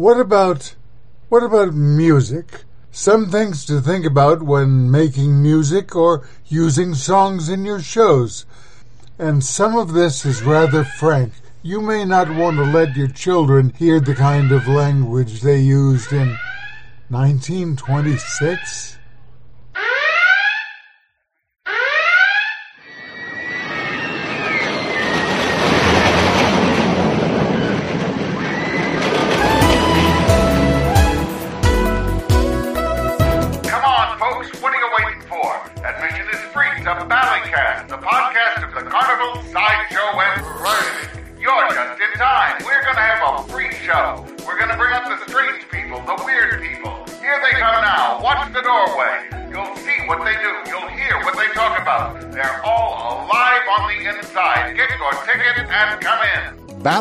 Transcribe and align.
What 0.00 0.18
about 0.18 0.76
what 1.28 1.42
about 1.42 1.74
music? 1.74 2.64
Some 2.90 3.28
things 3.28 3.66
to 3.66 3.82
think 3.82 4.06
about 4.06 4.42
when 4.42 4.90
making 4.90 5.42
music 5.42 5.94
or 5.94 6.26
using 6.46 6.94
songs 6.94 7.50
in 7.50 7.66
your 7.66 7.82
shows. 7.82 8.46
And 9.18 9.44
some 9.44 9.76
of 9.76 9.92
this 9.92 10.24
is 10.24 10.42
rather 10.42 10.84
frank. 10.84 11.34
You 11.62 11.82
may 11.82 12.06
not 12.06 12.34
want 12.34 12.56
to 12.56 12.64
let 12.64 12.96
your 12.96 13.08
children 13.08 13.74
hear 13.76 14.00
the 14.00 14.14
kind 14.14 14.52
of 14.52 14.66
language 14.66 15.42
they 15.42 15.60
used 15.60 16.14
in 16.14 16.38
1926. 17.10 18.99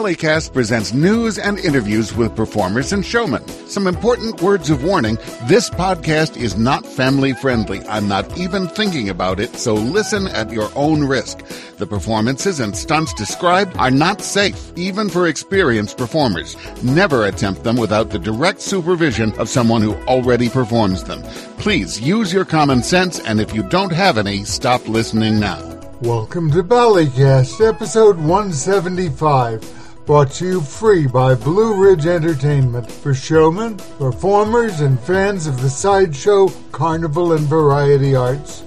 Ballycast 0.09 0.53
presents 0.53 0.91
news 0.91 1.37
and 1.37 1.59
interviews 1.59 2.15
with 2.15 2.35
performers 2.35 2.91
and 2.93 3.05
showmen. 3.05 3.47
Some 3.67 3.85
important 3.85 4.41
words 4.41 4.71
of 4.71 4.83
warning 4.83 5.17
this 5.43 5.69
podcast 5.69 6.35
is 6.35 6.57
not 6.57 6.83
family 6.83 7.33
friendly. 7.33 7.85
I'm 7.87 8.07
not 8.07 8.35
even 8.35 8.67
thinking 8.69 9.09
about 9.09 9.39
it, 9.39 9.55
so 9.55 9.75
listen 9.75 10.25
at 10.25 10.51
your 10.51 10.71
own 10.73 11.03
risk. 11.03 11.45
The 11.77 11.85
performances 11.85 12.59
and 12.59 12.75
stunts 12.75 13.13
described 13.13 13.77
are 13.77 13.91
not 13.91 14.21
safe, 14.21 14.71
even 14.75 15.09
for 15.09 15.27
experienced 15.27 15.95
performers. 15.99 16.57
Never 16.81 17.27
attempt 17.27 17.63
them 17.63 17.75
without 17.75 18.09
the 18.09 18.17
direct 18.17 18.61
supervision 18.61 19.31
of 19.33 19.47
someone 19.47 19.83
who 19.83 19.93
already 20.07 20.49
performs 20.49 21.03
them. 21.03 21.21
Please 21.59 22.01
use 22.01 22.33
your 22.33 22.45
common 22.45 22.81
sense, 22.81 23.19
and 23.19 23.39
if 23.39 23.53
you 23.53 23.61
don't 23.61 23.93
have 23.93 24.17
any, 24.17 24.43
stop 24.43 24.87
listening 24.87 25.39
now. 25.39 25.59
Welcome 26.01 26.49
to 26.51 26.63
Ballycast, 26.63 27.63
episode 27.63 28.17
175, 28.17 29.78
brought 30.09 30.31
to 30.31 30.43
you 30.43 30.59
free 30.59 31.05
by 31.05 31.35
Blue 31.35 31.75
Ridge 31.75 32.07
Entertainment 32.07 32.91
for 32.91 33.13
showmen, 33.13 33.77
performers, 33.99 34.79
and 34.79 34.99
fans 34.99 35.45
of 35.45 35.61
the 35.61 35.69
sideshow, 35.69 36.47
carnival, 36.71 37.33
and 37.33 37.45
variety 37.45 38.15
arts. 38.15 38.63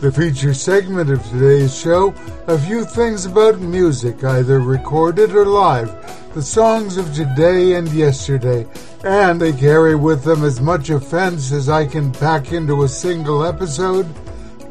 The 0.00 0.10
feature 0.10 0.52
segment 0.52 1.10
of 1.10 1.24
today's 1.26 1.78
show, 1.78 2.12
a 2.48 2.58
few 2.58 2.84
things 2.84 3.24
about 3.24 3.60
music, 3.60 4.24
either 4.24 4.58
recorded 4.58 5.30
or 5.30 5.46
live, 5.46 5.94
the 6.34 6.42
songs 6.42 6.96
of 6.96 7.14
today 7.14 7.74
and 7.74 7.86
yesterday, 7.92 8.66
and 9.04 9.40
they 9.40 9.52
carry 9.52 9.94
with 9.94 10.24
them 10.24 10.42
as 10.42 10.60
much 10.60 10.90
offense 10.90 11.52
as 11.52 11.68
I 11.68 11.86
can 11.86 12.10
pack 12.10 12.50
into 12.50 12.82
a 12.82 12.88
single 12.88 13.44
episode. 13.44 14.08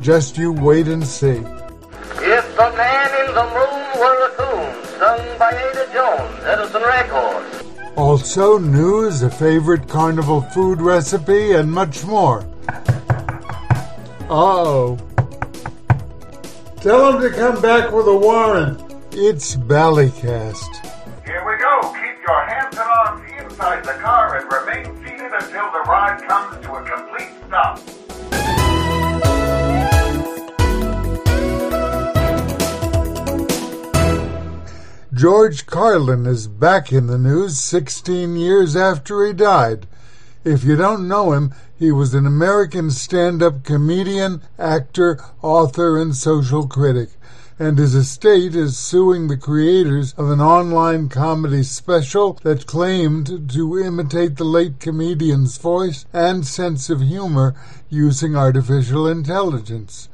Just 0.02 0.38
you 0.38 0.52
wait 0.52 0.90
and 0.90 1.08
see. 1.08 1.40
If 2.20 2.58
the 2.58 2.74
man 2.76 3.26
in 3.26 3.34
the 3.34 3.44
moon 3.54 3.73
Records. 6.86 7.64
Also, 7.96 8.58
news, 8.58 9.22
a 9.22 9.30
favorite 9.30 9.88
carnival 9.88 10.42
food 10.42 10.82
recipe, 10.82 11.54
and 11.54 11.72
much 11.72 12.04
more. 12.04 12.46
Uh-oh. 14.30 14.98
Tell 16.82 17.14
him 17.14 17.22
to 17.22 17.30
come 17.30 17.62
back 17.62 17.92
with 17.92 18.08
a 18.08 18.18
warrant. 18.18 18.82
It's 19.12 19.56
Ballycast. 19.56 20.86
Here 21.26 21.46
we 21.48 21.56
go. 21.58 21.94
Keep 21.94 22.28
your 22.28 22.46
hands 22.46 22.76
and 22.78 22.90
arms 22.90 23.32
inside 23.40 23.86
the 23.86 23.94
car 24.02 24.38
and 24.38 24.52
remain 24.52 25.06
seated 25.06 25.32
until 25.32 25.72
the 25.72 25.84
ride 25.88 26.22
comes 26.28 26.66
to 26.66 26.74
a 26.74 26.84
complete 26.84 27.32
stop. 27.48 28.03
George 35.14 35.68
Carlin 35.68 36.26
is 36.26 36.48
back 36.48 36.92
in 36.92 37.06
the 37.06 37.20
news 37.20 37.60
16 37.60 38.36
years 38.36 38.76
after 38.76 39.24
he 39.24 39.32
died. 39.32 39.86
If 40.44 40.64
you 40.64 40.76
don't 40.76 41.08
know 41.08 41.34
him, 41.34 41.54
he 41.78 41.92
was 41.92 42.16
an 42.16 42.26
American 42.26 42.90
stand-up 42.90 43.64
comedian, 43.64 44.42
actor, 44.58 45.20
author, 45.44 46.02
and 46.02 46.16
social 46.16 46.68
critic. 46.68 47.10
And 47.60 47.78
his 47.78 47.94
estate 47.94 48.56
is 48.56 48.76
suing 48.76 49.28
the 49.28 49.38
creators 49.38 50.14
of 50.14 50.32
an 50.32 50.42
online 50.42 51.10
comedy 51.10 51.62
special 51.62 52.40
that 52.42 52.66
claimed 52.66 53.52
to 53.52 53.78
imitate 53.78 54.38
the 54.38 54.46
late 54.46 54.80
comedian's 54.80 55.60
voice 55.60 56.08
and 56.12 56.44
sense 56.44 56.90
of 56.90 57.02
humor 57.02 57.54
using 57.88 58.36
artificial 58.36 59.08
intelligence. 59.08 60.10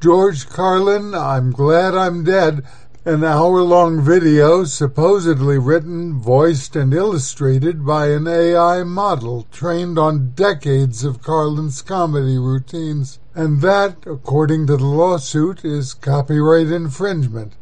George 0.00 0.48
Carlin, 0.48 1.12
I'm 1.12 1.50
Glad 1.50 1.96
I'm 1.96 2.22
Dead, 2.22 2.64
an 3.08 3.24
hour 3.24 3.62
long 3.62 4.02
video 4.02 4.64
supposedly 4.64 5.56
written, 5.56 6.20
voiced, 6.20 6.76
and 6.76 6.92
illustrated 6.92 7.86
by 7.86 8.08
an 8.08 8.28
AI 8.28 8.82
model 8.82 9.46
trained 9.50 9.98
on 9.98 10.32
decades 10.32 11.04
of 11.04 11.22
Carlin's 11.22 11.80
comedy 11.80 12.36
routines. 12.36 13.18
And 13.34 13.62
that, 13.62 13.96
according 14.04 14.66
to 14.66 14.76
the 14.76 14.84
lawsuit, 14.84 15.64
is 15.64 15.94
copyright 15.94 16.66
infringement. 16.66 17.54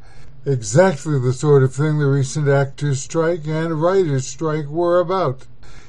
Exactly 0.45 1.21
the 1.21 1.33
sort 1.33 1.63
of 1.63 1.73
thing 1.73 2.01
the 2.01 2.07
recent 2.07 2.49
actors' 2.49 3.03
strike 3.03 3.47
and 3.47 3.81
writers' 3.81 4.27
strike 4.27 4.67
were 4.67 4.99
about. 4.99 5.47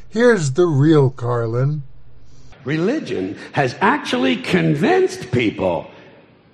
Here's 0.07 0.51
the 0.51 0.67
real 0.67 1.09
Carlin. 1.09 1.81
Religion 2.63 3.35
has 3.53 3.75
actually 3.81 4.35
convinced 4.35 5.31
people 5.31 5.89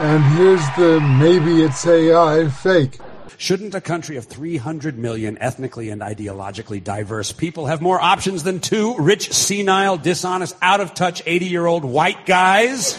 And 0.00 0.22
here's 0.36 0.64
the 0.76 1.00
maybe 1.00 1.60
it's 1.60 1.84
AI 1.84 2.48
fake. 2.50 3.00
Shouldn't 3.36 3.74
a 3.74 3.80
country 3.80 4.16
of 4.16 4.26
300 4.26 4.96
million 4.96 5.36
ethnically 5.38 5.90
and 5.90 6.00
ideologically 6.00 6.82
diverse 6.82 7.32
people 7.32 7.66
have 7.66 7.80
more 7.80 8.00
options 8.00 8.44
than 8.44 8.60
two 8.60 8.94
rich, 8.96 9.32
senile, 9.32 9.96
dishonest, 9.96 10.54
out 10.62 10.80
of 10.80 10.94
touch 10.94 11.20
80 11.26 11.46
year 11.46 11.66
old 11.66 11.84
white 11.84 12.26
guys? 12.26 12.94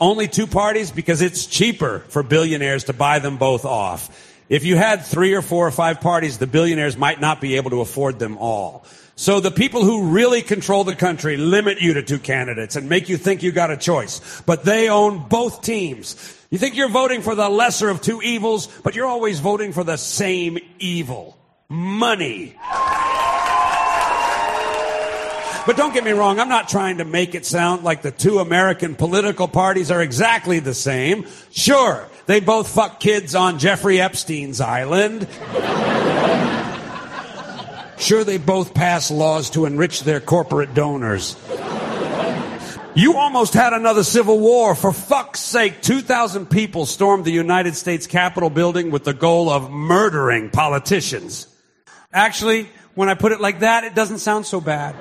Only 0.00 0.28
two 0.28 0.46
parties 0.46 0.92
because 0.92 1.20
it's 1.20 1.46
cheaper 1.46 1.98
for 2.10 2.22
billionaires 2.22 2.84
to 2.84 2.92
buy 2.92 3.18
them 3.18 3.38
both 3.38 3.64
off. 3.64 4.38
If 4.48 4.62
you 4.64 4.76
had 4.76 5.04
three 5.04 5.34
or 5.34 5.42
four 5.42 5.66
or 5.66 5.72
five 5.72 6.00
parties, 6.00 6.38
the 6.38 6.46
billionaires 6.46 6.96
might 6.96 7.20
not 7.20 7.40
be 7.40 7.56
able 7.56 7.70
to 7.70 7.80
afford 7.80 8.20
them 8.20 8.38
all. 8.38 8.84
So 9.14 9.40
the 9.40 9.50
people 9.50 9.84
who 9.84 10.08
really 10.10 10.42
control 10.42 10.84
the 10.84 10.96
country 10.96 11.36
limit 11.36 11.80
you 11.80 11.94
to 11.94 12.02
two 12.02 12.18
candidates 12.18 12.76
and 12.76 12.88
make 12.88 13.08
you 13.08 13.16
think 13.16 13.42
you 13.42 13.52
got 13.52 13.70
a 13.70 13.76
choice. 13.76 14.42
But 14.46 14.64
they 14.64 14.88
own 14.88 15.28
both 15.28 15.62
teams. 15.62 16.16
You 16.50 16.58
think 16.58 16.76
you're 16.76 16.88
voting 16.88 17.22
for 17.22 17.34
the 17.34 17.48
lesser 17.48 17.88
of 17.88 18.00
two 18.00 18.22
evils, 18.22 18.66
but 18.82 18.94
you're 18.94 19.06
always 19.06 19.40
voting 19.40 19.72
for 19.72 19.84
the 19.84 19.96
same 19.96 20.58
evil. 20.78 21.38
Money. 21.68 22.56
But 25.64 25.76
don't 25.76 25.94
get 25.94 26.02
me 26.02 26.10
wrong, 26.10 26.40
I'm 26.40 26.48
not 26.48 26.68
trying 26.68 26.98
to 26.98 27.04
make 27.04 27.36
it 27.36 27.46
sound 27.46 27.84
like 27.84 28.02
the 28.02 28.10
two 28.10 28.40
American 28.40 28.96
political 28.96 29.46
parties 29.46 29.92
are 29.92 30.02
exactly 30.02 30.58
the 30.58 30.74
same. 30.74 31.26
Sure, 31.52 32.08
they 32.26 32.40
both 32.40 32.68
fuck 32.68 32.98
kids 32.98 33.36
on 33.36 33.60
Jeffrey 33.60 34.00
Epstein's 34.00 34.60
island. 34.60 35.28
Sure, 38.02 38.24
they 38.24 38.36
both 38.36 38.74
pass 38.74 39.12
laws 39.12 39.50
to 39.50 39.64
enrich 39.64 40.00
their 40.02 40.18
corporate 40.18 40.74
donors. 40.74 41.36
You 42.96 43.16
almost 43.16 43.54
had 43.54 43.72
another 43.72 44.02
civil 44.02 44.40
war. 44.40 44.74
For 44.74 44.92
fuck's 44.92 45.38
sake, 45.38 45.82
2,000 45.82 46.46
people 46.46 46.84
stormed 46.84 47.24
the 47.24 47.30
United 47.30 47.76
States 47.76 48.08
Capitol 48.08 48.50
building 48.50 48.90
with 48.90 49.04
the 49.04 49.14
goal 49.14 49.48
of 49.48 49.70
murdering 49.70 50.50
politicians. 50.50 51.46
Actually, 52.12 52.68
when 52.96 53.08
I 53.08 53.14
put 53.14 53.30
it 53.30 53.40
like 53.40 53.60
that, 53.60 53.84
it 53.84 53.94
doesn't 53.94 54.18
sound 54.18 54.46
so 54.46 54.60
bad. 54.60 54.96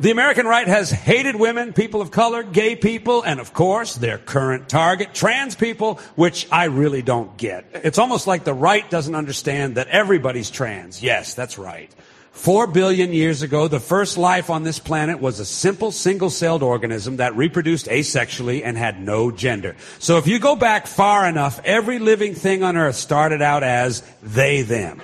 The 0.00 0.12
American 0.12 0.46
right 0.46 0.68
has 0.68 0.92
hated 0.92 1.34
women, 1.34 1.72
people 1.72 2.00
of 2.00 2.12
color, 2.12 2.44
gay 2.44 2.76
people, 2.76 3.22
and 3.22 3.40
of 3.40 3.52
course, 3.52 3.96
their 3.96 4.16
current 4.16 4.68
target, 4.68 5.12
trans 5.12 5.56
people, 5.56 5.96
which 6.14 6.46
I 6.52 6.66
really 6.66 7.02
don't 7.02 7.36
get. 7.36 7.66
It's 7.74 7.98
almost 7.98 8.28
like 8.28 8.44
the 8.44 8.54
right 8.54 8.88
doesn't 8.88 9.16
understand 9.16 9.74
that 9.74 9.88
everybody's 9.88 10.52
trans. 10.52 11.02
Yes, 11.02 11.34
that's 11.34 11.58
right. 11.58 11.92
Four 12.30 12.68
billion 12.68 13.12
years 13.12 13.42
ago, 13.42 13.66
the 13.66 13.80
first 13.80 14.16
life 14.16 14.50
on 14.50 14.62
this 14.62 14.78
planet 14.78 15.20
was 15.20 15.40
a 15.40 15.44
simple 15.44 15.90
single-celled 15.90 16.62
organism 16.62 17.16
that 17.16 17.34
reproduced 17.34 17.86
asexually 17.86 18.62
and 18.64 18.78
had 18.78 19.02
no 19.02 19.32
gender. 19.32 19.74
So 19.98 20.18
if 20.18 20.28
you 20.28 20.38
go 20.38 20.54
back 20.54 20.86
far 20.86 21.28
enough, 21.28 21.60
every 21.64 21.98
living 21.98 22.36
thing 22.36 22.62
on 22.62 22.76
earth 22.76 22.94
started 22.94 23.42
out 23.42 23.64
as 23.64 24.04
they, 24.22 24.62
them. 24.62 25.00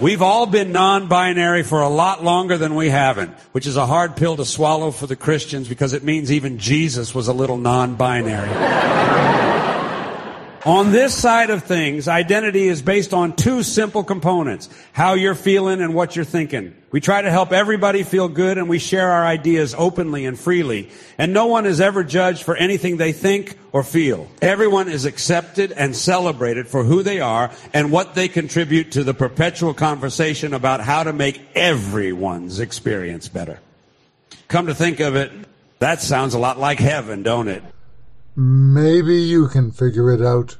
We've 0.00 0.22
all 0.22 0.46
been 0.46 0.72
non-binary 0.72 1.62
for 1.62 1.82
a 1.82 1.88
lot 1.90 2.24
longer 2.24 2.56
than 2.56 2.74
we 2.74 2.88
haven't, 2.88 3.32
which 3.52 3.66
is 3.66 3.76
a 3.76 3.84
hard 3.84 4.16
pill 4.16 4.34
to 4.36 4.46
swallow 4.46 4.92
for 4.92 5.06
the 5.06 5.14
Christians 5.14 5.68
because 5.68 5.92
it 5.92 6.02
means 6.02 6.32
even 6.32 6.58
Jesus 6.58 7.14
was 7.14 7.28
a 7.28 7.34
little 7.34 7.58
non-binary. 7.58 8.48
On 10.66 10.92
this 10.92 11.14
side 11.14 11.48
of 11.48 11.64
things, 11.64 12.06
identity 12.06 12.68
is 12.68 12.82
based 12.82 13.14
on 13.14 13.34
two 13.34 13.62
simple 13.62 14.04
components. 14.04 14.68
How 14.92 15.14
you're 15.14 15.34
feeling 15.34 15.80
and 15.80 15.94
what 15.94 16.14
you're 16.14 16.24
thinking. 16.26 16.76
We 16.90 17.00
try 17.00 17.22
to 17.22 17.30
help 17.30 17.50
everybody 17.50 18.02
feel 18.02 18.28
good 18.28 18.58
and 18.58 18.68
we 18.68 18.78
share 18.78 19.10
our 19.10 19.24
ideas 19.24 19.74
openly 19.78 20.26
and 20.26 20.38
freely. 20.38 20.90
And 21.16 21.32
no 21.32 21.46
one 21.46 21.64
is 21.64 21.80
ever 21.80 22.04
judged 22.04 22.42
for 22.42 22.56
anything 22.56 22.98
they 22.98 23.12
think 23.12 23.56
or 23.72 23.82
feel. 23.82 24.28
Everyone 24.42 24.90
is 24.90 25.06
accepted 25.06 25.72
and 25.72 25.96
celebrated 25.96 26.68
for 26.68 26.84
who 26.84 27.02
they 27.02 27.20
are 27.20 27.50
and 27.72 27.90
what 27.90 28.14
they 28.14 28.28
contribute 28.28 28.92
to 28.92 29.02
the 29.02 29.14
perpetual 29.14 29.72
conversation 29.72 30.52
about 30.52 30.82
how 30.82 31.04
to 31.04 31.14
make 31.14 31.40
everyone's 31.54 32.60
experience 32.60 33.30
better. 33.30 33.60
Come 34.48 34.66
to 34.66 34.74
think 34.74 35.00
of 35.00 35.16
it, 35.16 35.32
that 35.78 36.02
sounds 36.02 36.34
a 36.34 36.38
lot 36.38 36.58
like 36.58 36.80
heaven, 36.80 37.22
don't 37.22 37.48
it? 37.48 37.62
Maybe 38.36 39.16
you 39.16 39.48
can 39.48 39.72
figure 39.72 40.10
it 40.12 40.22
out. 40.22 40.58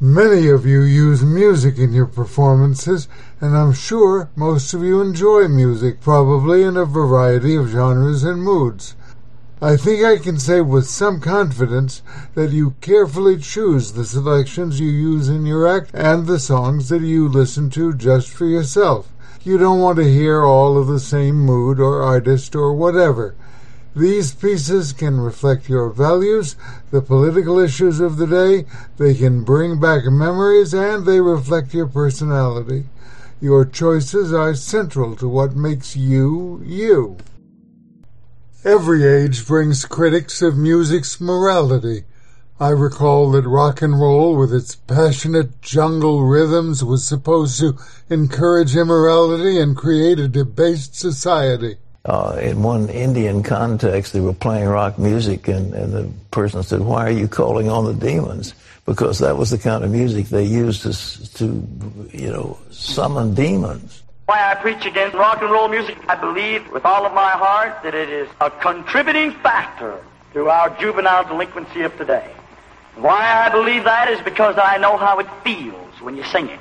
Many 0.00 0.48
of 0.48 0.66
you 0.66 0.82
use 0.82 1.22
music 1.22 1.78
in 1.78 1.92
your 1.92 2.06
performances, 2.06 3.08
and 3.40 3.56
I'm 3.56 3.72
sure 3.72 4.30
most 4.34 4.74
of 4.74 4.82
you 4.82 5.00
enjoy 5.00 5.46
music, 5.46 6.00
probably 6.00 6.64
in 6.64 6.76
a 6.76 6.84
variety 6.84 7.54
of 7.54 7.68
genres 7.68 8.24
and 8.24 8.42
moods. 8.42 8.96
I 9.60 9.76
think 9.76 10.04
I 10.04 10.18
can 10.18 10.38
say 10.38 10.60
with 10.60 10.86
some 10.86 11.20
confidence 11.20 12.00
that 12.34 12.52
you 12.52 12.76
carefully 12.80 13.38
choose 13.38 13.92
the 13.92 14.04
selections 14.04 14.78
you 14.78 14.88
use 14.88 15.28
in 15.28 15.46
your 15.46 15.66
act 15.66 15.90
and 15.92 16.28
the 16.28 16.38
songs 16.38 16.90
that 16.90 17.02
you 17.02 17.28
listen 17.28 17.68
to 17.70 17.92
just 17.92 18.28
for 18.28 18.46
yourself. 18.46 19.12
You 19.42 19.58
don't 19.58 19.80
want 19.80 19.98
to 19.98 20.04
hear 20.04 20.44
all 20.44 20.78
of 20.78 20.86
the 20.86 21.00
same 21.00 21.40
mood 21.40 21.80
or 21.80 22.02
artist 22.02 22.54
or 22.54 22.72
whatever. 22.72 23.34
These 23.96 24.34
pieces 24.34 24.92
can 24.92 25.20
reflect 25.20 25.68
your 25.68 25.90
values, 25.90 26.54
the 26.92 27.02
political 27.02 27.58
issues 27.58 27.98
of 27.98 28.16
the 28.16 28.28
day, 28.28 28.64
they 28.96 29.12
can 29.12 29.42
bring 29.42 29.80
back 29.80 30.04
memories, 30.04 30.72
and 30.72 31.04
they 31.04 31.20
reflect 31.20 31.74
your 31.74 31.88
personality. 31.88 32.84
Your 33.40 33.64
choices 33.64 34.32
are 34.32 34.54
central 34.54 35.16
to 35.16 35.26
what 35.26 35.56
makes 35.56 35.96
you, 35.96 36.62
you. 36.64 37.16
Every 38.68 39.02
age 39.02 39.46
brings 39.46 39.86
critics 39.86 40.42
of 40.42 40.58
music's 40.58 41.22
morality. 41.22 42.04
I 42.60 42.68
recall 42.68 43.30
that 43.30 43.48
rock 43.48 43.80
and 43.80 43.98
roll, 43.98 44.36
with 44.36 44.52
its 44.52 44.74
passionate 44.74 45.62
jungle 45.62 46.24
rhythms, 46.24 46.84
was 46.84 47.02
supposed 47.02 47.58
to 47.60 47.78
encourage 48.10 48.76
immorality 48.76 49.58
and 49.58 49.74
create 49.74 50.18
a 50.18 50.28
debased 50.28 50.94
society. 50.94 51.78
Uh, 52.04 52.36
in 52.42 52.62
one 52.62 52.90
Indian 52.90 53.42
context, 53.42 54.12
they 54.12 54.20
were 54.20 54.34
playing 54.34 54.68
rock 54.68 54.98
music, 54.98 55.48
and, 55.48 55.72
and 55.72 55.94
the 55.94 56.12
person 56.30 56.62
said, 56.62 56.80
Why 56.80 57.06
are 57.06 57.18
you 57.22 57.26
calling 57.26 57.70
on 57.70 57.86
the 57.86 57.94
demons? 57.94 58.52
Because 58.84 59.18
that 59.20 59.38
was 59.38 59.48
the 59.48 59.56
kind 59.56 59.82
of 59.82 59.90
music 59.90 60.26
they 60.26 60.44
used 60.44 60.82
to, 60.82 61.34
to 61.36 61.44
you 62.12 62.30
know, 62.30 62.58
summon 62.70 63.32
demons. 63.32 64.02
Why 64.28 64.50
I 64.50 64.56
preach 64.56 64.84
against 64.84 65.16
rock 65.16 65.40
and 65.40 65.50
roll 65.50 65.68
music, 65.68 65.96
I 66.06 66.14
believe 66.14 66.70
with 66.70 66.84
all 66.84 67.06
of 67.06 67.14
my 67.14 67.30
heart 67.30 67.82
that 67.82 67.94
it 67.94 68.10
is 68.10 68.28
a 68.42 68.50
contributing 68.50 69.32
factor 69.32 70.04
to 70.34 70.50
our 70.50 70.68
juvenile 70.78 71.24
delinquency 71.24 71.80
of 71.80 71.96
today. 71.96 72.30
Why 72.96 73.46
I 73.46 73.48
believe 73.48 73.84
that 73.84 74.10
is 74.10 74.20
because 74.20 74.58
I 74.58 74.76
know 74.76 74.98
how 74.98 75.18
it 75.18 75.26
feels 75.44 75.98
when 76.02 76.14
you 76.14 76.24
sing 76.24 76.50
it. 76.50 76.60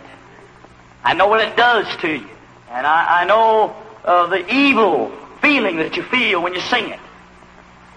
I 1.04 1.14
know 1.14 1.28
what 1.28 1.42
it 1.42 1.58
does 1.58 1.94
to 1.98 2.08
you. 2.08 2.30
And 2.72 2.88
I, 2.88 3.24
I 3.24 3.26
know 3.26 3.76
uh, 4.06 4.28
the 4.28 4.50
evil 4.50 5.12
feeling 5.42 5.76
that 5.76 5.98
you 5.98 6.04
feel 6.04 6.42
when 6.42 6.54
you 6.54 6.62
sing 6.62 6.88
it. 6.88 7.02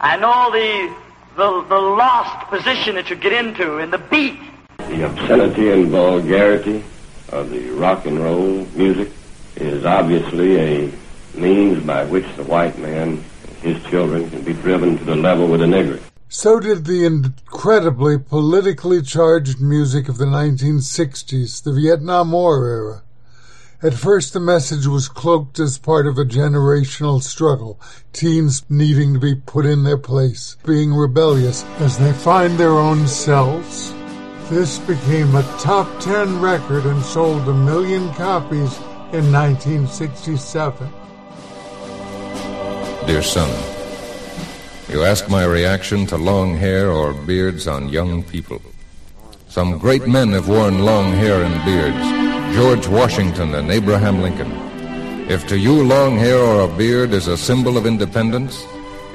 I 0.00 0.17
know 0.17 0.50
the, 0.50 0.93
the, 1.37 1.69
the 1.69 1.78
lost 1.78 2.49
position 2.49 2.96
that 2.96 3.08
you 3.08 3.14
get 3.14 3.32
into 3.32 3.78
in 3.78 3.93
the 3.93 3.99
beat. 3.99 4.40
The 4.78 5.06
obscenity 5.06 5.70
and 5.70 5.87
vulgarity 5.87 6.82
of 7.28 7.50
the 7.50 7.70
rock 7.70 8.06
and 8.06 8.19
roll 8.19 8.67
music 8.75 9.12
is 9.60 9.84
obviously 9.84 10.58
a 10.58 10.92
means 11.34 11.84
by 11.84 12.04
which 12.04 12.26
the 12.36 12.44
white 12.44 12.78
man 12.78 13.08
and 13.08 13.24
his 13.62 13.82
children 13.90 14.28
can 14.30 14.42
be 14.42 14.52
driven 14.54 14.96
to 14.98 15.04
the 15.04 15.16
level 15.16 15.46
with 15.46 15.60
the 15.60 15.66
nigger. 15.66 16.00
So 16.28 16.60
did 16.60 16.84
the 16.84 17.04
incredibly 17.04 18.18
politically 18.18 19.02
charged 19.02 19.60
music 19.60 20.08
of 20.08 20.16
the 20.16 20.26
1960s, 20.26 21.62
the 21.62 21.72
Vietnam 21.72 22.32
War 22.32 22.66
era. 22.66 23.02
At 23.82 23.94
first, 23.94 24.34
the 24.34 24.40
message 24.40 24.86
was 24.86 25.08
cloaked 25.08 25.58
as 25.58 25.78
part 25.78 26.06
of 26.06 26.18
a 26.18 26.24
generational 26.24 27.22
struggle, 27.22 27.80
teens 28.12 28.62
needing 28.68 29.14
to 29.14 29.20
be 29.20 29.34
put 29.34 29.64
in 29.64 29.84
their 29.84 29.98
place, 29.98 30.56
being 30.64 30.92
rebellious 30.92 31.64
as 31.78 31.98
they 31.98 32.12
find 32.12 32.58
their 32.58 32.72
own 32.72 33.08
selves. 33.08 33.92
This 34.50 34.78
became 34.80 35.34
a 35.34 35.43
top 35.60 35.88
10 36.00 36.40
record 36.40 36.84
and 36.84 37.02
sold 37.02 37.48
a 37.48 37.55
million 37.55 38.12
copies 38.14 38.79
in 39.12 39.32
1967. 39.32 40.88
Dear 43.06 43.22
son, 43.22 43.50
you 44.88 45.02
ask 45.02 45.29
my 45.29 45.44
reaction 45.44 46.06
to 46.06 46.17
long 46.17 46.56
hair 46.56 46.93
or 46.93 47.12
beards 47.12 47.67
on 47.67 47.88
young 47.88 48.22
people. 48.22 48.62
Some 49.48 49.79
great 49.79 50.06
men 50.06 50.31
have 50.31 50.48
worn 50.48 50.84
long 50.84 51.12
hair 51.12 51.43
and 51.43 51.64
beards 51.64 52.55
George 52.55 52.86
Washington 52.86 53.55
and 53.55 53.70
Abraham 53.70 54.22
Lincoln. 54.22 54.52
If 55.29 55.44
to 55.48 55.58
you 55.58 55.82
long 55.82 56.17
hair 56.17 56.38
or 56.38 56.60
a 56.60 56.76
beard 56.76 57.12
is 57.12 57.26
a 57.26 57.36
symbol 57.36 57.76
of 57.76 57.86
independence, 57.86 58.64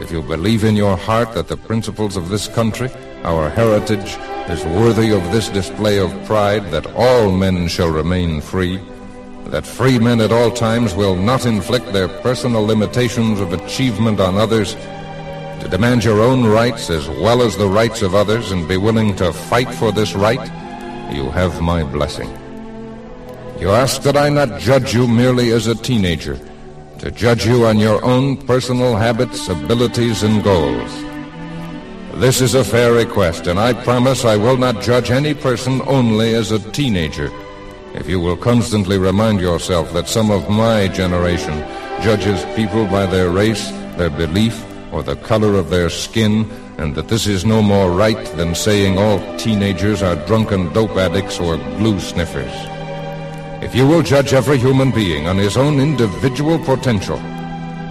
if 0.01 0.11
you 0.11 0.21
believe 0.21 0.65
in 0.65 0.75
your 0.75 0.97
heart 0.97 1.33
that 1.35 1.47
the 1.47 1.55
principles 1.55 2.17
of 2.17 2.27
this 2.27 2.49
country, 2.49 2.89
our 3.23 3.49
heritage, 3.49 4.17
is 4.49 4.65
worthy 4.65 5.11
of 5.11 5.23
this 5.31 5.47
display 5.47 5.99
of 5.99 6.11
pride 6.25 6.69
that 6.71 6.85
all 6.95 7.31
men 7.31 7.69
shall 7.69 7.89
remain 7.89 8.41
free, 8.41 8.77
that 9.49 9.65
free 9.65 9.99
men 9.99 10.19
at 10.21 10.31
all 10.31 10.51
times 10.51 10.95
will 10.95 11.15
not 11.15 11.45
inflict 11.45 11.93
their 11.93 12.07
personal 12.07 12.65
limitations 12.65 13.39
of 13.39 13.53
achievement 13.53 14.19
on 14.19 14.35
others, 14.35 14.75
to 15.61 15.67
demand 15.69 16.03
your 16.03 16.21
own 16.21 16.45
rights 16.45 16.89
as 16.89 17.07
well 17.07 17.41
as 17.41 17.55
the 17.55 17.67
rights 17.67 18.01
of 18.01 18.15
others 18.15 18.51
and 18.51 18.67
be 18.67 18.77
willing 18.77 19.15
to 19.15 19.31
fight 19.31 19.71
for 19.75 19.91
this 19.91 20.15
right, 20.15 20.51
you 21.13 21.29
have 21.29 21.61
my 21.61 21.83
blessing. 21.83 22.29
You 23.59 23.69
ask 23.69 24.01
that 24.01 24.17
I 24.17 24.29
not 24.29 24.59
judge 24.59 24.93
you 24.93 25.07
merely 25.07 25.51
as 25.51 25.67
a 25.67 25.75
teenager, 25.75 26.39
to 26.99 27.11
judge 27.11 27.45
you 27.45 27.65
on 27.65 27.77
your 27.79 28.03
own 28.03 28.37
personal 28.37 28.95
habits, 28.95 29.47
abilities, 29.47 30.23
and 30.23 30.43
goals. 30.43 30.91
This 32.15 32.41
is 32.41 32.55
a 32.55 32.63
fair 32.63 32.93
request, 32.93 33.47
and 33.47 33.59
I 33.59 33.73
promise 33.73 34.25
I 34.25 34.37
will 34.37 34.57
not 34.57 34.81
judge 34.81 35.11
any 35.11 35.33
person 35.33 35.81
only 35.85 36.33
as 36.33 36.51
a 36.51 36.59
teenager 36.71 37.31
if 37.95 38.09
you 38.09 38.19
will 38.19 38.37
constantly 38.37 38.97
remind 38.97 39.39
yourself 39.39 39.91
that 39.93 40.07
some 40.07 40.29
of 40.29 40.49
my 40.49 40.87
generation 40.89 41.59
judges 42.03 42.43
people 42.55 42.85
by 42.85 43.05
their 43.05 43.29
race, 43.29 43.71
their 43.97 44.09
belief, 44.09 44.63
or 44.91 45.01
the 45.01 45.15
color 45.15 45.55
of 45.55 45.69
their 45.69 45.89
skin, 45.89 46.49
and 46.77 46.93
that 46.95 47.07
this 47.07 47.25
is 47.25 47.45
no 47.45 47.61
more 47.61 47.91
right 47.91 48.25
than 48.35 48.53
saying 48.53 48.97
all 48.97 49.19
teenagers 49.37 50.03
are 50.03 50.15
drunken 50.27 50.71
dope 50.73 50.97
addicts 50.97 51.39
or 51.39 51.57
glue 51.77 51.99
sniffers. 51.99 52.53
If 53.63 53.73
you 53.73 53.87
will 53.87 54.01
judge 54.01 54.33
every 54.33 54.57
human 54.57 54.91
being 54.91 55.27
on 55.27 55.37
his 55.37 55.57
own 55.57 55.79
individual 55.79 56.59
potential, 56.59 57.17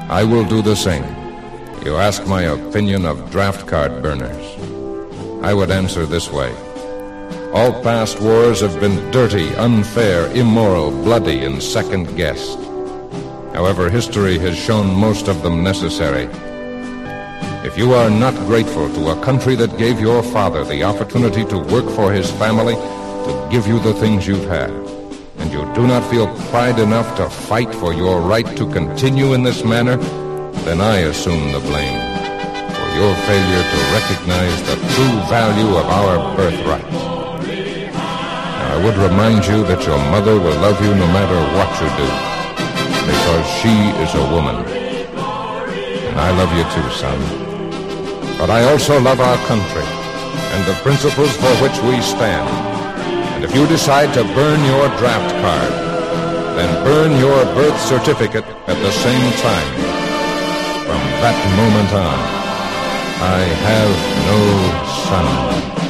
I 0.08 0.22
will 0.22 0.44
do 0.44 0.60
the 0.60 0.76
same. 0.76 1.04
You 1.84 1.96
ask 1.96 2.26
my 2.26 2.42
opinion 2.42 3.06
of 3.06 3.30
draft 3.30 3.66
card 3.66 4.02
burners. 4.02 4.46
I 5.42 5.54
would 5.54 5.70
answer 5.70 6.06
this 6.06 6.30
way. 6.30 6.54
All 7.54 7.72
past 7.84 8.20
wars 8.20 8.62
have 8.62 8.80
been 8.80 9.12
dirty, 9.12 9.54
unfair, 9.54 10.26
immoral, 10.32 10.90
bloody, 10.90 11.44
and 11.44 11.62
second 11.62 12.16
guessed. 12.16 12.58
However, 13.54 13.88
history 13.88 14.38
has 14.38 14.58
shown 14.58 14.92
most 14.92 15.28
of 15.28 15.44
them 15.44 15.62
necessary. 15.62 16.24
If 17.64 17.78
you 17.78 17.92
are 17.94 18.10
not 18.10 18.34
grateful 18.48 18.92
to 18.94 19.10
a 19.10 19.20
country 19.22 19.54
that 19.54 19.78
gave 19.78 20.00
your 20.00 20.24
father 20.24 20.64
the 20.64 20.82
opportunity 20.82 21.44
to 21.44 21.58
work 21.58 21.88
for 21.90 22.12
his 22.12 22.28
family, 22.32 22.74
to 22.74 23.48
give 23.52 23.68
you 23.68 23.78
the 23.78 23.94
things 23.94 24.26
you've 24.26 24.48
had, 24.48 24.70
and 25.38 25.52
you 25.52 25.62
do 25.76 25.86
not 25.86 26.02
feel 26.10 26.26
pride 26.50 26.80
enough 26.80 27.16
to 27.18 27.30
fight 27.30 27.72
for 27.76 27.94
your 27.94 28.20
right 28.20 28.56
to 28.56 28.68
continue 28.72 29.32
in 29.32 29.44
this 29.44 29.64
manner, 29.64 29.96
then 30.66 30.80
I 30.80 31.06
assume 31.06 31.52
the 31.52 31.60
blame 31.60 32.02
for 32.74 32.88
your 32.98 33.14
failure 33.30 33.62
to 33.62 33.78
recognize 33.94 34.60
the 34.66 34.74
true 34.74 35.16
value 35.30 35.76
of 35.76 35.86
our 35.86 36.36
birthright. 36.36 37.13
I 38.74 38.82
would 38.82 38.96
remind 38.98 39.46
you 39.46 39.62
that 39.70 39.86
your 39.86 39.98
mother 40.10 40.34
will 40.34 40.58
love 40.58 40.82
you 40.82 40.90
no 40.98 41.06
matter 41.14 41.38
what 41.54 41.70
you 41.78 41.86
do, 41.94 42.10
because 43.06 43.46
she 43.62 43.70
is 44.02 44.10
a 44.18 44.26
woman. 44.34 44.66
And 46.10 46.18
I 46.18 46.34
love 46.34 46.50
you 46.58 46.66
too, 46.74 46.88
son. 46.90 47.14
But 48.34 48.50
I 48.50 48.66
also 48.66 48.98
love 48.98 49.20
our 49.20 49.38
country 49.46 49.86
and 49.86 50.66
the 50.66 50.74
principles 50.82 51.30
for 51.38 51.54
which 51.62 51.78
we 51.86 52.02
stand. 52.02 52.50
And 53.38 53.44
if 53.44 53.54
you 53.54 53.64
decide 53.68 54.12
to 54.14 54.24
burn 54.34 54.58
your 54.66 54.90
draft 54.98 55.30
card, 55.38 55.72
then 56.58 56.70
burn 56.82 57.12
your 57.22 57.46
birth 57.54 57.78
certificate 57.78 58.44
at 58.66 58.78
the 58.82 58.90
same 58.90 59.26
time. 59.38 59.70
From 60.82 61.02
that 61.22 61.38
moment 61.54 61.90
on, 61.94 62.18
I 63.22 63.38
have 63.70 63.94
no 64.26 64.40
son. 65.06 65.83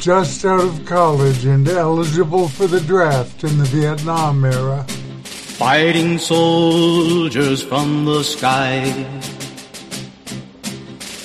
Just 0.00 0.46
out 0.46 0.60
of 0.60 0.86
college 0.86 1.44
and 1.44 1.68
eligible 1.68 2.48
for 2.48 2.66
the 2.66 2.80
draft 2.80 3.44
in 3.44 3.58
the 3.58 3.64
Vietnam 3.64 4.42
era. 4.46 4.82
Fighting 5.24 6.16
soldiers 6.16 7.62
from 7.62 8.06
the 8.06 8.22
sky. 8.24 8.90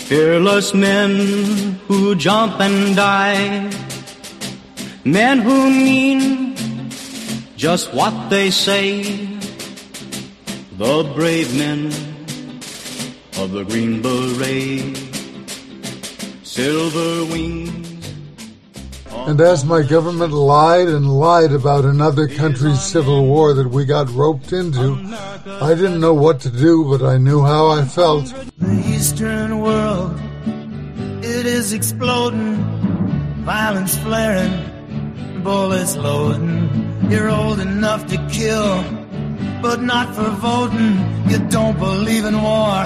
Fearless 0.10 0.74
men 0.74 1.80
who 1.88 2.16
jump 2.16 2.60
and 2.60 2.98
die. 2.98 3.72
Men 5.06 5.40
who 5.40 5.70
mean 5.70 6.92
just 7.56 7.94
what 7.94 8.30
they 8.30 8.52
say. 8.52 9.04
The 10.78 11.10
brave 11.16 11.58
men 11.58 11.86
of 13.40 13.54
the 13.54 13.64
Green 13.64 14.02
Beret. 14.02 14.98
Silver 16.44 17.24
wings. 17.32 17.85
And 19.28 19.42
as 19.42 19.66
my 19.66 19.82
government 19.82 20.34
lied 20.34 20.88
and 20.88 21.10
lied 21.10 21.52
about 21.52 21.84
another 21.84 22.28
country's 22.28 22.80
civil 22.80 23.26
war 23.26 23.56
that 23.56 23.68
we 23.68 23.84
got 23.84 24.08
roped 24.12 24.54
into, 24.54 24.94
I 25.48 25.74
didn't 25.74 26.00
know 26.00 26.14
what 26.14 26.40
to 26.42 26.52
do, 26.52 26.86
but 26.86 27.04
I 27.04 27.18
knew 27.18 27.42
how 27.42 27.68
I 27.68 27.86
felt. 27.86 28.26
The 28.60 28.84
Eastern 28.86 29.62
world, 29.62 30.20
it 31.26 31.48
is 31.48 31.74
exploding, 31.74 32.58
violence 33.44 33.98
flaring, 33.98 35.42
bullets 35.44 35.96
loading. 35.96 37.10
You're 37.10 37.32
old 37.32 37.60
enough 37.60 38.06
to 38.08 38.18
kill, 38.30 38.84
but 39.60 39.82
not 39.82 40.14
for 40.14 40.30
voting. 40.30 40.94
You 41.30 41.40
don't 41.50 41.80
believe 41.80 42.26
in 42.26 42.40
war, 42.44 42.86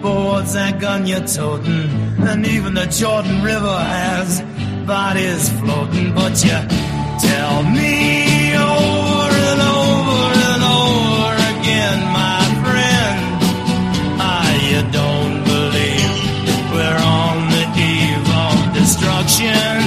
but 0.00 0.14
what's 0.24 0.52
that 0.54 0.80
gun 0.80 1.08
you're 1.08 1.26
toting? 1.26 1.90
And 2.20 2.46
even 2.46 2.74
the 2.74 2.86
Jordan 2.86 3.42
River 3.42 3.76
has 3.76 4.40
bodies 4.90 5.48
floating, 5.60 6.12
but 6.16 6.34
you 6.42 6.58
tell 7.22 7.62
me 7.62 8.50
over 8.56 9.36
and 9.50 9.60
over 9.78 10.30
and 10.50 10.62
over 10.66 11.32
again, 11.52 11.98
my 12.10 12.42
friend, 12.60 13.18
ah, 14.18 14.50
you 14.68 14.82
don't 14.90 15.44
believe 15.44 16.14
we're 16.74 17.02
on 17.22 17.36
the 17.54 17.64
eve 17.78 18.28
of 18.42 18.56
destruction. 18.74 19.78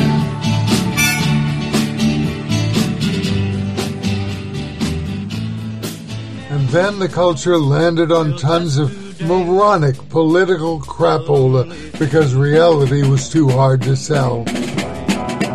And 6.50 6.70
then 6.70 7.00
the 7.00 7.10
culture 7.10 7.58
landed 7.58 8.10
on 8.14 8.38
tons 8.38 8.78
of 8.78 9.20
moronic 9.20 9.98
political 10.08 10.80
crapola 10.80 11.68
because 12.00 12.34
reality 12.34 13.06
was 13.06 13.28
too 13.28 13.50
hard 13.50 13.82
to 13.82 13.98
sell. 13.98 14.46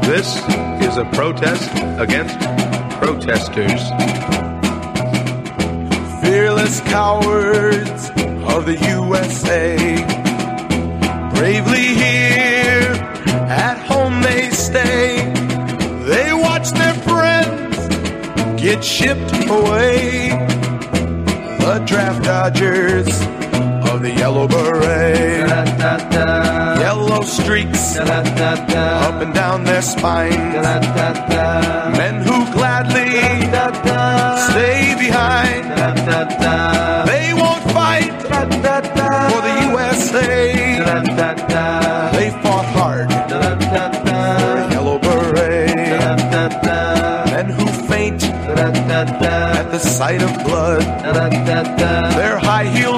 This 0.09 0.39
is 0.89 0.97
a 0.97 1.05
protest 1.13 1.71
against 2.01 2.41
protesters. 2.99 3.83
Fearless 6.23 6.81
cowards 6.81 8.09
of 8.55 8.65
the 8.65 8.79
USA. 8.89 9.77
Bravely 11.35 11.89
here, 11.89 12.89
at 13.51 13.77
home 13.87 14.23
they 14.23 14.49
stay. 14.49 15.31
They 16.07 16.33
watch 16.33 16.71
their 16.71 16.95
friends 16.95 17.77
get 18.59 18.83
shipped 18.83 19.31
away. 19.51 20.31
The 21.61 21.85
draft 21.87 22.25
dodgers 22.25 23.09
the 23.99 24.11
yellow 24.11 24.47
beret. 24.47 25.49
Yellow 26.81 27.23
streaks 27.23 27.97
up 27.97 29.23
and 29.23 29.35
down 29.35 29.65
their 29.65 29.83
spine. 29.83 30.53
Men 31.97 32.23
who 32.23 32.45
gladly 32.53 33.11
stay 34.51 34.95
behind. 34.99 35.65
They 37.09 37.33
won't 37.35 37.65
fight 37.73 38.13
for 38.23 39.41
the 39.47 39.55
USA. 39.71 40.53
They 42.13 42.31
fought 42.43 42.67
hard 42.79 43.11
for 43.11 44.73
yellow 44.73 44.99
beret. 44.99 45.75
Men 47.33 47.47
who 47.51 47.67
faint 47.89 48.23
at 48.25 49.71
the 49.71 49.79
sight 49.79 50.23
of 50.23 50.33
blood. 50.45 50.83
Their 52.19 52.39
high 52.39 52.65
heel 52.65 52.98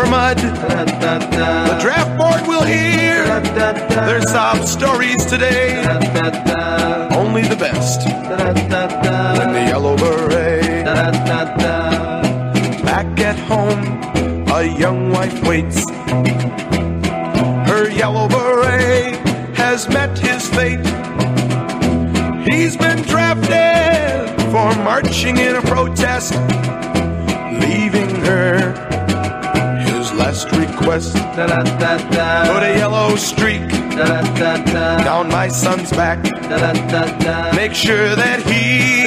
for 0.00 0.10
mud. 0.10 0.38
The 0.38 1.78
draft 1.80 2.16
board 2.18 2.46
will 2.48 2.64
hear 2.64 3.24
their 4.06 4.22
sob 4.22 4.66
stories 4.66 5.26
today. 5.26 5.82
Only 7.14 7.42
the 7.42 7.56
best 7.56 8.06
in 8.06 9.52
the 9.52 9.64
yellow 9.68 9.96
beret. 9.96 10.84
Back 12.84 13.20
at 13.20 13.38
home, 13.38 14.48
a 14.50 14.64
young 14.78 15.10
wife 15.10 15.42
waits. 15.46 15.88
Her 17.68 17.90
yellow 17.90 18.28
beret 18.28 19.16
has 19.56 19.88
met 19.88 20.18
his 20.18 20.48
fate. 20.48 20.86
He's 22.48 22.76
been 22.76 23.02
drafted 23.02 24.40
for 24.50 24.74
marching 24.82 25.36
in 25.36 25.56
a 25.56 25.62
protest, 25.62 26.34
leaving 27.60 28.10
her 28.24 28.89
last 30.86 31.14
request. 31.14 31.14
Put 32.52 32.62
a 32.62 32.74
yellow 32.76 33.16
streak 33.16 33.68
down 33.96 35.28
my 35.28 35.48
son's 35.48 35.90
back. 35.90 36.22
Make 37.54 37.74
sure 37.74 38.14
that 38.16 38.42
he 38.42 39.04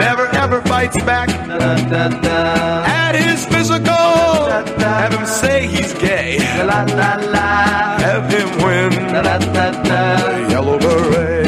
never 0.00 0.26
ever 0.36 0.60
fights 0.62 0.96
back. 1.04 1.28
At 1.30 3.14
his 3.14 3.44
physical, 3.46 3.84
have 3.84 5.12
him 5.12 5.26
say 5.26 5.66
he's 5.66 5.92
gay. 5.94 6.38
Have 6.38 8.30
him 8.30 8.48
win 8.62 8.90
the 9.12 10.46
yellow 10.50 10.78
beret. 10.78 11.44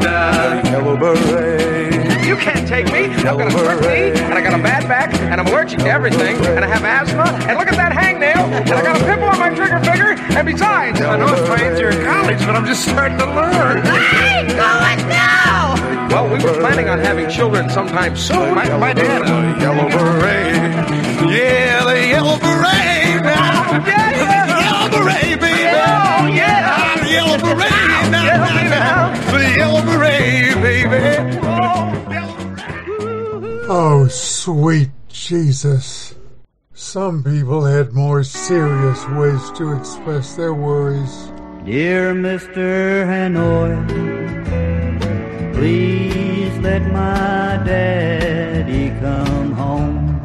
The 0.00 0.70
yellow 0.70 0.96
beret. 0.96 2.24
You 2.26 2.36
can't 2.36 2.66
take 2.66 2.86
me. 2.86 3.04
I've 3.26 3.38
got 3.38 3.48
a 3.48 3.50
split 3.50 3.80
knee, 3.82 4.10
and 4.20 4.34
I 4.34 4.40
got 4.40 4.58
a 4.58 4.62
bad 4.62 4.88
back, 4.88 5.14
and 5.14 5.40
I'm 5.40 5.46
allergic 5.46 5.78
to 5.80 5.86
everything, 5.86 6.36
and 6.44 6.64
I 6.64 6.68
have 6.68 6.84
asthma, 6.84 7.24
and 7.48 7.58
look 7.58 7.68
at 7.68 7.76
that 7.76 7.92
hangnail, 7.92 8.25
and 8.64 8.70
I 8.70 8.82
got 8.82 9.00
a 9.00 9.04
pimple 9.04 9.28
on 9.28 9.38
my 9.38 9.50
trigger 9.54 9.80
finger, 9.80 10.16
and 10.36 10.46
besides, 10.46 11.00
I 11.00 11.16
know 11.16 11.32
it's 11.34 11.48
my 11.48 11.56
eighth 11.56 11.78
year 11.78 11.90
in 11.90 12.04
college, 12.04 12.38
but 12.40 12.56
I'm 12.56 12.66
just 12.66 12.84
starting 12.88 13.18
to 13.18 13.26
learn. 13.26 13.82
I 13.84 14.40
ain't 14.40 14.48
going 14.48 15.08
now! 15.08 15.36
Well, 16.08 16.28
we 16.28 16.38
were 16.42 16.58
planning 16.60 16.88
on 16.88 16.98
having 17.00 17.28
children 17.28 17.68
sometime 17.68 18.16
soon. 18.16 18.54
My, 18.54 18.68
my 18.78 18.92
dad. 18.94 19.22
The 19.22 19.60
yellow 19.60 19.88
beret. 19.90 20.54
Yeah, 21.30 21.84
the 21.84 22.06
yellow 22.08 22.38
beret 22.38 23.22
now. 23.22 23.84
Yeah, 23.84 24.10
yeah. 24.16 24.46
The 24.46 24.54
yellow 24.64 24.88
beret, 24.90 25.40
baby. 25.40 25.66
Oh, 25.66 26.26
yeah. 26.32 26.96
The 27.02 27.08
yellow 27.10 27.38
beret 27.38 28.10
now. 28.10 29.12
The 29.32 29.40
yellow 29.58 29.82
beret, 29.82 30.54
baby. 30.62 31.38
Oh, 33.68 33.68
oh 33.68 34.08
sweet 34.08 34.90
Jesus. 35.08 36.05
Some 36.96 37.22
people 37.22 37.62
had 37.62 37.92
more 37.92 38.24
serious 38.24 39.06
ways 39.08 39.50
to 39.58 39.72
express 39.76 40.34
their 40.34 40.54
worries. 40.54 41.30
Dear 41.66 42.14
Mr. 42.14 43.04
Hanoi, 43.04 43.76
please 45.52 46.56
let 46.60 46.90
my 46.90 47.62
daddy 47.66 48.88
come 48.98 49.52
home. 49.52 50.24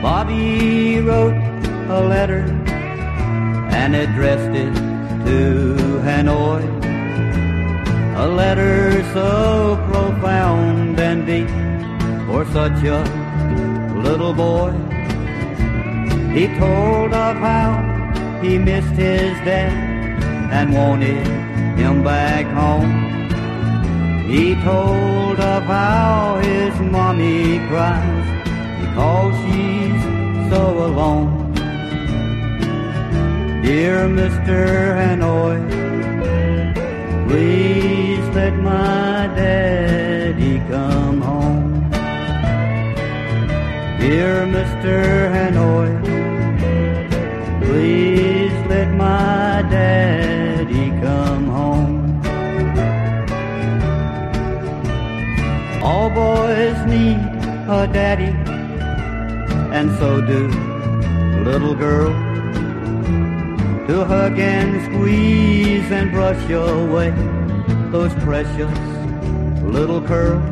Bobby 0.00 1.00
wrote 1.00 1.36
a 1.90 2.00
letter 2.08 2.44
and 3.76 3.94
addressed 3.94 4.56
it 4.56 4.74
to 5.26 6.00
Hanoi. 6.00 6.64
A 8.16 8.26
letter 8.26 9.02
so 9.12 9.76
profound 9.92 10.98
and 10.98 11.26
deep 11.26 11.61
for 12.32 12.46
such 12.46 12.82
a 12.84 13.00
little 14.06 14.32
boy. 14.32 14.72
He 16.36 16.44
told 16.62 17.12
of 17.12 17.36
how 17.48 17.70
he 18.42 18.56
missed 18.56 18.96
his 19.08 19.34
dad 19.48 19.72
and 20.56 20.72
wanted 20.72 21.26
him 21.80 22.02
back 22.02 22.46
home. 22.60 22.92
He 24.32 24.54
told 24.70 25.38
of 25.54 25.62
how 25.64 26.40
his 26.42 26.74
mommy 26.94 27.58
cries 27.68 28.28
because 28.80 29.34
she's 29.44 30.02
so 30.52 30.64
alone. 30.88 31.52
Dear 33.62 34.08
Mr. 34.20 34.58
Hanoi, 35.00 35.60
please 37.28 38.24
let 38.34 38.54
my 38.54 39.28
daddy 39.36 40.56
come. 40.70 41.11
Dear 44.02 44.46
Mr. 44.46 45.30
Hanoi, 45.32 45.90
please 47.62 48.52
let 48.68 48.88
my 48.94 49.62
daddy 49.70 50.90
come 51.00 51.46
home. 51.46 52.20
All 55.84 56.10
boys 56.10 56.78
need 56.84 57.22
a 57.68 57.86
daddy, 57.86 58.34
and 59.70 59.88
so 60.00 60.20
do 60.20 60.48
little 61.44 61.76
girls. 61.76 62.16
To 63.86 64.04
hug 64.04 64.36
and 64.36 64.82
squeeze 64.86 65.88
and 65.92 66.10
brush 66.10 66.42
away 66.50 67.12
those 67.92 68.12
precious 68.14 68.78
little 69.62 70.02
curls. 70.02 70.42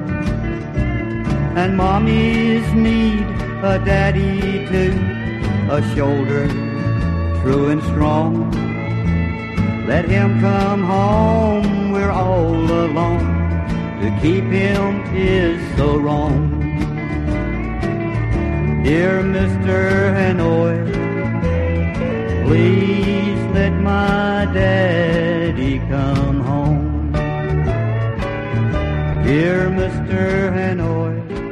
And 1.60 1.76
mommies 1.76 2.72
need 2.72 3.39
a 3.62 3.78
daddy 3.78 4.66
too, 4.68 4.92
a 5.70 5.82
shoulder 5.94 6.48
true 7.42 7.68
and 7.68 7.82
strong. 7.82 8.50
Let 9.86 10.04
him 10.08 10.40
come 10.40 10.84
home, 10.84 11.92
we're 11.92 12.10
all 12.10 12.54
alone. 12.54 13.26
To 14.00 14.18
keep 14.22 14.44
him 14.44 15.02
is 15.14 15.58
so 15.76 15.98
wrong. 15.98 16.58
Dear 18.84 19.22
Mr. 19.22 20.12
Hanoi, 20.16 20.76
please 22.46 23.40
let 23.54 23.72
my 23.72 24.48
daddy 24.52 25.78
come 25.80 26.40
home. 26.40 27.12
Dear 29.22 29.70
Mr. 29.70 30.52
Hanoi, 30.56 31.49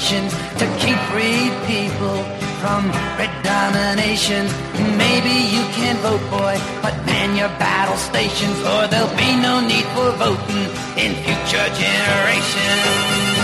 to 0.00 0.66
keep 0.80 0.96
free 1.12 1.52
people 1.66 2.24
from 2.60 2.88
red 3.18 3.30
domination. 3.44 4.46
Maybe 4.96 5.28
you 5.28 5.62
can 5.76 5.96
vote, 5.98 6.24
boy, 6.30 6.56
but 6.80 6.96
man 7.04 7.36
your 7.36 7.50
battle 7.60 7.98
stations, 7.98 8.58
or 8.60 8.86
there'll 8.88 9.14
be 9.16 9.36
no 9.36 9.60
need 9.60 9.84
for 9.92 10.10
voting 10.12 10.70
in 10.96 11.12
future 11.22 11.68
generations. 11.76 13.39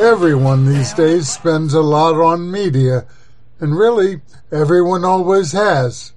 Everyone 0.00 0.64
these 0.64 0.94
days 0.94 1.28
spends 1.28 1.74
a 1.74 1.82
lot 1.82 2.14
on 2.14 2.50
media, 2.50 3.04
and 3.60 3.76
really, 3.76 4.22
everyone 4.50 5.04
always 5.04 5.52
has. 5.52 6.14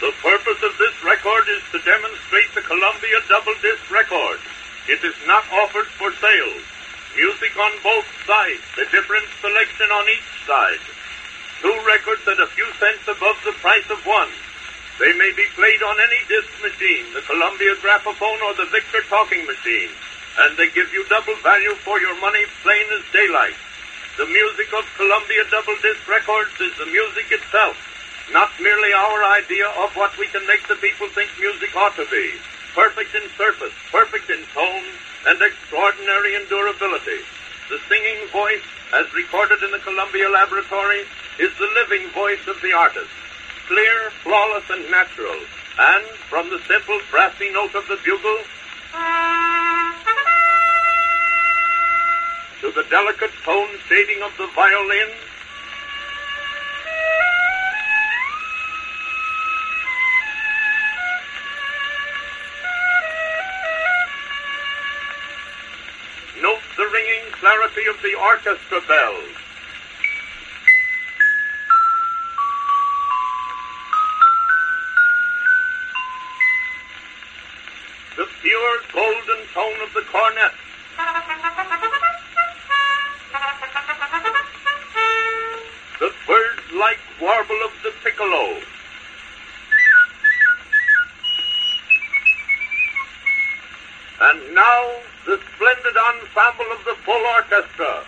The 0.00 0.14
purpose 0.24 0.62
of 0.64 0.72
this 0.80 0.96
record 1.04 1.44
is 1.52 1.62
to 1.72 1.78
demonstrate 1.84 2.54
the 2.54 2.62
Columbia 2.62 3.20
double 3.28 3.52
disc 3.60 3.90
record. 3.92 4.40
It 4.88 5.04
is 5.04 5.14
not 5.26 5.44
offered 5.60 5.92
for 6.00 6.10
sale. 6.16 6.56
Music 7.20 7.52
on 7.60 7.72
both 7.84 8.08
sides, 8.24 8.64
a 8.80 8.88
different 8.90 9.28
selection 9.42 9.92
on 9.92 10.08
each 10.08 10.46
side. 10.48 10.80
Two 11.60 11.78
records 11.84 12.26
at 12.26 12.40
a 12.40 12.46
few 12.56 12.64
cents 12.80 13.04
above 13.04 13.36
the 13.44 13.52
price 13.60 13.90
of 13.90 14.00
one. 14.06 14.32
They 14.98 15.14
may 15.14 15.30
be 15.30 15.46
played 15.54 15.78
on 15.78 15.94
any 15.94 16.20
disc 16.26 16.50
machine, 16.58 17.14
the 17.14 17.22
Columbia 17.22 17.78
Graphophone 17.78 18.42
or 18.42 18.54
the 18.58 18.66
Victor 18.74 18.98
Talking 19.06 19.46
Machine, 19.46 19.94
and 20.42 20.58
they 20.58 20.74
give 20.74 20.90
you 20.92 21.06
double 21.06 21.38
value 21.38 21.78
for 21.86 22.00
your 22.02 22.18
money, 22.18 22.42
plain 22.66 22.82
as 22.98 23.06
daylight. 23.14 23.54
The 24.18 24.26
music 24.26 24.74
of 24.74 24.82
Columbia 24.98 25.46
Double 25.54 25.78
Disc 25.86 26.02
Records 26.10 26.50
is 26.58 26.74
the 26.82 26.90
music 26.90 27.30
itself, 27.30 27.78
not 28.34 28.50
merely 28.58 28.90
our 28.90 29.38
idea 29.38 29.70
of 29.78 29.94
what 29.94 30.18
we 30.18 30.26
can 30.34 30.42
make 30.50 30.66
the 30.66 30.74
people 30.82 31.06
think 31.14 31.30
music 31.38 31.70
ought 31.78 31.94
to 31.94 32.06
be. 32.10 32.34
Perfect 32.74 33.14
in 33.14 33.30
surface, 33.38 33.74
perfect 33.94 34.26
in 34.30 34.42
tone, 34.50 34.86
and 35.30 35.38
extraordinary 35.38 36.34
in 36.34 36.42
durability. 36.50 37.22
The 37.70 37.78
singing 37.86 38.26
voice, 38.34 38.66
as 38.98 39.06
recorded 39.14 39.62
in 39.62 39.70
the 39.70 39.78
Columbia 39.86 40.26
Laboratory, 40.28 41.06
is 41.38 41.54
the 41.54 41.70
living 41.86 42.10
voice 42.10 42.42
of 42.50 42.58
the 42.66 42.74
artist. 42.74 43.27
Clear, 43.68 44.10
flawless, 44.24 44.64
and 44.70 44.90
natural. 44.90 45.36
And 45.78 46.04
from 46.30 46.48
the 46.48 46.58
simple 46.66 46.98
brassy 47.10 47.52
note 47.52 47.74
of 47.74 47.86
the 47.86 47.98
bugle 48.02 48.38
to 52.62 52.72
the 52.72 52.88
delicate 52.88 53.30
tone 53.44 53.68
shading 53.86 54.22
of 54.22 54.32
the 54.38 54.48
violin, 54.56 55.10
note 66.40 66.58
the 66.78 66.86
ringing 66.86 67.32
clarity 67.32 67.86
of 67.86 68.00
the 68.02 68.14
orchestra 68.18 68.80
bells. 68.88 69.47
Orchestra. 97.50 98.04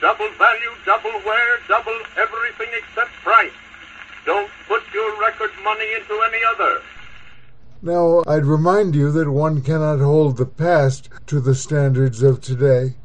Double 0.00 0.28
value, 0.36 0.70
double 0.84 1.10
wear, 1.24 1.58
double 1.68 1.92
everything 2.16 2.68
except 2.76 3.12
price. 3.22 3.52
Don't 4.26 4.50
put 4.66 4.82
your 4.92 5.20
record 5.20 5.50
money 5.62 5.86
into 5.94 6.20
any 6.22 6.40
other. 6.54 6.80
Now, 7.82 8.24
I'd 8.26 8.44
remind 8.44 8.96
you 8.96 9.12
that 9.12 9.30
one 9.30 9.62
cannot 9.62 10.00
hold 10.00 10.36
the 10.36 10.46
past 10.46 11.08
to 11.28 11.40
the 11.40 11.54
standards 11.54 12.22
of 12.22 12.40
today 12.40 12.96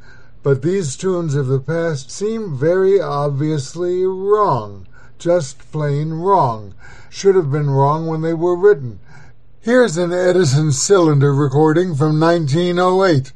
but 0.45 0.61
these 0.61 0.95
tunes 0.95 1.33
of 1.33 1.47
the 1.47 1.59
past 1.59 2.11
seem 2.11 2.55
very 2.55 3.01
obviously 3.01 4.05
wrong. 4.05 4.87
Just 5.17 5.57
plain 5.71 6.13
wrong. 6.13 6.75
Should 7.09 7.33
have 7.33 7.51
been 7.51 7.71
wrong 7.71 8.05
when 8.05 8.21
they 8.21 8.35
were 8.35 8.55
written. 8.55 8.99
Here's 9.59 9.97
an 9.97 10.13
Edison 10.13 10.71
cylinder 10.71 11.33
recording 11.33 11.95
from 11.95 12.19
1908. 12.19 13.33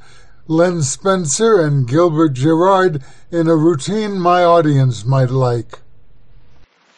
Len 0.47 0.83
Spencer 0.83 1.59
and 1.59 1.87
Gilbert 1.87 2.33
Girard 2.33 3.03
in 3.31 3.47
a 3.47 3.55
routine 3.55 4.19
my 4.19 4.43
audience 4.43 5.03
might 5.03 5.31
like. 5.31 5.79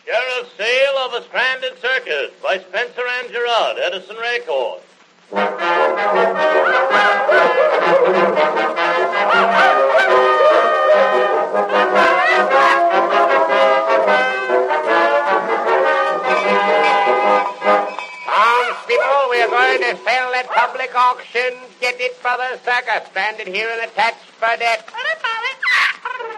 Carousel 0.05 0.97
of 1.05 1.13
a 1.13 1.23
Stranded 1.23 1.79
Circus 1.79 2.31
by 2.43 2.57
Spencer 2.57 3.07
and 3.21 3.31
Girard, 3.31 3.77
Edison 3.77 4.17
Records. 4.17 4.83
Townspeople, 5.31 5.63
we're 19.29 19.47
going 19.47 19.79
to 19.79 19.95
sell 20.03 20.33
at 20.33 20.49
public 20.49 20.93
auction. 20.93 21.55
Get 21.79 21.95
it, 22.01 22.21
brother 22.21 22.59
sucker. 22.65 23.01
Stranded 23.09 23.47
here 23.47 23.69
and 23.71 23.89
attached 23.89 24.17
for 24.35 24.57
debt. 24.57 24.85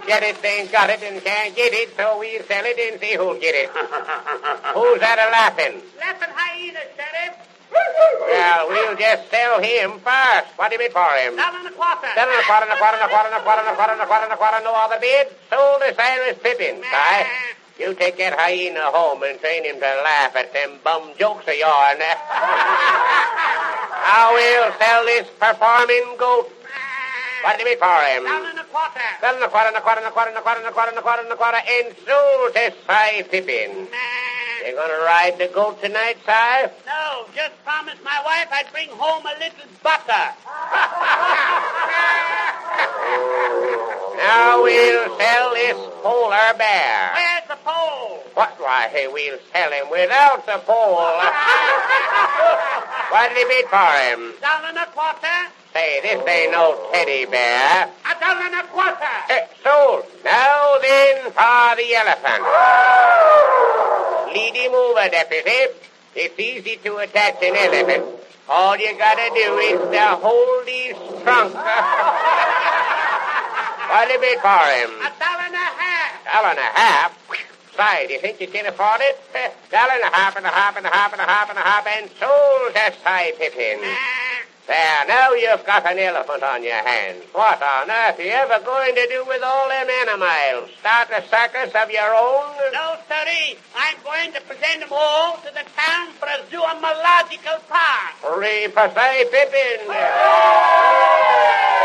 Get 0.05 0.21
it, 0.21 0.45
ain't 0.45 0.71
got 0.71 0.91
it 0.91 1.01
and 1.01 1.23
can't 1.23 1.55
get 1.55 1.73
it, 1.73 1.97
so 1.97 2.19
we'll 2.19 2.43
sell 2.43 2.63
it 2.63 2.77
and 2.77 3.01
see 3.01 3.15
who'll 3.15 3.39
get 3.39 3.55
it. 3.55 3.69
Who's 4.75 4.99
that 4.99 5.17
a 5.17 5.31
laughing? 5.31 5.81
Laughing 5.97 6.29
hyena, 6.35 6.81
Sheriff. 6.95 7.52
Well, 7.73 8.67
we'll 8.69 8.95
just 8.97 9.29
sell 9.29 9.61
him 9.61 9.99
first. 9.99 10.47
What 10.57 10.69
do 10.69 10.75
you 10.75 10.79
bid 10.85 10.93
for 10.93 11.05
him? 11.21 11.35
Down 11.35 11.55
in 11.59 11.67
a 11.67 11.71
quarter. 11.71 12.07
Seven 12.15 12.33
and 12.33 12.41
a 12.41 12.45
quarter 12.47 12.65
and 12.65 12.73
a 12.73 12.77
quarter 12.77 12.97
and 12.97 13.05
a 13.05 13.09
quarter 13.09 13.29
and 13.29 13.33
a 13.33 13.41
quarter 13.41 13.61
and 13.63 13.71
a 13.71 13.75
quarter 13.75 13.93
and 13.93 14.01
a 14.01 14.05
quarter 14.05 14.25
and 14.25 14.33
a 14.33 14.37
quarter. 14.37 14.59
No 14.63 14.73
other 14.73 14.99
bid. 15.01 15.27
Sold 15.49 15.81
to 15.81 15.93
Cyrus 15.95 16.37
Pippin. 16.41 16.81
Si, 16.81 17.83
you 17.83 17.93
take 17.95 18.17
that 18.17 18.33
hyena 18.37 18.91
home 18.93 19.21
and 19.23 19.39
train 19.39 19.65
him 19.65 19.75
to 19.81 19.91
laugh 20.05 20.35
at 20.35 20.53
them 20.53 20.79
bum 20.83 21.13
jokes 21.17 21.47
of 21.47 21.57
yours. 21.57 21.97
I 24.05 24.29
will 24.33 24.69
sell 24.77 25.01
this 25.05 25.27
performing 25.39 26.17
goat. 26.17 26.49
What 27.43 27.57
do 27.59 27.63
you 27.65 27.75
bid 27.75 27.79
for 27.79 27.99
him? 28.07 28.23
Down 28.23 28.45
in 28.49 28.57
a 28.57 28.63
quarter. 28.69 29.01
Seven 29.19 29.41
and 29.41 29.45
a 29.45 29.49
quarter 29.51 29.67
and 29.69 29.77
a 29.77 29.81
quarter 29.81 29.99
and 29.99 30.07
a 30.07 30.11
quarter 30.11 30.29
and 30.29 30.37
a 30.39 30.41
quarter 30.41 30.59
and 30.61 30.67
a 30.69 30.71
quarter 30.71 30.89
and 30.91 30.97
a 30.97 31.01
quarter 31.01 31.21
and 31.23 31.31
a 31.31 31.35
quarter 31.35 31.61
and 31.61 31.87
sold 32.07 32.53
to 32.55 32.65
Si 32.71 33.23
Pippin. 33.29 33.87
You 34.63 34.71
gonna 34.79 35.03
ride 35.03 35.35
the 35.39 35.47
goat 35.51 35.81
tonight, 35.83 36.15
Si? 36.23 36.55
No, 36.87 37.02
just 37.35 37.53
promised 37.63 38.03
my 38.03 38.21
wife 38.25 38.47
I'd 38.51 38.69
bring 38.71 38.89
home 38.89 39.25
a 39.25 39.33
little 39.39 39.67
butter. 39.81 40.33
Now 44.23 44.63
we'll 44.63 45.17
sell 45.17 45.53
this 45.53 45.75
polar 46.01 46.53
bear. 46.57 47.11
Where's 47.13 47.47
the 47.49 47.57
pole? 47.65 48.23
What? 48.35 48.55
Why, 48.57 48.87
hey, 48.87 49.07
we'll 49.11 49.37
sell 49.51 49.69
him 49.71 49.89
without 49.91 50.45
the 50.45 50.59
pole. 50.63 50.95
what 53.11 53.27
did 53.29 53.37
he 53.37 53.43
bid 53.51 53.65
for 53.67 53.91
him? 54.07 54.31
Down 54.39 54.63
in 54.69 54.77
a 54.77 54.85
quarter. 54.95 55.51
Say, 55.73 55.99
this 56.01 56.23
ain't 56.25 56.51
no 56.51 56.77
teddy 56.93 57.25
bear. 57.25 57.89
A 58.05 58.15
down 58.19 58.45
in 58.47 58.53
a 58.53 58.63
quarter. 58.71 58.95
Eh, 59.29 59.45
sold. 59.61 60.05
Now 60.23 60.77
then 60.81 61.25
for 61.33 61.75
the 61.75 61.93
elephant. 61.93 62.43
Lead 64.33 64.55
him 64.55 64.73
over, 64.73 65.09
deputy. 65.09 65.67
It's 66.15 66.39
easy 66.39 66.77
to 66.83 66.97
attach 66.97 67.41
an 67.41 67.55
elephant. 67.55 68.05
All 68.47 68.77
you 68.77 68.95
gotta 68.97 69.29
do 69.33 69.57
is 69.57 69.79
to 69.79 70.05
hold 70.21 70.67
his 70.67 70.95
trunk. 71.23 71.53
what 73.89 74.07
did 74.07 74.21
he 74.21 74.21
bid 74.21 74.39
for 74.39 74.63
him? 74.77 74.91
A 75.01 75.09
dollar 75.17 75.45
and 75.47 75.55
a 75.55 75.57
half. 75.57 76.23
Dollar 76.31 76.49
and 76.49 76.59
a 76.59 76.71
half? 76.77 77.17
Say, 77.75 78.05
do 78.07 78.13
you 78.13 78.19
think 78.19 78.39
you 78.39 78.47
can 78.47 78.67
afford 78.67 79.01
it? 79.01 79.19
Dollar 79.71 79.93
and 79.93 80.03
a 80.03 80.11
half 80.15 80.35
and 80.35 80.45
a 80.45 80.49
half 80.49 80.77
and 80.77 80.85
a 80.85 80.89
half 80.89 81.11
and 81.13 81.21
a 81.21 81.25
half 81.25 81.49
and 81.49 81.57
a 81.57 81.61
half 81.61 81.87
and 81.87 82.07
sold 82.19 82.75
to 82.75 82.93
Cy 83.03 83.31
Pippin. 83.37 83.79
There, 84.65 85.05
now 85.07 85.33
you've 85.33 85.65
got 85.65 85.85
an 85.85 85.99
elephant 85.99 86.41
on 86.41 86.63
your 86.63 86.79
hands. 86.79 87.23
What 87.33 87.61
on 87.61 87.91
earth 87.91 88.17
are 88.17 88.23
you 88.23 88.31
ever 88.31 88.63
going 88.63 88.95
to 88.95 89.07
do 89.07 89.25
with 89.27 89.43
all 89.43 89.67
them 89.67 89.89
animals? 89.89 90.69
Start 90.79 91.09
a 91.11 91.21
circus 91.27 91.75
of 91.75 91.91
your 91.91 92.15
own? 92.15 92.55
No, 92.71 92.95
sirree. 93.09 93.57
I'm 93.75 93.97
going 94.05 94.31
to 94.31 94.39
present 94.47 94.79
them 94.79 94.87
all 94.89 95.35
to 95.43 95.51
the 95.51 95.67
town 95.75 96.13
for 96.15 96.27
a 96.31 96.39
zoological 96.49 97.59
park. 97.67 98.15
Hooray 98.23 98.67
for 98.67 98.87
Cy 98.95 99.25
Pippin. 99.27 99.83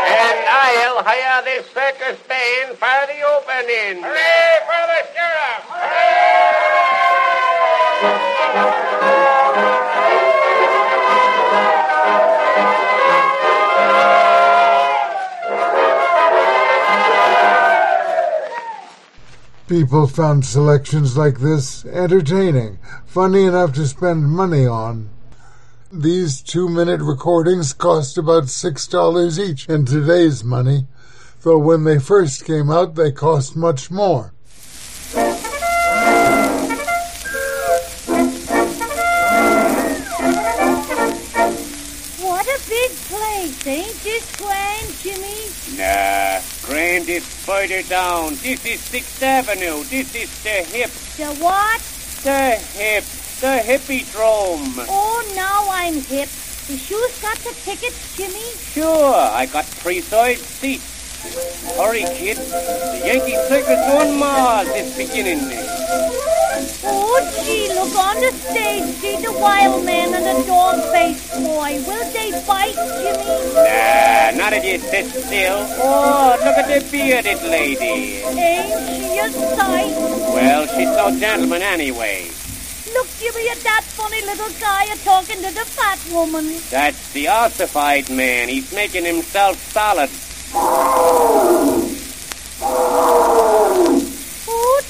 And 0.07 0.39
I'll 0.47 1.03
hire 1.03 1.43
this 1.43 1.67
circus 1.75 2.15
band 2.31 2.77
for 2.79 3.07
the 3.11 3.19
opening. 3.27 4.03
Hooray 4.07 4.63
for 4.63 4.87
the 4.87 5.03
sheriff! 5.11 5.67
People 19.69 20.07
found 20.07 20.43
selections 20.45 21.15
like 21.15 21.37
this 21.37 21.85
entertaining, 21.85 22.79
funny 23.05 23.43
enough 23.43 23.71
to 23.73 23.85
spend 23.85 24.27
money 24.27 24.65
on. 24.65 25.11
These 25.93 26.41
two 26.41 26.67
minute 26.67 27.01
recordings 27.01 27.71
cost 27.73 28.17
about 28.17 28.49
six 28.49 28.87
dollars 28.87 29.39
each 29.39 29.69
in 29.69 29.85
today's 29.85 30.43
money, 30.43 30.87
though 31.43 31.59
when 31.59 31.83
they 31.83 31.99
first 31.99 32.45
came 32.45 32.71
out 32.71 32.95
they 32.95 33.11
cost 33.11 33.55
much 33.55 33.91
more. 33.91 34.33
What 42.17 42.47
a 42.47 42.59
big 42.67 42.91
place. 43.05 43.67
Ain't 43.67 44.03
this 44.03 44.35
grand, 44.35 44.93
Jimmy? 45.03 45.77
Nah, 45.77 46.39
Grand 46.69 47.09
is 47.09 47.25
further 47.25 47.81
down. 47.81 48.35
This 48.43 48.63
is 48.63 48.79
Sixth 48.79 49.23
Avenue. 49.23 49.83
This 49.85 50.13
is 50.13 50.29
the 50.43 50.61
hip. 50.69 50.91
The 51.17 51.33
what? 51.43 51.81
The 52.21 52.61
hip. 52.77 53.03
The 53.41 53.57
hippie-drome. 53.57 54.85
Oh, 54.87 55.33
now 55.35 55.65
I'm 55.71 55.95
hip. 55.95 56.29
The 56.67 56.77
shoes 56.77 57.21
got 57.23 57.39
the 57.39 57.57
tickets, 57.65 58.15
Jimmy? 58.15 58.53
Sure, 58.71 59.15
I 59.15 59.47
got 59.47 59.65
three-side 59.65 60.37
seats. 60.37 60.98
Hurry, 61.77 62.03
kid. 62.15 62.37
The 62.37 63.01
Yankee 63.05 63.35
Circus 63.47 63.79
on 63.89 64.17
Mars 64.19 64.67
is 64.69 64.95
beginning. 64.95 65.49
now. 65.49 65.65
Oh, 66.83 67.43
gee, 67.43 67.67
look 67.73 67.95
on 67.95 68.15
the 68.21 68.31
stage. 68.31 68.83
See 68.95 69.17
the 69.17 69.31
wild 69.33 69.85
man 69.85 70.13
and 70.13 70.25
the 70.25 70.45
dog-faced 70.47 71.33
boy. 71.43 71.81
Will 71.87 72.11
they 72.11 72.31
fight, 72.43 72.75
Jimmy? 72.75 73.53
Nah, 73.53 74.31
not 74.37 74.53
if 74.53 74.63
you 74.63 74.79
sit 74.79 75.05
still. 75.07 75.57
Oh, 75.79 76.37
look 76.43 76.57
at 76.57 76.67
the 76.67 76.85
bearded 76.91 77.41
lady. 77.43 78.23
Ain't 78.23 78.71
she 78.87 79.19
a 79.19 79.29
sight? 79.55 79.91
Well, 80.33 80.67
she's 80.67 80.89
no 80.95 81.17
gentleman 81.19 81.61
anyway. 81.61 82.29
Look, 82.93 83.07
Jimmy, 83.19 83.49
at 83.49 83.57
that 83.59 83.83
funny 83.83 84.21
little 84.21 84.49
guy 84.59 84.85
a 84.85 84.97
talking 84.97 85.37
to 85.37 85.53
the 85.53 85.65
fat 85.65 85.99
woman. 86.11 86.59
That's 86.69 87.11
the 87.13 87.27
ossified 87.27 88.09
man. 88.09 88.49
He's 88.49 88.71
making 88.73 89.05
himself 89.05 89.57
solid. 89.71 90.09
Oh, 90.53 91.87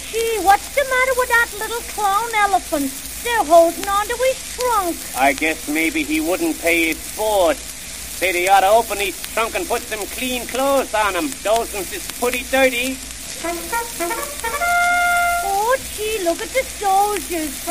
gee, 0.09 0.39
what's 0.41 0.75
the 0.75 0.83
matter 0.83 1.13
with 1.17 1.29
that 1.29 1.49
little 1.59 1.81
clown 1.93 2.29
elephant? 2.35 2.91
They're 3.23 3.43
holding 3.43 3.87
on 3.87 4.07
to 4.07 4.15
his 4.15 4.57
trunk. 4.57 4.95
I 5.17 5.33
guess 5.33 5.67
maybe 5.67 6.03
he 6.03 6.21
wouldn't 6.21 6.59
pay 6.59 6.87
his 6.93 7.15
board. 7.17 7.57
Said 7.57 8.35
he 8.35 8.47
ought 8.47 8.61
to 8.61 8.69
open 8.69 8.97
his 8.97 9.21
trunk 9.33 9.55
and 9.55 9.67
put 9.67 9.81
some 9.81 10.05
clean 10.07 10.45
clothes 10.47 10.93
on 10.93 11.15
him. 11.15 11.29
Those 11.43 11.73
ones 11.73 11.91
is 11.91 12.07
pretty 12.19 12.43
dirty. 12.49 12.97
Oh, 15.51 15.75
gee, 15.95 16.23
look 16.23 16.41
at 16.41 16.49
the 16.49 16.63
soldiers. 16.63 17.65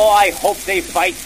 Oh, 0.00 0.10
I 0.10 0.30
hope 0.30 0.58
they 0.58 0.80
fight. 0.80 1.16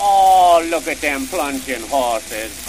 Oh, 0.00 0.66
look 0.70 0.88
at 0.88 1.02
them 1.02 1.26
plunging 1.26 1.82
horses. 1.88 2.67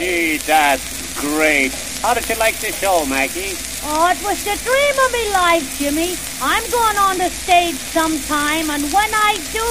Gee, 0.00 0.38
that's 0.38 1.20
great. 1.20 1.74
How 2.00 2.14
did 2.14 2.26
you 2.26 2.34
like 2.36 2.56
the 2.56 2.72
show, 2.72 3.04
Maggie? 3.04 3.52
Oh, 3.84 4.08
it 4.08 4.16
was 4.24 4.40
the 4.48 4.56
dream 4.64 4.96
of 4.96 5.12
me 5.12 5.28
life, 5.28 5.76
Jimmy. 5.76 6.16
I'm 6.40 6.64
going 6.72 6.96
on 6.96 7.18
the 7.18 7.28
stage 7.28 7.76
sometime, 7.92 8.70
and 8.70 8.80
when 8.96 9.12
I 9.12 9.36
do, 9.52 9.68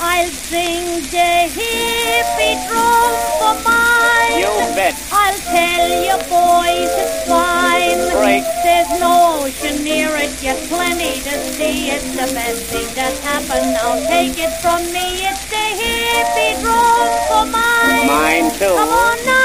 I'll 0.00 0.32
sing 0.48 1.04
the 1.12 1.52
Hippodrome 1.52 3.16
for 3.36 3.52
mine. 3.68 4.40
You 4.40 4.48
bet. 4.72 4.96
I'll 5.12 5.40
tell 5.44 5.88
you 5.92 6.16
boys 6.24 6.88
it's 6.96 7.28
fine. 7.28 8.00
Great. 8.16 8.48
There's 8.64 8.88
no 8.98 9.44
ocean 9.44 9.84
near 9.84 10.08
it, 10.16 10.32
yet 10.42 10.56
plenty 10.72 11.20
to 11.20 11.36
see. 11.52 11.90
It's 11.92 12.16
the 12.16 12.32
best 12.32 12.64
thing 12.72 12.88
that's 12.94 13.20
happened. 13.20 13.76
Now 13.76 14.00
take 14.08 14.40
it 14.40 14.56
from 14.64 14.80
me. 14.88 15.28
It's 15.28 15.44
the 15.52 15.66
Hippodrome 15.76 17.12
for 17.28 17.44
mine. 17.52 18.06
Mine 18.08 18.50
too. 18.56 18.72
Come 18.72 18.88
on 18.88 19.26
now 19.26 19.35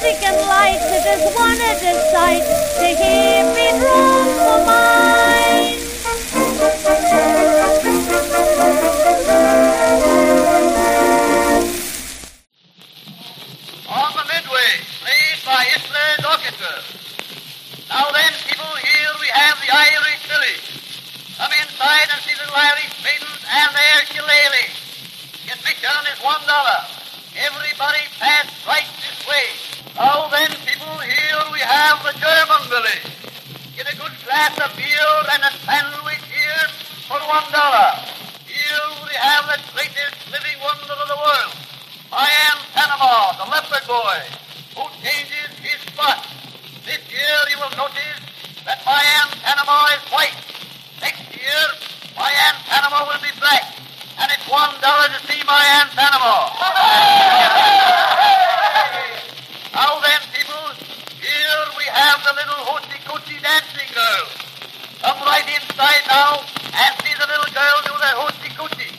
music 0.00 0.22
and 0.22 0.36
lights, 0.48 0.84
it 0.84 1.04
is 1.04 1.34
one 1.36 1.52
of 1.52 1.76
the 1.80 1.92
sight. 2.10 2.44
The 2.80 2.96
Hippodrome 2.96 4.32
for 4.40 4.64
mine. 4.64 5.76
On 13.88 14.12
the 14.16 14.24
Midway, 14.24 14.72
played 15.04 15.38
by 15.44 15.68
Island 15.68 16.24
Orchestra. 16.24 16.80
Now 17.88 18.10
then, 18.12 18.32
people, 18.48 18.72
here 18.80 19.12
we 19.20 19.28
have 19.28 19.60
the 19.60 19.68
Irish 19.68 20.22
village. 20.28 20.64
Come 21.36 21.52
inside 21.60 22.08
and 22.12 22.20
see 22.22 22.34
the 22.40 22.48
Irish 22.48 23.04
maidens 23.04 23.44
and 23.44 23.70
their 23.76 24.06
shillelagh. 24.08 24.72
Admission 25.52 26.02
is 26.14 26.24
one 26.24 26.40
dollar. 26.46 26.86
Everybody 27.36 28.00
pass 28.18 28.48
right 28.66 28.88
this 29.00 29.26
way. 29.28 29.69
Now 30.00 30.32
then, 30.32 30.48
people, 30.64 30.96
here 30.96 31.44
we 31.52 31.60
have 31.60 32.00
the 32.00 32.16
German 32.16 32.62
village. 32.72 33.04
Get 33.76 33.84
a 33.92 33.96
good 34.00 34.16
glass 34.24 34.56
of 34.64 34.72
beer 34.72 35.12
and 35.36 35.44
a 35.44 35.52
sandwich 35.60 36.24
here 36.24 36.64
for 37.04 37.20
one 37.28 37.44
dollar. 37.52 38.00
Here 38.48 38.86
we 39.04 39.12
have 39.20 39.44
the 39.44 39.60
greatest 39.76 40.16
living 40.32 40.56
wonder 40.64 40.96
of 40.96 41.04
the 41.04 41.20
world. 41.20 41.52
Mayan 42.10 42.58
Panama, 42.72 43.36
the 43.44 43.50
leopard 43.52 43.84
boy, 43.86 44.24
who 44.74 44.88
changes 45.04 45.52
his 45.60 45.76
spot. 45.92 46.24
This 46.88 47.04
year 47.12 47.36
you 47.52 47.58
will 47.60 47.76
notice 47.76 48.24
that 48.64 48.80
Mayan 48.86 49.28
Panama 49.44 49.84
is 49.94 50.00
white. 50.12 50.36
Next 51.00 51.22
year, 51.34 51.64
Mayan 52.16 52.54
Panama 52.66 53.04
will 53.04 53.20
be 53.20 53.32
black. 53.38 53.64
And 54.18 54.30
it's 54.32 54.48
one 54.48 54.72
dollar 54.80 55.08
to 55.12 55.20
see 55.26 55.42
Mayan 55.44 55.88
Panama. 55.94 56.48
now 59.74 59.98
then, 60.02 60.20
people, 60.34 60.66
here 61.18 61.64
have 62.20 62.36
the 62.36 62.36
little 62.36 62.60
hoochie 62.68 63.00
coochie 63.08 63.40
dancing 63.40 63.88
girl. 63.96 64.24
Come 65.00 65.20
right 65.24 65.46
inside 65.48 66.04
now 66.04 66.44
and 66.68 66.92
see 67.00 67.16
the 67.16 67.24
little 67.24 67.48
girl 67.48 67.76
do 67.88 67.94
the 67.96 68.12
hoochie 68.20 68.52
coochie. 68.60 68.92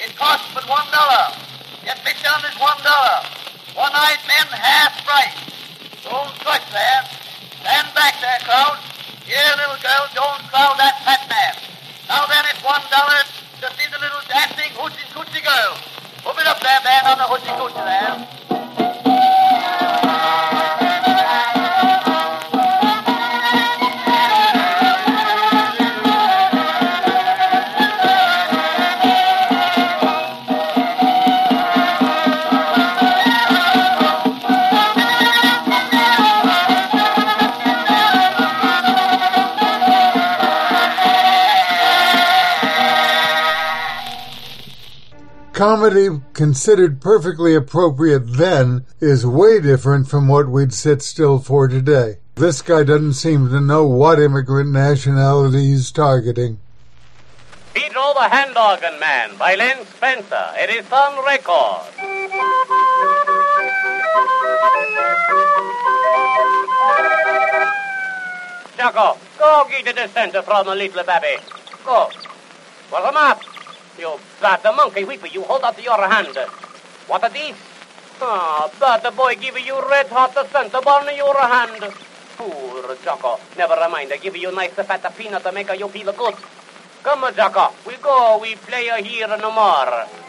It 0.00 0.16
costs 0.16 0.48
but 0.54 0.64
one 0.64 0.88
dollar. 0.88 1.36
Admission 1.84 2.40
is 2.48 2.56
one 2.56 2.80
dollar. 2.80 3.20
One-eyed 3.76 4.22
men 4.24 4.48
half 4.48 4.96
price. 5.04 5.36
Don't 6.08 6.32
rush 6.46 6.64
there. 6.72 7.02
Stand 7.60 7.88
back 7.92 8.16
there, 8.24 8.40
crowd. 8.48 8.80
Here, 9.28 9.52
little 9.60 9.80
girl, 9.84 10.04
don't 10.14 10.40
crowd 10.48 10.80
that 10.80 11.04
fat 11.04 11.28
man. 11.28 11.54
Now 12.08 12.24
then, 12.24 12.44
it's 12.48 12.64
one 12.64 12.84
dollar 12.88 13.20
to 13.60 13.66
see 13.76 13.88
the 13.92 14.00
little 14.00 14.24
dancing 14.28 14.72
hoochie 14.72 15.04
coochie 15.12 15.44
girl. 15.44 15.76
Move 16.24 16.40
it 16.40 16.46
up 16.48 16.60
there, 16.64 16.80
man, 16.80 17.12
on 17.12 17.18
the 17.20 17.28
hoochie 17.28 17.52
coochie 17.60 17.84
there. 17.84 18.63
Comedy 45.54 46.08
considered 46.32 47.00
perfectly 47.00 47.54
appropriate 47.54 48.26
then 48.26 48.84
is 48.98 49.24
way 49.24 49.60
different 49.60 50.08
from 50.08 50.26
what 50.26 50.48
we'd 50.48 50.74
sit 50.74 51.00
still 51.00 51.38
for 51.38 51.68
today. 51.68 52.18
This 52.34 52.60
guy 52.60 52.82
doesn't 52.82 53.12
seem 53.12 53.50
to 53.50 53.60
know 53.60 53.86
what 53.86 54.18
immigrant 54.18 54.72
nationality 54.72 55.66
he's 55.66 55.92
targeting. 55.92 56.58
Pedro 57.72 58.14
the 58.14 58.28
Hand 58.28 58.58
Organ 58.58 58.98
Man 58.98 59.36
by 59.36 59.54
Len 59.54 59.86
Spencer. 59.86 60.44
It 60.56 60.70
is 60.70 60.90
on 60.90 61.24
record. 61.24 61.86
Jocko, 68.76 69.18
go 69.38 69.68
get 69.70 69.94
the 69.94 70.08
center 70.08 70.42
from 70.42 70.66
a 70.66 70.74
little 70.74 71.04
baby. 71.04 71.40
Go. 71.84 72.10
What's 72.90 73.06
the 73.06 73.12
matter? 73.12 73.53
You 73.98 74.18
got 74.40 74.62
the 74.62 74.72
monkey 74.72 75.04
whipper. 75.04 75.28
You 75.28 75.42
hold 75.42 75.62
up 75.62 75.82
your 75.82 76.08
hand. 76.08 76.36
What 77.06 77.22
are 77.22 77.30
these? 77.30 77.54
Ah, 78.20 78.70
the 79.02 79.10
boy 79.10 79.34
give 79.36 79.58
you 79.58 79.76
red 79.88 80.08
hot 80.08 80.34
the 80.34 80.46
center 80.48 80.80
bun 80.80 81.08
in 81.08 81.16
your 81.16 81.38
hand. 81.38 81.82
Poor 82.36 82.96
Jocko. 83.04 83.38
Never 83.56 83.76
mind. 83.88 84.12
I 84.12 84.16
give 84.16 84.36
you 84.36 84.50
nice 84.52 84.72
fat 84.72 85.04
peanut 85.16 85.42
to 85.44 85.52
make 85.52 85.70
you 85.78 85.88
feel 85.88 86.12
good. 86.12 86.34
Come, 87.02 87.34
Jocko. 87.34 87.72
We 87.86 87.96
go. 87.96 88.38
We 88.40 88.56
play 88.56 88.90
here 89.02 89.28
no 89.28 89.52
more. 89.52 90.23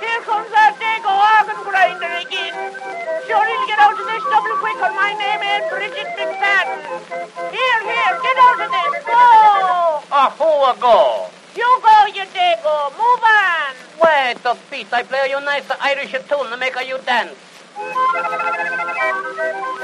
Here 0.00 0.22
comes 0.24 0.50
that 0.56 0.80
Dago 0.80 1.12
organ 1.12 1.60
grinder 1.68 2.12
again. 2.24 2.56
Sure, 3.28 3.44
he'll 3.44 3.66
get 3.68 3.78
out 3.78 3.92
of 3.92 4.04
this 4.08 4.24
double 4.32 4.56
quick 4.64 4.80
my 4.96 5.12
name 5.12 5.42
ain't 5.44 5.68
Bridget 5.68 6.08
McFadden. 6.16 6.80
Here, 7.52 7.80
here, 7.84 8.12
get 8.24 8.36
out 8.40 8.60
of 8.64 8.70
this. 8.72 9.04
Go! 9.04 10.00
Ah, 10.08 10.32
who 10.40 10.48
a 10.48 10.72
go? 10.80 11.28
You 11.54 11.68
go, 11.84 11.96
you 12.16 12.24
Dago. 12.32 12.96
Move 12.96 13.24
on. 13.28 13.76
Wait 14.00 14.40
a 14.44 14.56
bit. 14.70 14.88
I 14.92 15.02
play 15.04 15.28
you 15.28 15.40
nice 15.40 15.68
Irish 15.80 16.12
tune 16.28 16.48
to 16.48 16.56
make 16.56 16.76
you 16.86 16.98
dance. 17.04 17.36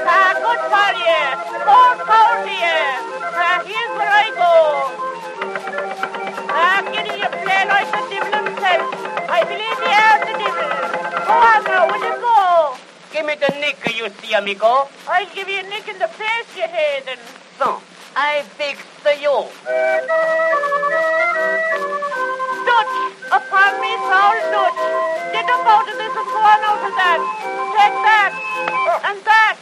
Ah, 0.09 0.33
good 0.33 0.61
for 0.71 0.91
you. 0.97 1.25
More 1.61 1.97
power 2.09 2.41
to 2.41 2.51
you. 2.51 2.81
Ah, 3.37 3.61
here's 3.65 3.93
where 3.93 4.13
I 4.25 4.33
go. 4.33 4.53
Ah, 6.49 6.81
Giddy, 6.89 7.21
you 7.21 7.29
play 7.29 7.61
like 7.69 7.89
the 7.93 8.01
devil 8.09 8.36
I 8.67 9.43
believe 9.47 9.79
you 9.79 9.95
are 9.95 10.19
the 10.27 10.33
devil. 10.43 10.67
Go 11.23 11.33
on 11.39 11.63
now, 11.63 11.87
will 11.87 12.03
you 12.03 12.15
go? 12.19 12.75
Give 13.13 13.25
me 13.25 13.35
the 13.39 13.47
nick, 13.63 13.79
you 13.95 14.09
see, 14.19 14.33
amigo. 14.33 14.89
I'll 15.07 15.29
give 15.33 15.47
you 15.47 15.59
a 15.59 15.63
nick 15.63 15.87
in 15.87 15.97
the 15.99 16.07
face, 16.07 16.51
you 16.55 16.67
heathen. 16.67 17.19
So, 17.57 17.79
I 18.15 18.43
fix 18.59 18.83
the 19.03 19.15
you. 19.23 19.47
Dutch, 22.67 22.95
upon 23.31 23.71
me 23.79 23.91
soul 24.03 24.37
Dutch. 24.51 24.81
Get 25.31 25.47
up 25.47 25.63
out 25.63 25.87
of 25.87 25.95
this 25.95 26.11
and 26.11 26.27
go 26.27 26.39
on 26.43 26.61
out 26.67 26.83
of 26.83 26.93
that. 26.99 27.19
Take 27.71 27.97
that, 28.03 28.31
and 29.07 29.19
that, 29.23 29.55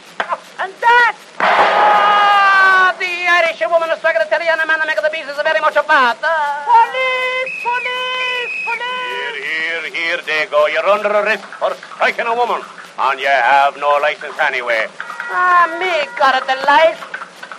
and 0.66 0.72
that. 0.82 1.14
Ah, 1.38 2.96
the 2.98 3.06
Irish 3.06 3.60
woman 3.70 3.90
is 3.90 3.98
struck 3.98 4.16
at 4.16 4.28
the 4.28 4.34
Italian 4.34 4.66
man 4.66 4.80
to 4.80 4.86
make 4.86 4.98
the 5.00 5.10
pieces 5.14 5.38
very 5.42 5.60
much 5.60 5.76
apart. 5.76 6.18
Police, 6.18 6.66
police, 6.66 7.62
police. 7.62 8.25
Here, 10.06 10.18
here, 10.18 10.22
here 10.24 10.44
they 10.46 10.50
go. 10.50 10.66
You're 10.68 10.86
under 10.86 11.08
arrest 11.08 11.44
for 11.58 11.74
striking 11.74 12.26
a 12.26 12.34
woman. 12.34 12.62
And 12.96 13.18
you 13.18 13.26
have 13.26 13.76
no 13.76 13.98
license 14.00 14.38
anyway. 14.38 14.86
Ah, 14.88 15.66
me 15.80 16.06
got 16.16 16.40
of 16.40 16.46
the 16.46 16.54
license. 16.64 17.02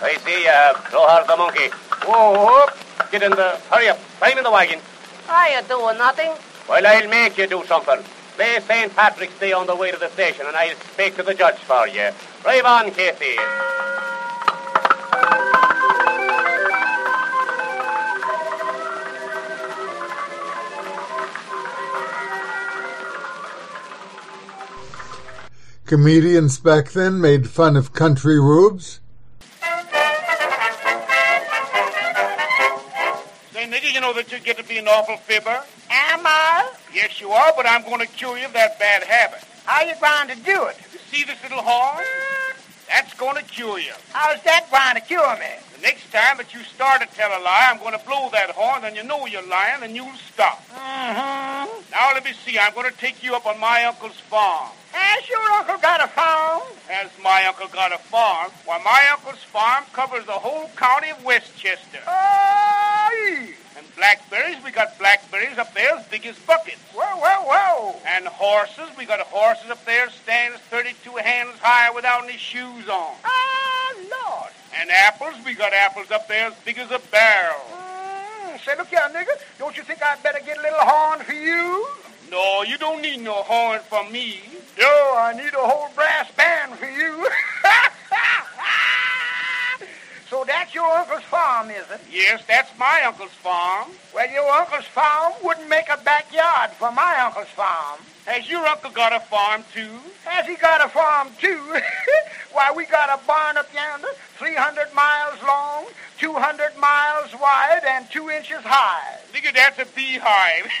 I 0.00 0.16
see 0.24 0.42
you 0.42 0.48
have. 0.48 0.88
So 0.90 1.06
has 1.08 1.26
the 1.26 1.36
monkey. 1.36 1.68
Whoa, 2.06 2.66
get 3.12 3.22
in 3.22 3.32
the... 3.32 3.60
Hurry 3.70 3.90
up. 3.90 3.98
Climb 4.18 4.38
in 4.38 4.44
the 4.44 4.50
wagon. 4.50 4.80
Are 5.28 5.48
you 5.50 5.62
doing 5.68 5.98
nothing? 5.98 6.32
Well, 6.66 6.86
I'll 6.86 7.08
make 7.08 7.36
you 7.36 7.46
do 7.46 7.62
something. 7.66 8.00
Play 8.36 8.60
St. 8.60 8.96
Patrick's 8.96 9.38
Day 9.38 9.52
on 9.52 9.66
the 9.66 9.76
way 9.76 9.90
to 9.90 9.98
the 9.98 10.08
station, 10.08 10.46
and 10.46 10.56
I'll 10.56 10.76
speak 10.94 11.16
to 11.16 11.22
the 11.22 11.34
judge 11.34 11.58
for 11.58 11.86
you. 11.86 12.10
Drive 12.42 12.64
on, 12.64 12.90
Casey. 12.92 13.36
Comedians 25.88 26.60
back 26.60 26.92
then 26.92 27.20
made 27.20 27.48
fun 27.48 27.74
of 27.74 27.92
country 27.92 28.38
rubes. 28.38 29.00
you 33.98 34.02
know 34.02 34.12
that 34.12 34.30
you 34.30 34.38
get 34.38 34.56
to 34.56 34.62
be 34.62 34.78
an 34.78 34.86
awful 34.86 35.16
fibber? 35.16 35.64
Am 35.90 36.20
I? 36.24 36.70
Yes, 36.94 37.20
you 37.20 37.30
are, 37.30 37.52
but 37.56 37.66
I'm 37.66 37.82
going 37.82 37.98
to 37.98 38.06
cure 38.06 38.38
you 38.38 38.46
of 38.46 38.52
that 38.52 38.78
bad 38.78 39.02
habit. 39.02 39.42
How 39.64 39.82
you 39.82 39.94
going 40.00 40.28
to 40.28 40.44
do 40.44 40.66
it? 40.66 40.76
You 40.92 41.00
see 41.10 41.24
this 41.24 41.42
little 41.42 41.62
horn? 41.62 42.04
That's 42.86 43.12
going 43.14 43.34
to 43.36 43.42
cure 43.42 43.80
you. 43.80 43.92
How's 44.12 44.40
that 44.44 44.70
going 44.70 44.94
to 44.94 45.00
cure 45.00 45.34
me? 45.40 45.50
The 45.74 45.82
next 45.82 46.12
time 46.12 46.36
that 46.36 46.54
you 46.54 46.62
start 46.62 47.00
to 47.00 47.08
tell 47.16 47.30
a 47.30 47.42
lie, 47.42 47.68
I'm 47.72 47.78
going 47.78 47.98
to 47.98 48.06
blow 48.06 48.28
that 48.30 48.50
horn, 48.50 48.84
and 48.84 48.94
you 48.94 49.02
know 49.02 49.26
you're 49.26 49.46
lying, 49.48 49.82
and 49.82 49.96
you'll 49.96 50.14
stop. 50.32 50.62
Mm-hmm. 50.68 51.90
Now, 51.90 52.12
let 52.14 52.24
me 52.24 52.34
see. 52.44 52.56
I'm 52.56 52.74
going 52.74 52.88
to 52.88 52.96
take 52.98 53.24
you 53.24 53.34
up 53.34 53.46
on 53.46 53.58
my 53.58 53.84
uncle's 53.84 54.20
farm. 54.30 54.70
Has 54.92 55.28
your 55.28 55.40
uncle 55.52 55.78
got 55.80 56.02
a 56.02 56.08
farm? 56.08 56.62
Has 56.88 57.10
my 57.22 57.44
uncle 57.46 57.68
got 57.68 57.92
a 57.92 57.98
farm? 57.98 58.50
Why, 58.64 58.78
my 58.82 59.06
uncle's 59.12 59.42
farm 59.44 59.84
covers 59.92 60.24
the 60.26 60.32
whole 60.32 60.68
county 60.76 61.10
of 61.10 61.22
Westchester. 61.24 61.98
Oh, 62.06 63.46
And 63.76 63.86
blackberries, 63.96 64.56
we 64.64 64.70
got 64.70 64.98
blackberries 64.98 65.58
up 65.58 65.74
there 65.74 65.94
as 65.96 66.06
big 66.08 66.26
as 66.26 66.38
buckets. 66.40 66.80
Whoa, 66.94 67.04
whoa, 67.16 67.44
whoa. 67.46 68.00
And 68.06 68.26
horses, 68.26 68.88
we 68.96 69.04
got 69.04 69.20
horses 69.20 69.70
up 69.70 69.84
there 69.84 70.08
stands 70.10 70.58
32 70.70 71.10
hands 71.16 71.58
high 71.60 71.90
without 71.94 72.24
any 72.24 72.36
shoes 72.38 72.88
on. 72.88 73.14
Ah, 73.24 73.94
Lord. 73.98 74.52
And 74.80 74.90
apples, 74.90 75.34
we 75.44 75.54
got 75.54 75.72
apples 75.72 76.10
up 76.10 76.28
there 76.28 76.46
as 76.48 76.54
big 76.64 76.78
as 76.78 76.90
a 76.90 77.00
barrel. 77.10 77.60
Mm, 77.72 78.64
say, 78.64 78.76
look 78.76 78.88
here, 78.88 79.00
nigga. 79.12 79.38
Don't 79.58 79.76
you 79.76 79.82
think 79.82 80.02
I'd 80.02 80.22
better 80.22 80.40
get 80.44 80.58
a 80.58 80.62
little 80.62 80.78
horn 80.80 81.20
for 81.20 81.32
you? 81.34 81.86
No, 82.30 82.62
you 82.62 82.76
don't 82.76 83.00
need 83.00 83.20
no 83.20 83.32
horn 83.32 83.80
from 83.88 84.12
me. 84.12 84.40
No, 84.78 85.14
I 85.16 85.32
need 85.34 85.54
a 85.54 85.58
whole 85.58 85.88
brass 85.94 86.30
band 86.32 86.74
for 86.74 86.84
you. 86.84 87.24
so 90.30 90.44
that's 90.46 90.74
your 90.74 90.84
uncle's 90.84 91.22
farm, 91.22 91.70
is 91.70 91.86
it? 91.90 92.00
Yes, 92.12 92.42
that's 92.46 92.78
my 92.78 93.02
uncle's 93.06 93.32
farm. 93.32 93.88
Well, 94.14 94.30
your 94.30 94.46
uncle's 94.50 94.84
farm 94.84 95.32
wouldn't 95.42 95.70
make 95.70 95.88
a 95.88 95.96
backyard 96.04 96.70
for 96.72 96.92
my 96.92 97.16
uncle's 97.24 97.48
farm. 97.48 98.00
Has 98.26 98.46
your 98.48 98.66
uncle 98.66 98.90
got 98.90 99.14
a 99.14 99.20
farm, 99.20 99.64
too? 99.72 99.88
Has 100.24 100.46
he 100.46 100.56
got 100.56 100.84
a 100.84 100.88
farm, 100.88 101.28
too? 101.40 101.80
Why, 102.52 102.70
we 102.76 102.84
got 102.86 103.08
a 103.08 103.26
barn 103.26 103.56
up 103.56 103.72
yonder, 103.74 104.08
300 104.36 104.92
miles 104.94 105.40
long, 105.46 105.86
200 106.18 106.76
miles 106.76 107.32
wide, 107.40 107.82
and 107.86 108.10
two 108.10 108.28
inches 108.28 108.58
high. 108.64 109.18
Nigga, 109.32 109.54
that's 109.54 109.78
a 109.78 109.86
beehive. 109.94 110.66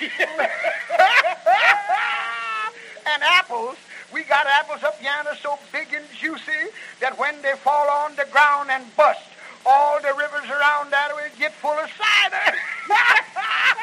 and 3.06 3.22
apples, 3.22 3.76
we 4.12 4.24
got 4.24 4.46
apples 4.46 4.82
up 4.82 5.00
yonder 5.02 5.34
so 5.40 5.58
big 5.72 5.88
and 5.94 6.04
juicy 6.18 6.72
that 7.00 7.16
when 7.18 7.40
they 7.42 7.52
fall 7.52 7.88
on 7.88 8.16
the 8.16 8.26
ground 8.32 8.70
and 8.70 8.84
bust, 8.96 9.20
all 9.64 10.00
the 10.00 10.12
rivers 10.18 10.48
around 10.50 10.90
that 10.90 11.14
way 11.14 11.28
get 11.38 11.52
full 11.54 11.70
of 11.70 11.88
cider. 11.94 12.58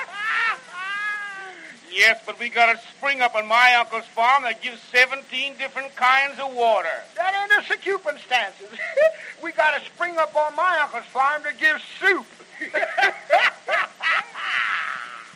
yes, 1.95 2.21
but 2.25 2.39
we 2.39 2.49
got 2.49 2.75
a 2.75 2.79
spring 2.97 3.21
up 3.21 3.35
on 3.35 3.47
my 3.47 3.75
uncle's 3.79 4.05
farm 4.05 4.43
that 4.43 4.61
gives 4.61 4.81
17 4.91 5.57
different 5.57 5.95
kinds 5.95 6.39
of 6.39 6.53
water. 6.53 6.89
That 7.15 7.33
ain't 7.33 7.51
a 7.63 7.67
circumstances. 7.67 8.67
we 9.43 9.51
got 9.51 9.79
a 9.79 9.85
spring 9.85 10.17
up 10.17 10.35
on 10.35 10.55
my 10.55 10.79
uncle's 10.83 11.05
farm 11.05 11.43
that 11.43 11.57
gives 11.57 11.81
soup. 11.99 12.25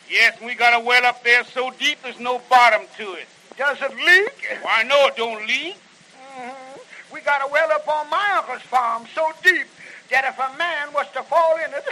yes, 0.10 0.38
and 0.38 0.46
we 0.46 0.56
got 0.56 0.80
a 0.80 0.84
well 0.84 1.06
up 1.06 1.24
there 1.24 1.44
so 1.46 1.72
deep 1.80 2.02
there's 2.04 2.20
no 2.20 2.42
bottom 2.50 2.82
to 2.98 3.14
it. 3.14 3.28
Does 3.58 3.78
it 3.82 3.96
leak? 3.96 4.60
Why, 4.62 4.84
no, 4.84 5.08
it 5.08 5.18
don't 5.18 5.46
leak. 5.46 5.76
Mm-hmm. 5.76 7.14
We 7.14 7.22
got 7.22 7.42
a 7.42 7.52
well 7.52 7.72
up 7.72 7.88
on 7.88 8.10
my 8.10 8.36
uncle's 8.38 8.62
farm 8.62 9.06
so 9.14 9.32
deep 9.44 9.68
that 10.10 10.26
if 10.26 10.38
a 10.40 10.58
man 10.58 10.94
was 10.94 11.08
to 11.14 11.24
fall 11.24 11.58
in 11.58 11.72
it, 11.74 11.86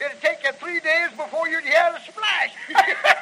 it'd 0.00 0.20
take 0.22 0.42
you 0.44 0.52
three 0.52 0.80
days 0.80 1.10
before 1.16 1.48
you'd 1.48 1.64
hear 1.64 1.92
the 1.92 2.00
splash. 2.00 3.14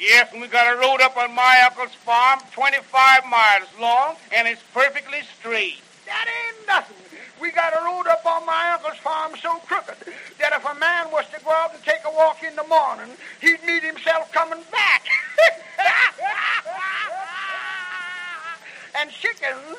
Yes, 0.00 0.32
and 0.32 0.40
we 0.40 0.48
got 0.48 0.72
a 0.74 0.78
road 0.78 1.00
up 1.00 1.16
on 1.16 1.34
my 1.34 1.62
uncle's 1.64 1.94
farm, 1.94 2.40
25 2.52 3.26
miles 3.26 3.68
long, 3.80 4.16
and 4.34 4.48
it's 4.48 4.62
perfectly 4.72 5.20
straight. 5.38 5.80
That 6.06 6.26
ain't 6.26 6.66
nothing. 6.66 6.96
We 7.40 7.52
got 7.52 7.72
a 7.72 7.84
road 7.84 8.06
up 8.08 8.26
on 8.26 8.44
my 8.46 8.72
uncle's 8.72 8.98
farm 8.98 9.32
so 9.40 9.58
crooked 9.66 9.96
that 10.38 10.52
if 10.52 10.64
a 10.64 10.74
man 10.78 11.10
was 11.12 11.24
to 11.34 11.44
go 11.44 11.50
out 11.50 11.74
and 11.74 11.82
take 11.84 12.00
a 12.04 12.10
walk 12.10 12.42
in 12.42 12.56
the 12.56 12.64
morning, 12.64 13.14
he'd 13.40 13.62
meet 13.64 13.82
himself 13.82 14.32
coming 14.32 14.62
back. 14.72 15.06
and 19.00 19.10
chickens. 19.10 19.78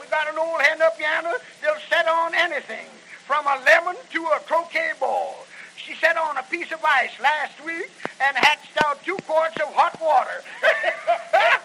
We 0.00 0.06
got 0.08 0.28
an 0.30 0.38
old 0.38 0.60
hen 0.62 0.80
up 0.82 0.98
yonder 1.00 1.32
that'll 1.60 1.80
set 1.90 2.06
on 2.06 2.34
anything, 2.34 2.86
from 3.26 3.46
a 3.46 3.62
lemon 3.64 3.96
to 4.12 4.24
a 4.24 4.40
croquet 4.40 4.92
ball. 4.98 5.46
She 5.76 5.94
sat 5.94 6.16
on 6.16 6.36
a 6.36 6.42
piece 6.44 6.70
of 6.72 6.84
ice 6.84 7.18
last 7.20 7.64
week 7.64 7.90
and 8.20 8.36
hatched 8.36 8.78
out 8.84 9.02
two 9.04 9.16
quarts 9.26 9.56
of 9.56 9.72
hot 9.74 10.00
water. 10.00 10.42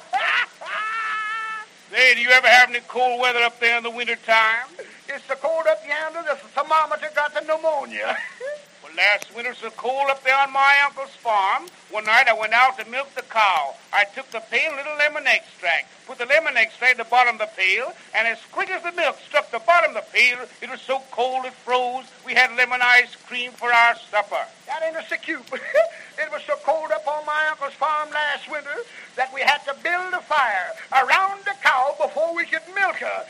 Say, 1.91 2.15
do 2.15 2.21
you 2.21 2.29
ever 2.29 2.47
have 2.47 2.69
any 2.69 2.79
cold 2.87 3.21
weather 3.21 3.39
up 3.39 3.59
there 3.59 3.77
in 3.77 3.83
the 3.83 3.89
winter 3.89 4.17
time? 4.25 4.67
It's 5.07 5.23
so 5.25 5.35
cold 5.35 5.65
up 5.67 5.81
yonder 5.87 6.23
the 6.23 6.35
thermometer 6.35 7.09
got 7.15 7.33
the 7.33 7.41
pneumonia. 7.41 8.17
well, 8.87 8.95
last 8.97 9.33
winter 9.35 9.53
so 9.53 9.69
cold 9.71 10.09
up 10.09 10.23
there 10.23 10.37
on 10.37 10.51
my 10.51 10.77
uncle's 10.85 11.15
farm. 11.15 11.67
One 11.91 12.05
night 12.05 12.27
I 12.27 12.33
went 12.33 12.53
out 12.53 12.77
to 12.79 12.89
milk 12.89 13.13
the 13.15 13.21
cow. 13.23 13.75
I 13.93 14.03
took 14.15 14.29
the 14.31 14.39
pail, 14.51 14.75
little 14.75 14.95
lemon 14.97 15.25
extract, 15.27 15.87
put 16.05 16.17
the 16.17 16.25
lemon 16.25 16.57
extract 16.57 16.99
at 16.99 17.05
the 17.05 17.09
bottom 17.09 17.35
of 17.35 17.39
the 17.39 17.49
pail, 17.55 17.93
and 18.15 18.27
as 18.27 18.39
quick 18.51 18.69
as 18.69 18.83
the 18.83 18.91
milk 18.91 19.17
struck 19.25 19.51
the 19.51 19.59
bottom 19.59 19.95
of 19.95 20.03
the 20.03 20.11
pail, 20.11 20.39
it 20.61 20.69
was 20.69 20.81
so 20.81 21.01
cold 21.11 21.45
it 21.45 21.53
froze. 21.53 22.05
We 22.25 22.33
had 22.33 22.55
lemon 22.55 22.81
ice 22.81 23.15
cream 23.27 23.51
for 23.51 23.71
our 23.73 23.95
supper. 24.11 24.45
That 24.67 24.83
ain't 24.83 24.97
a 24.97 25.07
sick 25.07 25.27
It 25.29 26.31
was 26.31 26.41
so 26.47 26.55
cold 26.63 26.91
up 26.91 27.07
on 27.07 27.25
my 27.25 27.47
uncle's 27.51 27.73
farm 27.73 28.09
last 28.11 28.49
winter 28.49 28.75
that 29.15 29.33
we 29.33 29.41
had 29.41 29.59
to 29.65 29.75
build 29.83 30.13
a 30.13 30.21
fire 30.21 30.73
around 30.91 31.41
the 31.45 31.53
cow 31.63 31.95
before 32.01 32.35
we 32.35 32.45
could 32.45 32.63
milk 32.75 32.95
her. 32.95 33.25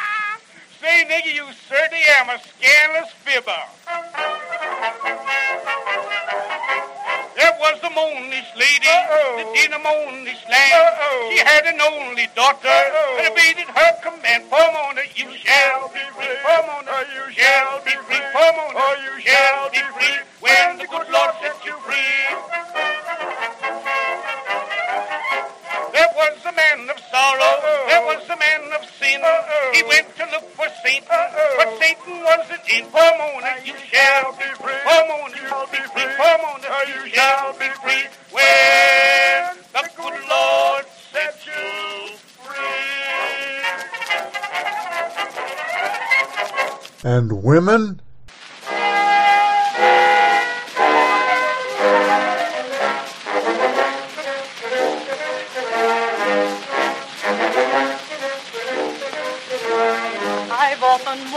Say, 0.84 1.00
nigga, 1.08 1.32
you 1.32 1.48
certainly 1.66 2.04
am 2.20 2.28
a 2.28 2.38
scandalous 2.44 3.08
fibber. 3.24 3.64
There 7.40 7.56
was 7.56 7.80
the 7.80 7.88
moonish 7.88 8.52
lady 8.52 8.84
that 8.84 9.48
in 9.64 9.72
a 9.72 9.80
moonish 9.80 10.44
land. 10.44 11.32
She 11.32 11.40
had 11.40 11.64
an 11.72 11.80
only 11.80 12.28
daughter 12.36 12.68
and 12.68 13.32
obeyed 13.32 13.64
her 13.64 13.92
command. 14.04 14.44
Pomona, 14.52 15.00
you 15.16 15.32
shall 15.40 15.88
be 15.88 16.04
free. 16.20 16.36
Pomona, 16.44 16.92
uh, 16.92 17.04
you 17.16 17.32
shall 17.32 17.80
be 17.80 17.96
free. 18.04 18.20
Pomona, 18.36 18.76
uh, 18.76 18.92
you 19.08 19.24
shall 19.24 19.70
be 19.72 19.80
free. 19.96 20.20
When 20.40 20.76
the 20.76 20.84
good 20.84 21.08
Lord 21.08 21.32
sets 21.40 21.64
you 21.64 21.80
free. 21.80 22.44
There 26.24 26.32
was 26.32 26.46
a 26.46 26.52
man 26.56 26.88
of 26.88 26.98
sorrow. 27.12 27.60
There 27.86 28.00
was 28.06 28.24
a 28.30 28.36
man 28.38 28.72
of 28.72 28.88
sin. 28.98 29.20
He 29.74 29.82
went 29.82 30.08
to 30.16 30.24
look 30.32 30.48
for 30.56 30.66
Satan, 30.82 31.06
but 31.58 31.78
Satan 31.78 32.24
wasn't 32.24 32.66
in. 32.72 32.86
Pomona, 32.86 33.60
you 33.62 33.74
shall 33.92 34.32
be 34.32 34.48
free. 34.56 34.72
Pomona, 34.84 35.36
you 35.36 35.46
shall 35.46 35.66
be 35.66 35.76
free. 35.92 36.16
Pomona, 36.16 36.68
you 36.88 37.10
shall 37.10 37.52
be 37.52 37.68
free. 37.84 38.08
When 38.32 39.58
the 39.74 39.84
good 39.96 40.16
Lord 40.30 40.86
sets 41.12 41.46
you 41.46 42.16
free. 42.40 42.70
And 47.04 47.42
women? 47.42 48.00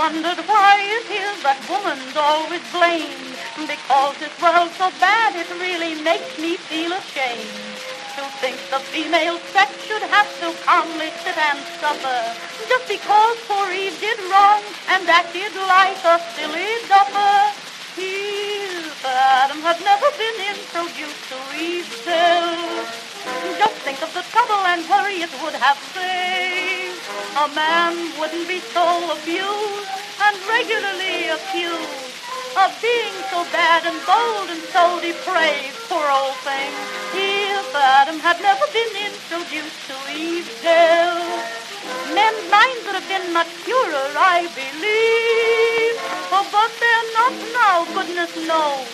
Wondered 0.07 0.39
why 0.47 0.79
it 0.79 1.07
is 1.11 1.35
that 1.43 1.59
woman's 1.67 2.15
always 2.15 2.63
blamed. 2.71 3.27
Because 3.59 4.15
this 4.23 4.31
world's 4.39 4.71
so 4.79 4.87
bad, 5.03 5.35
it 5.35 5.51
really 5.59 5.99
makes 5.99 6.39
me 6.39 6.55
feel 6.55 6.95
ashamed. 6.95 7.51
To 8.15 8.23
think 8.39 8.55
the 8.71 8.79
female 8.87 9.35
sex 9.51 9.67
should 9.83 10.07
have 10.07 10.31
to 10.39 10.55
calmly 10.63 11.11
sit 11.27 11.35
and 11.35 11.59
suffer 11.83 12.19
just 12.71 12.87
because 12.87 13.35
poor 13.51 13.67
Eve 13.67 13.99
did 13.99 14.15
wrong 14.31 14.63
and 14.95 15.03
acted 15.11 15.51
like 15.75 15.99
a 15.99 16.23
silly 16.39 16.71
duffer. 16.87 17.35
Eve, 17.99 18.87
Adam 19.03 19.59
had 19.59 19.79
never 19.83 20.07
been 20.15 20.39
introduced 20.55 21.23
to 21.27 21.37
Eve 21.59 21.89
still. 21.99 22.55
Just 23.59 23.77
think 23.83 23.99
of 23.99 24.11
the 24.15 24.23
trouble 24.31 24.63
and 24.71 24.87
worry 24.87 25.19
it 25.19 25.33
would 25.43 25.57
have 25.59 25.77
saved. 25.91 27.03
A 27.43 27.47
man 27.53 27.93
wouldn't 28.17 28.47
be 28.47 28.59
so 28.71 28.87
abused 29.11 29.96
and 30.27 30.37
regularly 30.47 31.31
accused 31.31 32.11
of 32.59 32.69
being 32.81 33.15
so 33.31 33.47
bad 33.55 33.87
and 33.87 33.95
bold 34.03 34.49
and 34.51 34.63
so 34.75 34.99
depraved. 34.99 35.77
Poor 35.87 36.03
old 36.03 36.35
thing. 36.43 36.71
If 37.15 37.71
Adam 37.73 38.19
had 38.19 38.41
never 38.41 38.67
been 38.75 38.93
introduced 39.07 39.79
to 39.87 39.95
Eve 40.11 40.51
evil. 40.67 41.55
Men's 42.11 42.43
minds 42.51 42.83
would 42.83 42.97
have 42.99 43.07
been 43.07 43.31
much 43.31 43.47
purer, 43.63 44.11
I 44.19 44.51
believe. 44.51 45.95
Oh, 46.35 46.43
but 46.51 46.71
they're 46.81 47.09
not 47.15 47.35
now, 47.55 47.77
goodness 47.95 48.33
knows. 48.47 48.91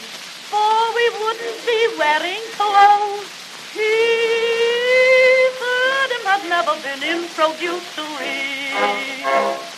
For 0.54 0.94
we 0.94 1.06
wouldn't 1.18 1.60
be 1.66 1.80
wearing 1.98 2.46
clothes. 2.54 3.30
If 3.74 5.58
Adam 5.98 6.24
had 6.30 6.44
never 6.46 6.76
been 6.86 7.02
introduced 7.02 7.90
to 7.98 8.06
Eve. 8.22 9.73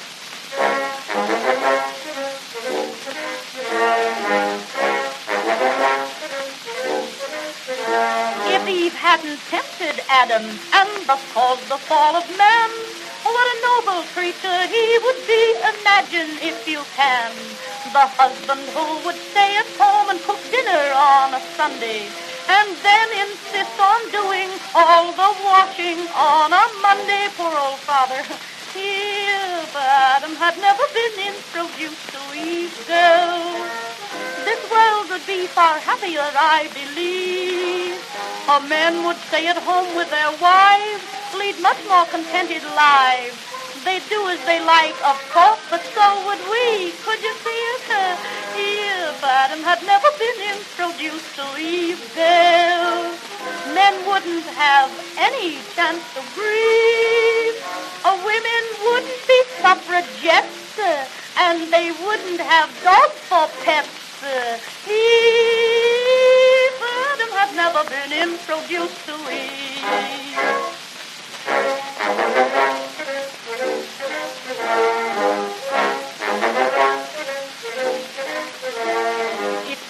If 8.48 8.68
Eve 8.68 8.96
hadn't 8.96 9.38
tempted 9.54 10.02
Adam 10.10 10.41
and 10.41 10.89
thus 11.06 11.22
caused 11.34 11.70
the 11.70 11.78
fall 11.78 12.16
of 12.16 12.26
man, 12.36 12.70
what 13.22 13.46
a 13.46 13.62
noble 13.62 14.02
creature 14.18 14.66
he 14.74 14.98
would 15.06 15.22
be, 15.28 15.54
imagine 15.78 16.34
if 16.41 16.68
you 16.68 16.82
can. 16.98 17.32
The 17.93 18.10
husband 18.18 18.66
who 18.74 19.06
would 19.06 19.16
stay 19.30 19.58
at 19.62 19.70
home 19.78 20.10
and 20.10 20.20
cook 20.26 20.41
dinner 20.50 20.86
on 20.98 21.36
a 21.36 21.41
Sunday, 21.54 22.10
and 22.50 22.74
then 22.82 23.08
insist 23.22 23.78
on 23.78 24.02
doing 24.10 24.50
all 24.74 25.14
the 25.14 25.32
washing 25.46 26.10
on 26.18 26.54
a 26.54 26.66
Monday, 26.82 27.30
poor 27.38 27.54
old 27.54 27.78
father. 27.86 28.26
If 28.76 29.76
Adam 29.76 30.36
had 30.36 30.57
never 30.59 30.84
been 30.93 31.32
introduced 31.32 32.09
to 32.11 32.19
girl, 32.88 33.55
this 34.43 34.61
world 34.69 35.09
would 35.09 35.26
be 35.26 35.47
far 35.47 35.80
happier, 35.80 36.28
I 36.36 36.67
believe. 36.76 37.95
A 38.51 38.59
men 38.67 39.05
would 39.05 39.17
stay 39.32 39.47
at 39.47 39.57
home 39.57 39.95
with 39.95 40.09
their 40.11 40.32
wives, 40.43 41.03
lead 41.39 41.59
much 41.61 41.80
more 41.88 42.05
contented 42.05 42.63
lives. 42.76 43.39
They 43.86 43.99
do 44.09 44.28
as 44.28 44.43
they 44.45 44.59
like, 44.59 44.97
of 45.05 45.17
course, 45.32 45.61
but 45.69 45.84
so 45.95 46.07
would 46.28 46.43
we. 46.51 46.91
Could 47.05 47.21
you 47.23 47.34
see 47.45 47.61
it? 47.80 48.17
If 48.57 49.23
Adam 49.23 49.61
had 49.63 49.82
never 49.86 50.09
been 50.19 50.39
introduced 50.51 51.36
to 51.36 51.45
Eve, 51.59 52.01
girl, 52.15 53.13
men 53.73 53.93
wouldn't 54.07 54.45
have 54.57 54.91
any 55.17 55.57
chance 55.76 56.03
to 56.15 56.21
breathe. 56.36 56.45
If 68.68 68.82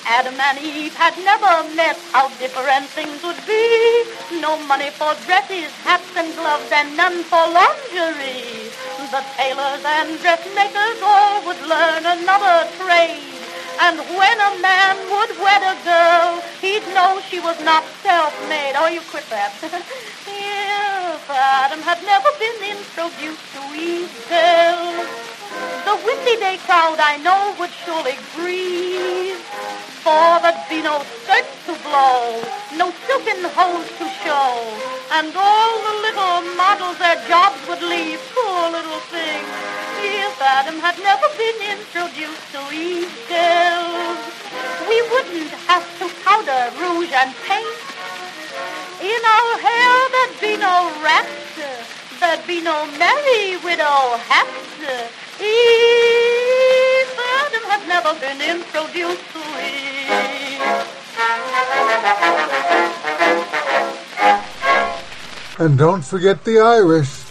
Adam 0.05 0.35
and 0.35 0.59
Eve 0.59 0.93
had 0.93 1.15
never 1.23 1.63
met, 1.73 1.97
how 2.11 2.27
different 2.35 2.87
things 2.87 3.23
would 3.23 3.39
be. 3.47 4.03
No 4.41 4.57
money 4.67 4.89
for 4.89 5.15
dresses, 5.25 5.71
hats 5.87 6.11
and 6.17 6.35
gloves, 6.35 6.69
and 6.73 6.97
none 6.97 7.23
for 7.23 7.47
lingerie. 7.47 8.71
The 9.09 9.23
tailors 9.37 9.85
and 9.85 10.19
dressmakers 10.19 10.99
all 11.01 11.45
would 11.45 11.61
learn 11.61 12.05
another 12.05 12.67
trade. 12.75 13.23
And 13.79 13.99
when 13.99 14.37
a 14.39 14.59
man 14.59 14.97
would 15.11 15.31
wed 15.39 15.63
a 15.63 15.75
girl, 15.85 16.43
he'd 16.59 16.83
know 16.93 17.21
she 17.29 17.39
was 17.39 17.59
not 17.63 17.85
self-made. 18.05 18.77
Oh, 18.77 18.85
you 18.85 19.01
quit 19.09 19.25
that. 19.33 19.49
if 19.65 21.25
Adam 21.25 21.81
had 21.81 21.97
never 22.05 22.29
been 22.37 22.77
introduced 22.77 23.49
to 23.57 23.61
Eve, 23.73 24.13
the 25.89 25.95
windy 26.05 26.37
day 26.37 26.61
crowd 26.69 27.01
I 27.01 27.17
know 27.25 27.57
would 27.57 27.73
surely 27.81 28.13
grieve. 28.37 29.41
For 30.05 30.37
there'd 30.37 30.69
be 30.69 30.85
no 30.85 31.01
skirts 31.01 31.57
to 31.65 31.73
blow, 31.81 32.45
no 32.77 32.93
silken 33.09 33.41
hose 33.57 33.89
to 33.97 34.05
show, 34.21 34.53
and 35.17 35.33
all 35.33 35.73
the 35.81 35.95
little 36.05 36.45
models 36.53 37.01
their 37.01 37.17
jobs 37.25 37.57
would 37.65 37.81
leave. 37.81 38.21
Poor 38.37 38.69
little 38.69 39.01
things. 39.09 39.49
If 40.05 40.37
Adam 40.37 40.77
had 40.77 41.01
never 41.01 41.25
been 41.41 41.57
introduced 41.73 42.45
to 42.53 42.61
Eve, 42.69 43.09
girls, 43.25 44.21
we 44.85 45.01
wouldn't 45.09 45.49
have 45.65 45.85
to 45.97 46.05
powder, 46.21 46.69
rouge, 46.77 47.09
and 47.09 47.33
paint. 47.49 47.94
In 49.01 49.21
our 49.25 49.57
hair 49.59 50.09
there'd 50.11 50.39
be 50.39 50.55
no 50.57 50.91
rats, 51.03 51.59
there'd 52.19 52.47
be 52.47 52.61
no 52.61 52.85
merry 52.97 53.57
widow 53.57 54.17
hats. 54.29 54.51
Eve, 55.39 57.11
Adam 57.39 57.63
had 57.69 57.87
never 57.87 58.13
been 58.19 58.39
introduced 58.39 59.21
to 59.33 59.39
Eve. 59.59 60.05
And 65.59 65.77
don't 65.77 66.03
forget 66.03 66.43
the 66.45 66.59
Irish. 66.59 67.23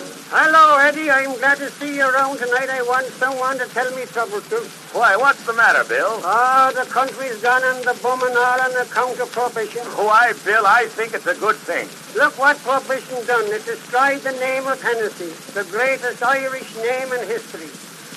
Hello, 0.38 0.76
Eddie. 0.76 1.08
I'm 1.08 1.32
glad 1.38 1.56
to 1.64 1.70
see 1.80 1.96
you 1.96 2.04
around 2.04 2.36
tonight. 2.36 2.68
I 2.68 2.82
want 2.82 3.06
someone 3.16 3.56
to 3.56 3.64
tell 3.72 3.88
me 3.96 4.04
trouble 4.04 4.42
to. 4.52 4.56
Why, 4.92 5.16
what's 5.16 5.40
the 5.46 5.54
matter, 5.54 5.82
Bill? 5.88 6.20
Oh, 6.20 6.70
the 6.76 6.84
country's 6.92 7.40
gone 7.40 7.64
and 7.64 7.80
the 7.82 7.96
and 7.96 8.36
all 8.36 8.60
on 8.60 8.76
account 8.76 9.16
of 9.18 9.32
prohibition. 9.32 9.80
Why, 9.96 10.34
Bill, 10.44 10.66
I 10.66 10.92
think 10.92 11.14
it's 11.14 11.26
a 11.26 11.40
good 11.40 11.56
thing. 11.56 11.88
Look 12.20 12.36
what 12.36 12.58
prohibition 12.58 13.24
done. 13.24 13.48
It 13.48 13.64
destroyed 13.64 14.20
the 14.28 14.36
name 14.36 14.66
of 14.66 14.76
Hennessy, 14.82 15.32
the 15.56 15.64
greatest 15.72 16.22
Irish 16.22 16.68
name 16.84 17.08
in 17.16 17.24
history. 17.24 17.72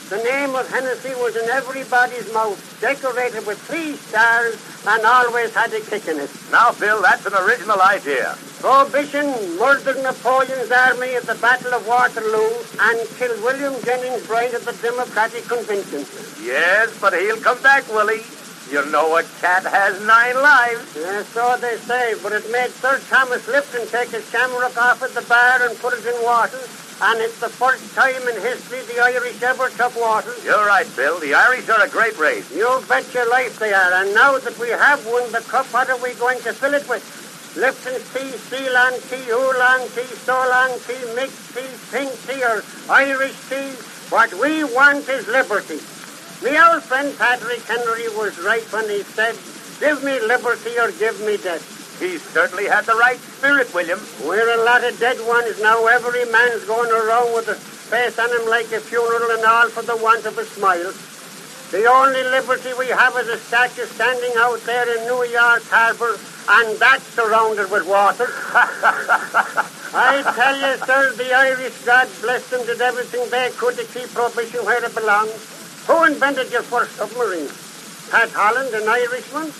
The 0.10 0.18
name 0.24 0.56
of 0.56 0.68
Hennessy 0.72 1.14
was 1.22 1.36
in 1.36 1.48
everybody's 1.50 2.34
mouth, 2.34 2.58
decorated 2.82 3.46
with 3.46 3.62
three 3.62 3.94
stars, 3.94 4.58
and 4.88 5.06
always 5.06 5.54
had 5.54 5.72
a 5.72 5.80
kick 5.82 6.08
in 6.08 6.18
it. 6.18 6.32
Now, 6.52 6.74
Bill, 6.74 7.00
that's 7.00 7.28
an 7.28 7.38
original 7.38 7.80
idea. 7.80 8.34
Prohibition 8.58 9.30
murdered 9.62 10.02
Napoleon's 10.02 10.72
army 10.72 11.14
at 11.14 11.30
the 11.30 11.36
Battle 11.36 11.76
of 11.76 11.86
Waterloo 11.86 12.50
and 12.90 12.98
killed 13.22 13.38
William 13.46 13.78
Jennings 13.86 14.26
Bryan 14.26 14.56
at 14.56 14.66
the 14.66 14.74
Democratic 14.82 15.46
Convention. 15.46 16.02
Yes, 16.42 16.90
but 17.00 17.14
he'll 17.14 17.38
come 17.46 17.62
back, 17.62 17.88
Willie. 17.90 18.26
You 18.72 18.90
know 18.90 19.16
a 19.16 19.22
cat 19.46 19.62
has 19.62 20.02
nine 20.10 20.42
lives. 20.42 20.90
Yeah, 20.98 21.22
so 21.22 21.56
they 21.62 21.78
say, 21.78 22.16
but 22.24 22.34
it 22.34 22.50
made 22.52 22.74
Sir 22.82 23.00
Thomas 23.14 23.48
Lipton 23.48 23.86
take 23.90 24.10
his 24.10 24.28
shamrock 24.32 24.76
off 24.76 25.04
at 25.04 25.14
the 25.14 25.22
bar 25.30 25.70
and 25.70 25.78
put 25.78 25.94
it 25.94 26.06
in 26.06 26.18
water. 26.26 26.58
And 27.02 27.22
it's 27.22 27.40
the 27.40 27.48
first 27.48 27.96
time 27.96 28.22
in 28.28 28.36
history 28.42 28.82
the 28.84 29.00
Irish 29.00 29.42
ever 29.42 29.70
took 29.70 29.96
water. 29.96 30.34
You're 30.44 30.68
right, 30.68 30.88
Bill. 30.98 31.18
The 31.20 31.34
Irish 31.34 31.70
are 31.70 31.82
a 31.82 31.88
great 31.88 32.18
race. 32.20 32.52
You 32.54 32.68
bet 32.90 33.14
your 33.14 33.30
life 33.30 33.58
they 33.58 33.72
are. 33.72 33.94
And 34.04 34.14
now 34.14 34.38
that 34.38 34.60
we 34.60 34.68
have 34.70 35.06
won 35.08 35.32
the 35.32 35.40
cup, 35.48 35.66
what 35.68 35.90
are 35.90 35.98
we 36.04 36.14
going 36.16 36.40
to 36.42 36.52
fill 36.52 36.74
it 36.74 36.88
with? 36.90 37.00
Lipton's 37.56 38.04
tea, 38.14 38.36
Ceylon 38.52 38.94
tea, 39.08 39.32
Oolong 39.32 39.88
tea, 39.96 40.12
Solong 40.28 40.76
tea, 40.86 41.16
mixed 41.16 41.56
tea, 41.56 41.72
pink 41.90 42.12
tea, 42.28 42.44
or 42.44 42.64
Irish 42.92 43.38
tea. 43.48 43.72
What 44.12 44.34
we 44.36 44.66
want 44.66 45.08
is 45.08 45.26
liberty. 45.30 45.80
My 46.44 46.74
old 46.74 46.84
friend 46.84 47.18
Patrick 47.18 47.62
Henry 47.64 48.10
was 48.16 48.38
right 48.40 48.64
when 48.74 48.90
he 48.90 49.04
said, 49.04 49.36
give 49.80 50.04
me 50.04 50.20
liberty 50.20 50.78
or 50.78 50.92
give 50.92 51.20
me 51.26 51.38
death. 51.38 51.79
He 52.00 52.18
certainly 52.18 52.66
had 52.66 52.86
the 52.86 52.96
right 52.96 53.20
spirit, 53.20 53.74
William. 53.76 54.00
We're 54.24 54.56
a 54.56 54.64
lot 54.64 54.84
of 54.88 54.98
dead 55.00 55.20
ones 55.28 55.62
now. 55.62 55.86
Every 55.86 56.24
man's 56.32 56.64
going 56.64 56.90
around 56.90 57.36
with 57.36 57.50
a 57.50 57.56
face 57.56 58.18
on 58.18 58.32
him 58.32 58.48
like 58.48 58.72
a 58.72 58.80
funeral 58.80 59.36
and 59.36 59.44
all 59.44 59.68
for 59.68 59.84
the 59.84 59.98
want 59.98 60.26
of 60.26 60.38
a 60.38 60.46
smile. 60.46 60.94
The 61.76 61.86
only 61.86 62.24
liberty 62.24 62.72
we 62.80 62.88
have 62.88 63.16
is 63.18 63.28
a 63.28 63.38
statue 63.38 63.86
standing 63.86 64.32
out 64.38 64.64
there 64.64 64.88
in 64.90 65.06
New 65.12 65.28
York 65.28 65.62
Harbor, 65.68 66.18
and 66.50 66.80
that's 66.80 67.04
surrounded 67.14 67.70
with 67.70 67.86
water. 67.86 68.26
I 69.92 70.24
tell 70.34 70.56
you, 70.56 70.78
sir, 70.88 71.14
the 71.20 71.34
Irish, 71.36 71.78
God 71.84 72.08
bless 72.22 72.50
them, 72.50 72.66
did 72.66 72.80
everything 72.80 73.28
they 73.30 73.52
could 73.58 73.76
to 73.76 73.86
keep 73.86 74.10
prohibition 74.16 74.66
where 74.66 74.84
it 74.84 74.96
belongs. 74.96 75.36
Who 75.86 76.06
invented 76.06 76.50
your 76.52 76.64
first 76.64 76.96
submarine? 76.96 77.52
Pat 78.10 78.32
Holland, 78.32 78.74
an 78.74 78.88
Irishman? 78.88 79.52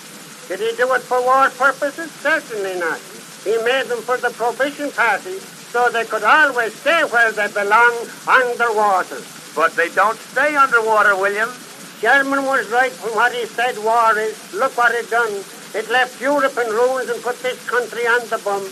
Did 0.50 0.66
he 0.66 0.76
do 0.76 0.92
it 0.98 1.06
for 1.06 1.22
war 1.22 1.48
purposes? 1.54 2.10
Certainly 2.26 2.82
not. 2.82 2.98
He 3.46 3.54
made 3.62 3.86
them 3.86 4.02
for 4.02 4.18
the 4.18 4.34
Prohibition 4.34 4.90
Party 4.90 5.38
so 5.70 5.90
they 5.94 6.06
could 6.06 6.24
always 6.24 6.74
stay 6.74 7.06
where 7.06 7.32
they 7.32 7.46
belong, 7.54 7.94
underwater. 8.26 9.22
But 9.56 9.76
they 9.78 9.90
don't 9.94 10.18
stay 10.18 10.56
underwater, 10.56 11.16
William. 11.16 11.54
Sherman 12.02 12.46
was 12.50 12.66
right 12.72 12.92
when 13.06 13.14
what 13.14 13.32
he 13.32 13.46
said 13.46 13.78
war 13.78 14.18
is. 14.18 14.34
Look 14.52 14.76
what 14.76 14.96
it 14.96 15.12
done. 15.12 15.38
It 15.78 15.88
left 15.92 16.20
Europe 16.20 16.58
in 16.58 16.66
ruins 16.74 17.10
and 17.10 17.22
put 17.22 17.38
this 17.46 17.62
country 17.70 18.08
on 18.08 18.26
the 18.34 18.42
bum. 18.42 18.66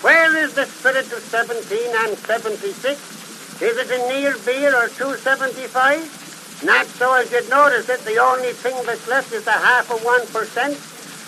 Where 0.00 0.34
is 0.42 0.54
the 0.54 0.64
spirit 0.64 1.12
of 1.12 1.20
17 1.28 1.60
and 2.08 2.16
76? 2.16 3.60
Is 3.60 3.76
it 3.76 3.90
in 3.90 4.08
near 4.08 4.32
beer 4.48 4.72
or 4.74 4.88
275? 4.88 6.64
Not 6.64 6.86
so 6.86 7.12
as 7.14 7.30
you'd 7.30 7.50
notice 7.50 7.88
it. 7.90 8.00
The 8.06 8.16
only 8.16 8.52
thing 8.52 8.74
that's 8.86 9.06
left 9.06 9.30
is 9.32 9.44
the 9.44 9.52
half 9.52 9.90
of 9.90 10.02
one 10.04 10.26
percent. 10.28 10.78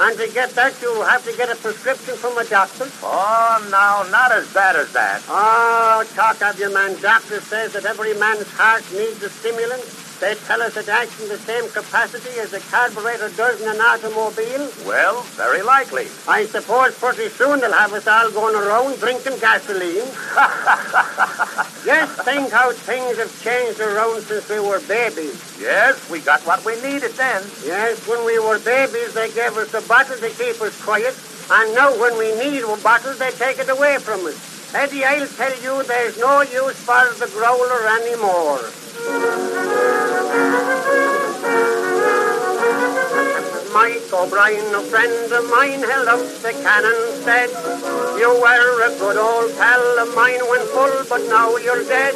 And 0.02 0.16
to 0.16 0.26
get 0.32 0.50
that, 0.56 0.80
you'll 0.80 1.04
have 1.04 1.22
to 1.26 1.36
get 1.36 1.50
a 1.50 1.56
prescription 1.56 2.16
from 2.16 2.38
a 2.38 2.44
doctor. 2.44 2.88
Oh, 3.02 3.68
no, 3.70 4.10
not 4.10 4.32
as 4.32 4.50
bad 4.54 4.74
as 4.76 4.90
that. 4.94 5.22
Oh, 5.28 6.02
talk 6.14 6.40
of 6.40 6.58
your 6.58 6.72
man. 6.72 6.98
Doctor 7.02 7.38
says 7.42 7.74
that 7.74 7.84
every 7.84 8.14
man's 8.14 8.50
heart 8.52 8.82
needs 8.92 9.22
a 9.22 9.28
stimulant. 9.28 10.09
They 10.20 10.34
tell 10.34 10.60
us 10.60 10.76
it 10.76 10.86
acts 10.86 11.18
in 11.22 11.28
the 11.30 11.38
same 11.38 11.66
capacity 11.70 12.38
as 12.40 12.52
a 12.52 12.60
carburetor 12.60 13.30
does 13.30 13.58
in 13.62 13.68
an 13.68 13.80
automobile. 13.80 14.68
Well, 14.84 15.22
very 15.40 15.62
likely. 15.62 16.08
I 16.28 16.44
suppose 16.44 16.94
pretty 16.98 17.30
soon 17.30 17.60
they'll 17.60 17.72
have 17.72 17.94
us 17.94 18.06
all 18.06 18.30
going 18.30 18.54
around 18.54 19.00
drinking 19.00 19.38
gasoline. 19.40 20.04
Just 21.88 22.20
think 22.28 22.52
how 22.52 22.70
things 22.72 23.16
have 23.16 23.32
changed 23.40 23.80
around 23.80 24.20
since 24.20 24.46
we 24.50 24.60
were 24.60 24.80
babies. 24.80 25.40
Yes, 25.58 25.96
we 26.10 26.20
got 26.20 26.44
what 26.44 26.62
we 26.66 26.76
needed 26.82 27.12
then. 27.12 27.42
Yes, 27.64 28.06
when 28.06 28.22
we 28.26 28.38
were 28.38 28.58
babies, 28.58 29.14
they 29.14 29.32
gave 29.32 29.56
us 29.56 29.72
a 29.72 29.80
bottle 29.88 30.18
to 30.18 30.28
keep 30.36 30.60
us 30.60 30.76
quiet. 30.84 31.16
And 31.50 31.74
now 31.74 31.98
when 31.98 32.18
we 32.18 32.36
need 32.36 32.62
a 32.62 32.76
bottle, 32.84 33.14
they 33.14 33.30
take 33.30 33.58
it 33.58 33.70
away 33.70 33.96
from 33.96 34.20
us. 34.26 34.74
Eddie, 34.74 35.02
I'll 35.02 35.26
tell 35.26 35.56
you, 35.62 35.82
there's 35.84 36.18
no 36.18 36.42
use 36.42 36.76
for 36.76 37.08
the 37.16 37.26
growler 37.32 37.88
anymore. 38.04 38.60
Mike 43.72 44.12
O'Brien, 44.12 44.74
a 44.74 44.82
friend 44.82 45.32
of 45.32 45.48
mine, 45.48 45.78
held 45.78 46.08
up 46.08 46.18
the 46.42 46.50
cannon, 46.50 47.00
said, 47.22 47.50
You 48.18 48.34
were 48.42 48.82
a 48.82 48.90
good 48.98 49.16
old 49.16 49.54
pal 49.54 49.98
of 50.02 50.14
mine 50.16 50.42
when 50.50 50.66
full, 50.74 51.06
but 51.08 51.22
now 51.30 51.54
you're 51.56 51.84
dead. 51.86 52.14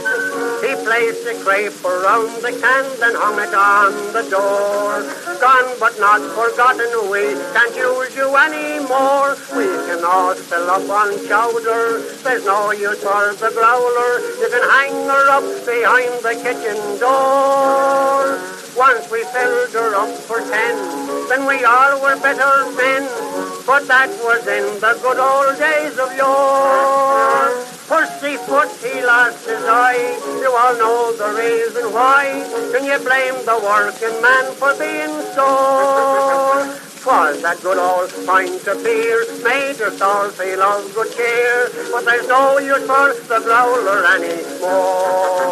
He 0.66 0.74
placed 0.82 1.22
a 1.30 1.34
crepe 1.44 1.84
around 1.84 2.42
the 2.42 2.50
can, 2.58 2.84
then 2.98 3.14
hung 3.14 3.38
it 3.38 3.54
on 3.54 3.94
the 4.10 4.26
door. 4.34 5.06
Gone 5.38 5.78
but 5.78 5.94
not 6.00 6.22
forgotten, 6.34 6.90
we 7.10 7.38
can't 7.54 7.76
use 7.76 8.16
you 8.16 8.34
anymore. 8.34 9.38
We 9.54 9.70
can 9.86 10.02
all 10.02 10.34
fill 10.34 10.70
up 10.70 10.90
on 10.90 11.14
chowder, 11.28 12.02
there's 12.24 12.44
no 12.44 12.72
use 12.72 12.98
for 12.98 13.30
the 13.30 13.54
growler. 13.54 14.12
You 14.42 14.48
can 14.50 14.64
hang 14.74 15.06
her 15.06 15.30
up 15.30 15.46
behind 15.62 16.18
the 16.18 16.34
kitchen 16.34 16.98
door. 16.98 18.63
Once 18.76 19.08
we 19.10 19.22
filled 19.30 19.72
her 19.72 19.94
up 19.94 20.10
for 20.26 20.40
ten, 20.40 20.74
then 21.28 21.46
we 21.46 21.62
all 21.64 22.00
were 22.02 22.16
better 22.18 22.70
men. 22.74 23.06
But 23.64 23.86
that 23.86 24.10
was 24.26 24.46
in 24.46 24.80
the 24.80 24.98
good 25.00 25.18
old 25.18 25.56
days 25.58 25.96
of 25.96 26.10
yore. 26.16 27.54
Pussyfoot, 27.86 28.70
he 28.82 29.00
lost 29.06 29.46
his 29.46 29.62
eye. 29.64 30.18
You 30.42 30.50
all 30.50 30.74
know 30.74 31.12
the 31.14 31.30
reason 31.38 31.92
why. 31.92 32.42
Can 32.72 32.84
you 32.84 32.98
blame 32.98 33.38
the 33.46 33.58
working 33.62 34.20
man 34.20 34.52
for 34.58 34.74
being 34.74 35.22
sore? 35.34 36.66
'Twas 36.98 37.42
that 37.42 37.60
good 37.62 37.78
old 37.78 38.10
pint 38.26 38.66
of 38.66 38.82
beer 38.82 39.24
made 39.44 39.80
us 39.82 40.00
all 40.00 40.28
feel 40.30 40.62
of 40.62 40.94
good 40.94 41.12
cheer. 41.14 41.70
But 41.92 42.04
there's 42.06 42.26
no 42.26 42.58
use 42.58 42.86
for 42.86 43.12
the 43.28 43.40
growler 43.44 44.04
anymore. 44.16 45.44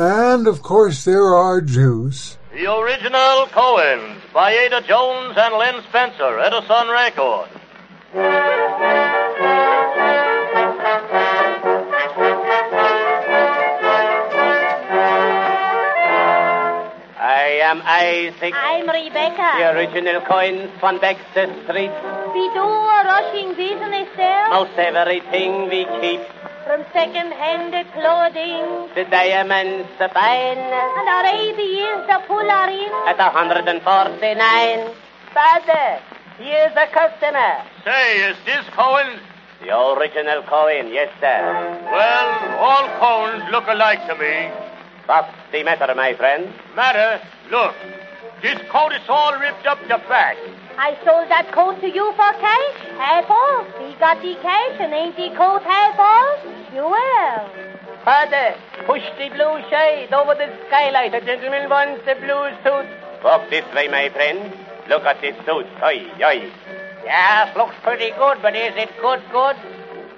And 0.00 0.46
of 0.46 0.62
course, 0.62 1.04
there 1.04 1.34
are 1.36 1.60
Jews. 1.60 2.38
The 2.54 2.72
original 2.72 3.44
Cohens 3.52 4.22
by 4.32 4.50
Ada 4.50 4.80
Jones 4.88 5.36
and 5.36 5.54
Len 5.56 5.82
Spencer, 5.90 6.40
Edison 6.40 6.88
Record. 6.88 7.50
I 17.20 17.60
am 17.60 17.82
Isaac. 17.84 18.54
I'm 18.56 18.88
Rebecca. 18.88 19.52
The 19.58 19.76
original 19.76 20.22
Cohens 20.22 20.72
from 20.80 20.98
Baxter 20.98 21.52
Street. 21.64 21.92
We 22.32 22.48
do 22.56 22.64
a 22.64 23.04
rushing 23.04 23.52
business 23.52 24.08
there. 24.16 24.48
Most 24.48 24.78
everything 24.78 25.68
we 25.68 25.84
keep. 26.00 26.39
From 26.70 26.84
second-hand 26.92 27.74
clothing. 27.90 28.94
The 28.94 29.02
diamonds, 29.10 29.88
the 29.98 30.08
fine. 30.14 30.56
And 30.56 31.08
our 31.10 31.24
baby 31.24 31.82
is 31.82 32.06
the 32.06 32.22
pullarin. 32.30 32.94
At 33.10 33.18
149. 33.18 34.94
Father, 35.34 35.98
here's 36.38 36.70
a 36.70 36.86
customer. 36.94 37.64
Say, 37.82 38.22
is 38.22 38.36
this 38.46 38.64
Cohen? 38.70 39.18
The 39.60 39.74
original 39.74 40.44
Cohen, 40.44 40.92
yes, 40.94 41.10
sir. 41.18 41.42
Well, 41.90 42.28
all 42.62 42.86
Cohens 43.02 43.50
look 43.50 43.66
alike 43.66 44.06
to 44.06 44.14
me. 44.14 44.54
What's 45.06 45.34
the 45.50 45.64
matter, 45.64 45.92
my 45.96 46.14
friend? 46.14 46.54
Matter? 46.76 47.20
Look, 47.50 47.74
this 48.42 48.58
coat 48.70 48.92
is 48.92 49.02
all 49.08 49.36
ripped 49.40 49.66
up 49.66 49.80
the 49.82 49.98
back. 50.08 50.36
I 50.78 50.96
sold 51.04 51.28
that 51.28 51.50
coat 51.52 51.80
to 51.80 51.90
you 51.90 52.12
for 52.12 52.32
cash. 52.40 52.78
Half 52.96 53.28
off. 53.28 53.66
We 53.80 53.92
got 53.98 54.22
the 54.22 54.34
cash 54.40 54.76
and 54.78 54.94
ain't 54.94 55.16
the 55.16 55.34
coat 55.36 55.62
half 55.62 55.98
off? 55.98 56.59
You 56.74 56.84
will. 56.84 57.38
Father, 58.04 58.54
push 58.86 59.02
the 59.18 59.28
blue 59.30 59.60
shade 59.68 60.12
over 60.12 60.34
the 60.34 60.48
skylight. 60.68 61.12
The 61.12 61.20
gentleman 61.20 61.68
wants 61.68 62.04
the 62.06 62.14
blue 62.14 62.48
suit. 62.62 62.88
Walk 63.24 63.50
this 63.50 63.64
way, 63.74 63.88
my 63.88 64.08
friend. 64.10 64.52
Look 64.88 65.04
at 65.04 65.20
this 65.20 65.36
suit. 65.44 65.66
Oi, 65.82 66.06
oi. 66.22 66.50
Yes, 67.04 67.56
looks 67.56 67.74
pretty 67.82 68.10
good, 68.12 68.38
but 68.42 68.54
is 68.54 68.72
it 68.76 68.90
good, 69.00 69.20
good? 69.32 69.56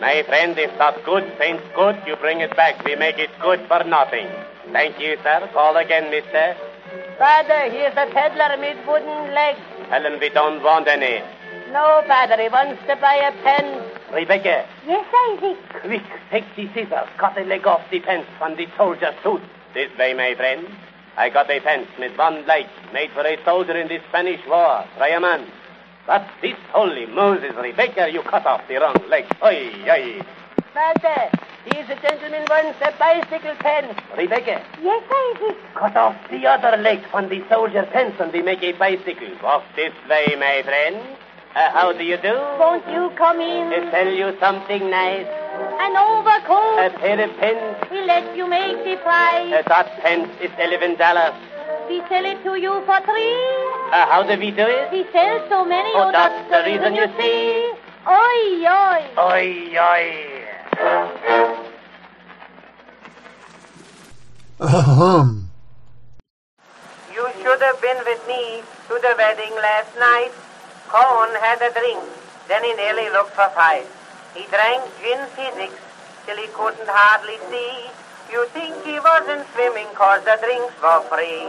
My 0.01 0.23
friend, 0.25 0.59
if 0.59 0.77
that 0.79 1.05
good 1.05 1.25
seems 1.41 1.63
good, 1.75 1.97
you 2.07 2.17
bring 2.17 2.41
it 2.41 2.55
back. 2.57 2.85
We 2.85 2.97
make 2.97 3.19
it 3.19 3.31
good 3.41 3.61
for 3.69 3.83
nothing. 3.85 4.29
Thank 4.73 5.01
you, 5.01 5.17
sir. 5.23 5.49
Call 5.53 5.77
again, 5.77 6.11
mister. 6.11 6.57
Father, 7.19 7.71
here's 7.71 7.97
a 7.97 8.07
peddler 8.13 8.59
with 8.59 8.87
wooden 8.87 9.33
legs. 9.35 9.61
Tell 9.89 10.05
him 10.05 10.19
we 10.21 10.29
don't 10.29 10.63
want 10.63 10.89
any. 10.89 11.23
No, 11.73 12.03
Father, 12.07 12.37
he 12.41 12.49
wants 12.49 12.83
to 12.87 12.97
buy 12.97 13.15
a 13.15 13.33
pen. 13.43 13.82
Rebecca, 14.13 14.67
Yes, 14.87 15.07
Isaac. 15.31 15.57
quick, 15.83 16.03
take 16.31 16.45
the 16.57 16.69
scissors. 16.75 17.09
Cut 17.17 17.37
a 17.39 17.45
leg 17.45 17.67
off 17.67 17.81
the 17.91 18.01
pants 18.01 18.29
from 18.39 18.57
the 18.57 18.69
soldier's 18.77 19.15
suit. 19.23 19.41
This 19.75 19.91
way, 19.99 20.13
my 20.15 20.35
friend. 20.35 20.67
I 21.17 21.29
got 21.31 21.51
a 21.51 21.61
pants 21.61 21.91
with 21.99 22.17
one 22.19 22.47
leg 22.47 22.67
made 22.93 23.11
for 23.13 23.21
a 23.27 23.43
soldier 23.45 23.77
in 23.77 23.89
the 23.89 24.01
Spanish 24.09 24.41
War. 24.47 24.85
Try 24.97 25.09
a 25.09 25.21
man. 25.21 25.47
But 26.07 26.27
this 26.43 26.57
holy 26.73 27.07
Moses, 27.07 27.55
Rebecca, 27.57 28.11
you 28.11 28.23
cut 28.23 28.45
off 28.47 28.67
the 28.69 28.77
wrong 28.77 28.97
leg. 29.09 29.25
Oi, 29.43 29.71
oi. 29.89 30.21
Father, 30.75 31.31
here's 31.67 31.89
a 31.91 31.97
gentleman 32.01 32.45
wants 32.51 32.79
a 32.83 32.93
bicycle 32.99 33.55
pen. 33.61 33.95
Rebecca, 34.17 34.63
Yes, 34.83 35.03
Isaac. 35.11 35.57
cut 35.75 35.97
off 35.97 36.17
the 36.31 36.47
other 36.47 36.77
leg 36.83 37.01
from 37.11 37.29
the 37.29 37.43
soldier 37.49 37.85
pants 37.93 38.17
and 38.21 38.33
we 38.33 38.43
make 38.43 38.63
a 38.63 38.73
bicycle. 38.73 39.29
Walk 39.43 39.65
this 39.77 39.93
way, 40.09 40.35
my 40.39 40.63
friend. 40.65 40.97
Uh, 41.55 41.71
how 41.71 41.93
do 41.93 42.03
you 42.03 42.17
do? 42.17 42.33
Won't 42.59 42.87
you 42.89 43.11
come 43.15 43.39
in? 43.39 43.69
I 43.73 43.91
tell 43.91 44.09
you 44.09 44.35
something 44.41 44.89
nice. 44.89 45.27
An 45.85 45.97
overcoat. 45.97 46.81
A 46.81 46.91
pair 46.99 47.21
of 47.21 47.37
pens. 47.37 47.77
We 47.91 48.01
let 48.07 48.35
you 48.35 48.49
make 48.49 48.83
the 48.85 48.97
price. 49.03 49.53
Uh, 49.53 49.63
that 49.69 50.01
pence 50.01 50.31
is 50.41 50.51
eleven 50.59 50.97
dollars. 50.97 51.35
We 51.91 52.01
sell 52.09 52.25
it 52.25 52.43
to 52.45 52.57
you 52.57 52.81
for 52.87 52.99
three. 53.05 53.37
Uh, 53.93 54.07
how 54.09 54.23
do 54.23 54.39
we 54.41 54.51
do 54.51 54.65
it? 54.65 54.91
We 54.93 55.05
sell 55.13 55.45
so 55.51 55.65
many. 55.67 55.91
Oh, 55.93 56.11
that's 56.11 56.41
the 56.49 56.63
reason 56.65 56.95
you 56.95 57.07
see. 57.21 57.75
Oi, 58.09 58.65
oi. 58.65 59.03
Oi, 59.21 59.77
oi. 59.77 60.09
Ahem. 64.59 65.51
You 67.13 67.29
should 67.43 67.61
have 67.61 67.81
been 67.83 67.99
with 68.07 68.27
me 68.27 68.63
to 68.89 68.95
the 69.05 69.15
wedding 69.19 69.53
last 69.61 69.93
night. 69.99 70.33
Cohen 70.93 71.35
had 71.41 71.63
a 71.63 71.73
drink, 71.73 72.05
then 72.49 72.63
he 72.65 72.75
nearly 72.75 73.09
looked 73.11 73.33
for 73.33 73.49
fight. 73.57 73.87
He 74.35 74.45
drank 74.53 74.85
gin 75.01 75.25
fizzes 75.35 75.73
till 76.27 76.37
he 76.37 76.49
couldn't 76.49 76.89
hardly 76.89 77.39
see. 77.49 77.89
You 78.31 78.45
think 78.53 78.85
he 78.85 79.01
wasn't 79.01 79.47
swimming 79.55 79.89
'cause 79.95 80.23
the 80.25 80.37
drinks 80.45 80.75
were 80.83 81.01
free. 81.09 81.49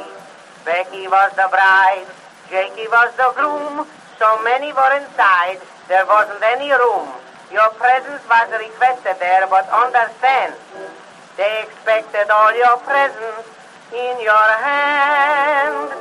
Becky 0.64 1.10
was 1.10 1.32
the 1.34 1.48
bride, 1.56 2.08
Jakey 2.50 2.88
was 2.88 3.12
the 3.18 3.30
groom. 3.36 3.86
So 4.18 4.38
many 4.50 4.72
were 4.72 4.94
inside, 4.94 5.60
there 5.90 6.06
wasn't 6.06 6.44
any 6.44 6.72
room. 6.72 7.14
Your 7.52 7.70
presence 7.72 8.24
was 8.34 8.48
requested 8.66 9.20
there, 9.20 9.46
but 9.48 9.70
understand, 9.70 10.54
they 11.36 11.54
expected 11.64 12.32
all 12.32 12.54
your 12.56 12.78
presents 12.78 13.50
in 13.92 14.20
your 14.22 14.50
hand. 14.68 15.92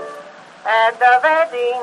At 0.65 0.99
the 1.01 1.15
wedding, 1.25 1.83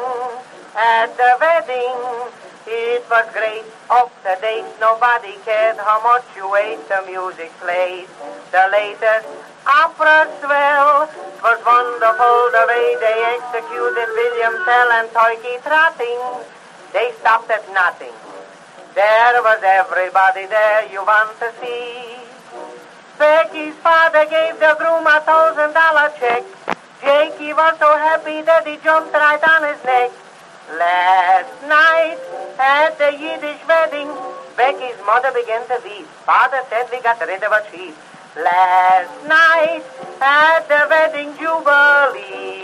at 0.76 1.10
the 1.18 1.32
wedding, 1.40 2.30
it 2.68 3.04
was 3.10 3.26
great. 3.34 3.66
Up 3.90 4.14
to 4.24 4.38
date, 4.42 4.70
nobody 4.80 5.34
cared 5.46 5.78
how 5.78 6.02
much 6.04 6.26
you 6.38 6.46
ate. 6.56 6.82
The 6.88 7.02
music 7.10 7.50
played, 7.58 8.08
the 8.52 8.70
latest 8.72 9.28
opera 9.66 10.30
swell. 10.42 11.10
It 11.10 11.42
was 11.42 11.60
wonderful 11.66 12.38
the 12.54 12.66
way 12.70 12.88
they 13.02 13.18
executed 13.42 14.10
William 14.14 14.56
Tell 14.66 14.90
and 15.02 15.10
Turkey 15.10 15.58
Trotting. 15.66 16.46
They 16.94 17.12
stopped 17.20 17.50
at 17.50 17.66
nothing. 17.74 18.14
There 18.94 19.42
was 19.42 19.62
everybody 19.64 20.46
there 20.46 20.92
you 20.92 21.02
want 21.06 21.38
to 21.40 21.50
see. 21.62 22.22
Becky's 23.18 23.76
father 23.76 24.26
gave 24.30 24.60
the 24.60 24.76
groom 24.78 25.06
a 25.06 25.20
thousand 25.22 25.74
dollar 25.74 26.14
check. 26.20 26.44
Jakey 27.02 27.54
was 27.54 27.78
so 27.80 27.98
happy 27.98 28.42
that 28.44 28.68
he 28.68 28.78
jumped 28.84 29.14
right 29.14 29.42
on 29.50 29.64
his 29.68 29.84
neck. 29.84 30.12
Last 30.78 31.66
night 31.66 32.20
at 32.60 32.98
the 33.00 33.12
Yiddish 33.18 33.58
wedding, 33.68 34.12
Becky's 34.56 35.00
mother 35.06 35.32
began 35.34 35.66
to 35.66 35.82
weep. 35.84 36.06
Father 36.30 36.62
said 36.70 36.86
we 36.92 37.02
got 37.02 37.20
rid 37.26 37.42
of 37.42 37.52
a 37.52 37.64
chief. 37.72 37.98
Last 38.38 39.26
night 39.26 39.82
at 40.22 40.68
the 40.70 40.86
wedding 40.90 41.34
jubilee. 41.42 42.62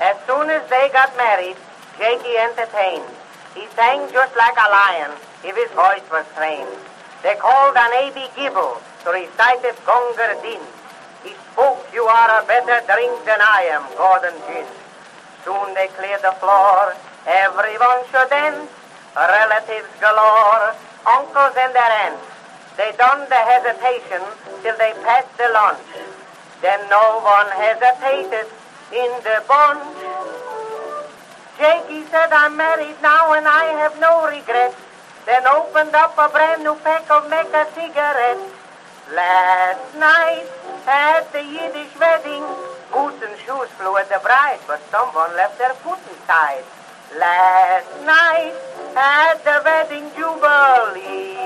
As 0.00 0.16
soon 0.26 0.50
as 0.50 0.68
they 0.68 0.90
got 0.92 1.16
married, 1.16 1.56
Jakey 1.96 2.34
entertained. 2.36 3.06
He 3.54 3.66
sang 3.76 4.10
just 4.12 4.34
like 4.36 4.56
a 4.58 4.70
lion 4.70 5.12
if 5.44 5.54
his 5.54 5.70
voice 5.78 6.06
was 6.10 6.26
trained. 6.34 6.74
They 7.22 7.34
called 7.36 7.76
on 7.76 7.92
A.B. 7.92 8.26
Gibble 8.34 8.82
to 9.04 9.10
recite 9.10 9.64
it 9.64 9.78
Gunga 9.86 10.38
Din. 10.42 10.62
He 11.22 11.34
spoke, 11.52 11.86
you 11.92 12.04
are 12.04 12.42
a 12.42 12.46
better 12.46 12.84
drink 12.86 13.24
than 13.24 13.38
I 13.40 13.70
am, 13.70 13.82
Gordon 13.96 14.34
Gin. 14.46 14.66
Soon 15.48 15.72
they 15.72 15.88
cleared 15.96 16.20
the 16.20 16.36
floor, 16.44 16.92
everyone 17.24 18.04
should 18.12 18.28
dance. 18.28 18.68
Relatives 19.16 19.88
galore, 19.98 20.76
uncles 21.08 21.56
and 21.56 21.72
their 21.72 21.92
aunts. 22.04 22.20
They 22.76 22.92
done 22.98 23.24
the 23.32 23.42
hesitation 23.48 24.20
till 24.60 24.76
they 24.76 24.92
passed 25.00 25.32
the 25.38 25.48
lunch. 25.48 25.80
Then 26.60 26.80
no 26.90 27.24
one 27.24 27.48
hesitated 27.56 28.44
in 28.92 29.10
the 29.24 29.40
bunch. 29.48 29.88
Jakey 31.56 32.04
said, 32.12 32.28
I'm 32.30 32.54
married 32.54 33.00
now 33.00 33.32
and 33.32 33.48
I 33.48 33.72
have 33.80 33.98
no 33.98 34.28
regrets. 34.28 34.76
Then 35.24 35.46
opened 35.46 35.94
up 35.94 36.12
a 36.18 36.28
brand 36.28 36.62
new 36.62 36.74
pack 36.84 37.10
of 37.10 37.30
Mecca 37.30 37.68
cigarettes. 37.74 38.57
Last 39.14 39.96
night 39.96 40.44
at 40.86 41.32
the 41.32 41.40
Yiddish 41.40 41.96
wedding, 41.98 42.44
boots 42.92 43.24
and 43.24 43.32
shoes 43.40 43.72
flew 43.80 43.96
at 43.96 44.08
the 44.10 44.20
bride, 44.22 44.60
but 44.66 44.84
someone 44.90 45.34
left 45.34 45.56
their 45.56 45.72
foot 45.80 45.98
inside. 46.12 46.62
Last 47.16 47.88
night 48.04 48.52
at 48.94 49.40
the 49.44 49.62
wedding 49.64 50.12
jubilee. 50.12 51.40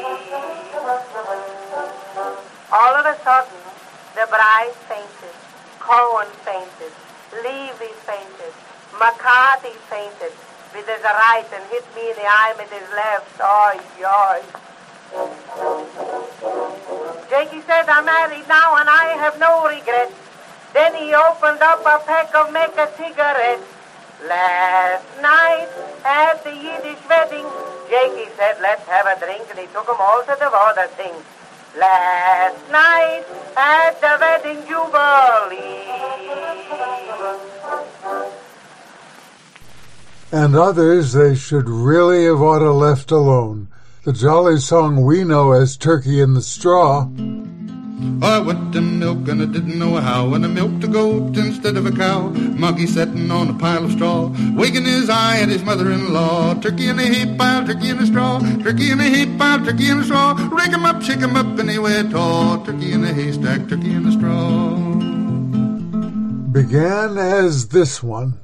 All 2.75 2.95
of 2.99 3.07
a 3.07 3.17
sudden, 3.23 3.63
the 4.19 4.27
bride 4.27 4.75
fainted, 4.91 5.37
Cohen 5.79 6.27
fainted, 6.43 6.91
Levy 7.47 7.95
fainted, 8.03 8.55
McCarthy 8.99 9.79
fainted 9.87 10.35
with 10.75 10.89
his 10.89 11.03
right 11.05 11.47
and 11.55 11.63
hit 11.71 11.87
me 11.95 12.11
in 12.11 12.17
the 12.17 12.27
eye 12.27 12.55
with 12.59 12.73
his 12.73 12.89
left. 12.91 13.39
Oh, 13.39 13.79
yoy. 14.01 14.43
Jakey 17.29 17.61
said, 17.67 17.89
I'm 17.89 18.05
married 18.05 18.49
now 18.49 18.77
and 18.77 18.89
I 18.89 19.17
have 19.21 19.39
no 19.39 19.69
regrets. 19.69 20.15
Then 20.73 20.95
he 20.95 21.13
opened 21.15 21.61
up 21.61 21.81
a 21.81 21.99
pack 22.05 22.35
of 22.35 22.53
Mecca 22.53 22.89
cigarettes. 22.97 23.69
Last 24.27 25.05
night 25.21 25.69
at 26.05 26.45
the 26.45 26.55
Yiddish 26.55 27.03
wedding, 27.09 27.45
Jakey 27.91 28.31
said, 28.37 28.57
let's 28.63 28.87
have 28.89 29.07
a 29.07 29.19
drink, 29.19 29.43
and 29.51 29.59
he 29.59 29.67
took 29.67 29.89
'em 29.89 29.97
all 29.99 30.23
to 30.23 30.37
the 30.39 30.49
water 30.49 30.87
thing. 30.97 31.13
Last 31.77 32.71
night 32.71 33.25
at 33.57 34.01
the 34.01 34.17
wedding 34.21 34.65
jubilee. 34.67 35.83
and 40.33 40.57
others 40.57 41.13
they 41.13 41.35
should 41.35 41.69
really 41.69 42.25
have 42.25 42.41
ought 42.41 42.63
oughta 42.63 42.73
left 42.73 43.11
alone. 43.11 43.69
The 44.05 44.13
jolly 44.13 44.57
song 44.57 45.05
we 45.05 45.23
know 45.23 45.53
as 45.53 45.77
Turkey 45.77 46.21
in 46.21 46.35
the 46.35 46.43
Straw. 46.43 47.03
I 48.21 48.41
went 48.41 48.73
to 48.73 48.81
milk 48.81 49.29
and 49.29 49.41
I 49.41 49.45
didn't 49.45 49.79
know 49.79 49.95
how, 49.95 50.35
and 50.35 50.45
I 50.45 50.49
milked 50.49 50.83
a 50.83 50.89
goat 50.89 51.37
instead 51.37 51.77
of 51.77 51.87
a 51.87 51.93
cow. 51.93 52.31
Monkey 52.31 52.89
sitting 52.89 53.31
on 53.31 53.49
a 53.49 53.55
pile 53.55 53.85
of 53.85 53.93
straw, 53.93 54.27
wagging 54.57 54.87
his 54.87 55.09
eye 55.09 55.39
at 55.39 55.51
his 55.51 55.63
mother-in-law. 55.63 56.55
Turkey 56.55 56.89
in 56.89 56.99
a 56.99 57.05
hay 57.05 57.37
pile, 57.37 57.65
turkey 57.65 57.91
in 57.91 57.99
a 58.01 58.07
straw, 58.07 58.41
turkey 58.65 58.91
in 58.91 58.99
a 58.99 59.05
hay 59.05 59.27
pile, 59.39 59.65
turkey 59.65 59.89
in 59.89 60.01
a 60.01 60.05
straw. 60.05 60.35
Rake 60.51 60.73
'em 60.73 60.85
up, 60.85 61.01
shake 61.01 61.23
'em 61.23 61.37
up 61.37 61.57
anyway 61.61 61.99
at 61.99 62.13
all. 62.13 62.59
Turkey 62.65 62.91
in 62.91 63.05
a 63.05 63.13
haystack, 63.15 63.69
turkey 63.69 63.93
in 63.93 64.05
a 64.09 64.11
straw. 64.11 64.81
Began 66.51 67.19
as 67.19 67.69
this 67.69 68.03
one. 68.03 68.35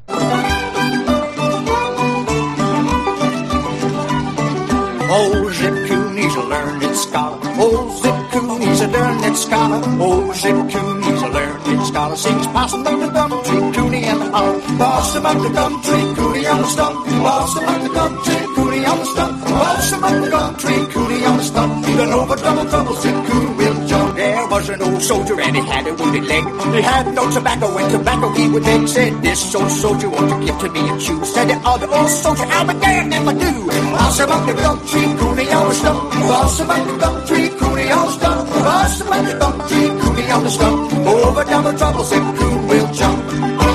Oh, 5.11 5.50
Zip 5.50 5.88
Coon, 5.88 6.16
he's 6.18 6.34
a 6.34 6.42
learned 6.42 6.96
scholar. 6.96 7.38
Oh, 7.56 7.88
Zip 8.02 8.30
Coon, 8.30 8.61
he's 8.61 8.80
a 8.82 8.88
learned 8.88 9.36
scholar. 9.36 9.80
Oh, 9.98 10.32
Zip 10.34 10.52
Coon, 10.52 11.02
he's 11.02 11.22
a 11.22 11.28
learned 11.28 11.86
scholar. 11.86 12.16
Sings 12.16 12.46
possum 12.48 12.80
about 12.82 13.00
the 13.00 13.09
gum 13.09 13.30
tree, 13.42 13.72
Cooney 13.72 14.04
and 14.04 14.20
the 14.20 14.30
holler. 14.30 14.61
Possum 14.76 15.20
about 15.24 15.42
the 15.42 15.48
gum 15.48 15.82
tree, 15.82 16.14
Cooney 16.14 16.46
on 16.46 16.61
the 16.61 16.68
stump. 16.68 17.06
Possum 17.06 17.64
about 17.64 17.82
the 17.82 17.88
gum 17.88 18.22
tree, 18.22 18.46
Cooney 18.54 18.84
on 18.84 18.98
the 18.98 19.04
stump. 19.06 19.44
Possum 19.44 19.98
about 19.98 20.24
the 20.24 20.30
gum 20.30 20.56
tree, 20.56 20.86
Cooney 20.92 21.24
on 21.24 21.36
the 21.38 21.44
stump. 21.44 21.88
Even 21.88 22.12
over 22.12 22.36
double 22.36 22.68
trouble, 22.68 22.94
Zip 22.96 23.26
Coon 23.26 23.57
jump. 23.89 24.16
There 24.16 24.47
was 24.49 24.68
an 24.68 24.82
old 24.82 25.03
soldier 25.03 25.41
and 25.41 25.57
he 25.57 25.62
had 25.62 25.86
a 25.86 25.95
wounded 25.95 26.24
leg. 26.24 26.45
He 26.74 26.82
had 26.82 27.14
no 27.14 27.30
tobacco 27.30 27.78
and 27.78 27.91
tobacco 27.91 28.28
he 28.32 28.49
would 28.49 28.62
beg. 28.62 28.89
Said 28.89 29.22
this 29.22 29.55
old 29.55 29.70
soldier 29.70 30.11
won't 30.11 30.30
you 30.30 30.47
give 30.47 30.59
to 30.61 30.68
me 30.70 30.82
a 30.89 30.99
chew. 30.99 31.24
Said 31.24 31.47
the 31.49 31.57
other 31.72 31.89
old 31.93 32.11
soldier, 32.11 32.47
I'll 32.47 32.66
be 32.66 32.74
damned 32.80 33.14
if 33.14 33.26
I 33.26 33.34
do. 33.34 33.53
Possum 33.97 34.24
about 34.28 34.47
the 34.47 34.55
gum 34.55 34.78
tree, 34.86 35.11
Cooney 35.18 35.47
on 35.51 35.68
the 35.68 35.74
stump. 35.74 36.12
Possum 36.12 36.66
about 36.66 36.86
the 36.86 36.95
gum 36.99 37.26
tree, 37.26 37.49
Cooney 37.59 37.91
on 37.91 38.07
the 38.07 38.12
stump. 38.12 38.49
Possum 38.49 39.07
about 39.07 39.24
the 39.26 39.39
gum 39.39 39.57
tree, 39.68 39.89
Cooney 40.01 40.30
on 40.30 40.43
the 40.45 40.51
stump. 40.51 40.93
Over 41.09 41.45
double 41.45 41.78
trouble, 41.78 42.05
Zip 42.05 42.22
Coon 42.39 42.68
will 42.68 42.93
jump. 42.93 43.67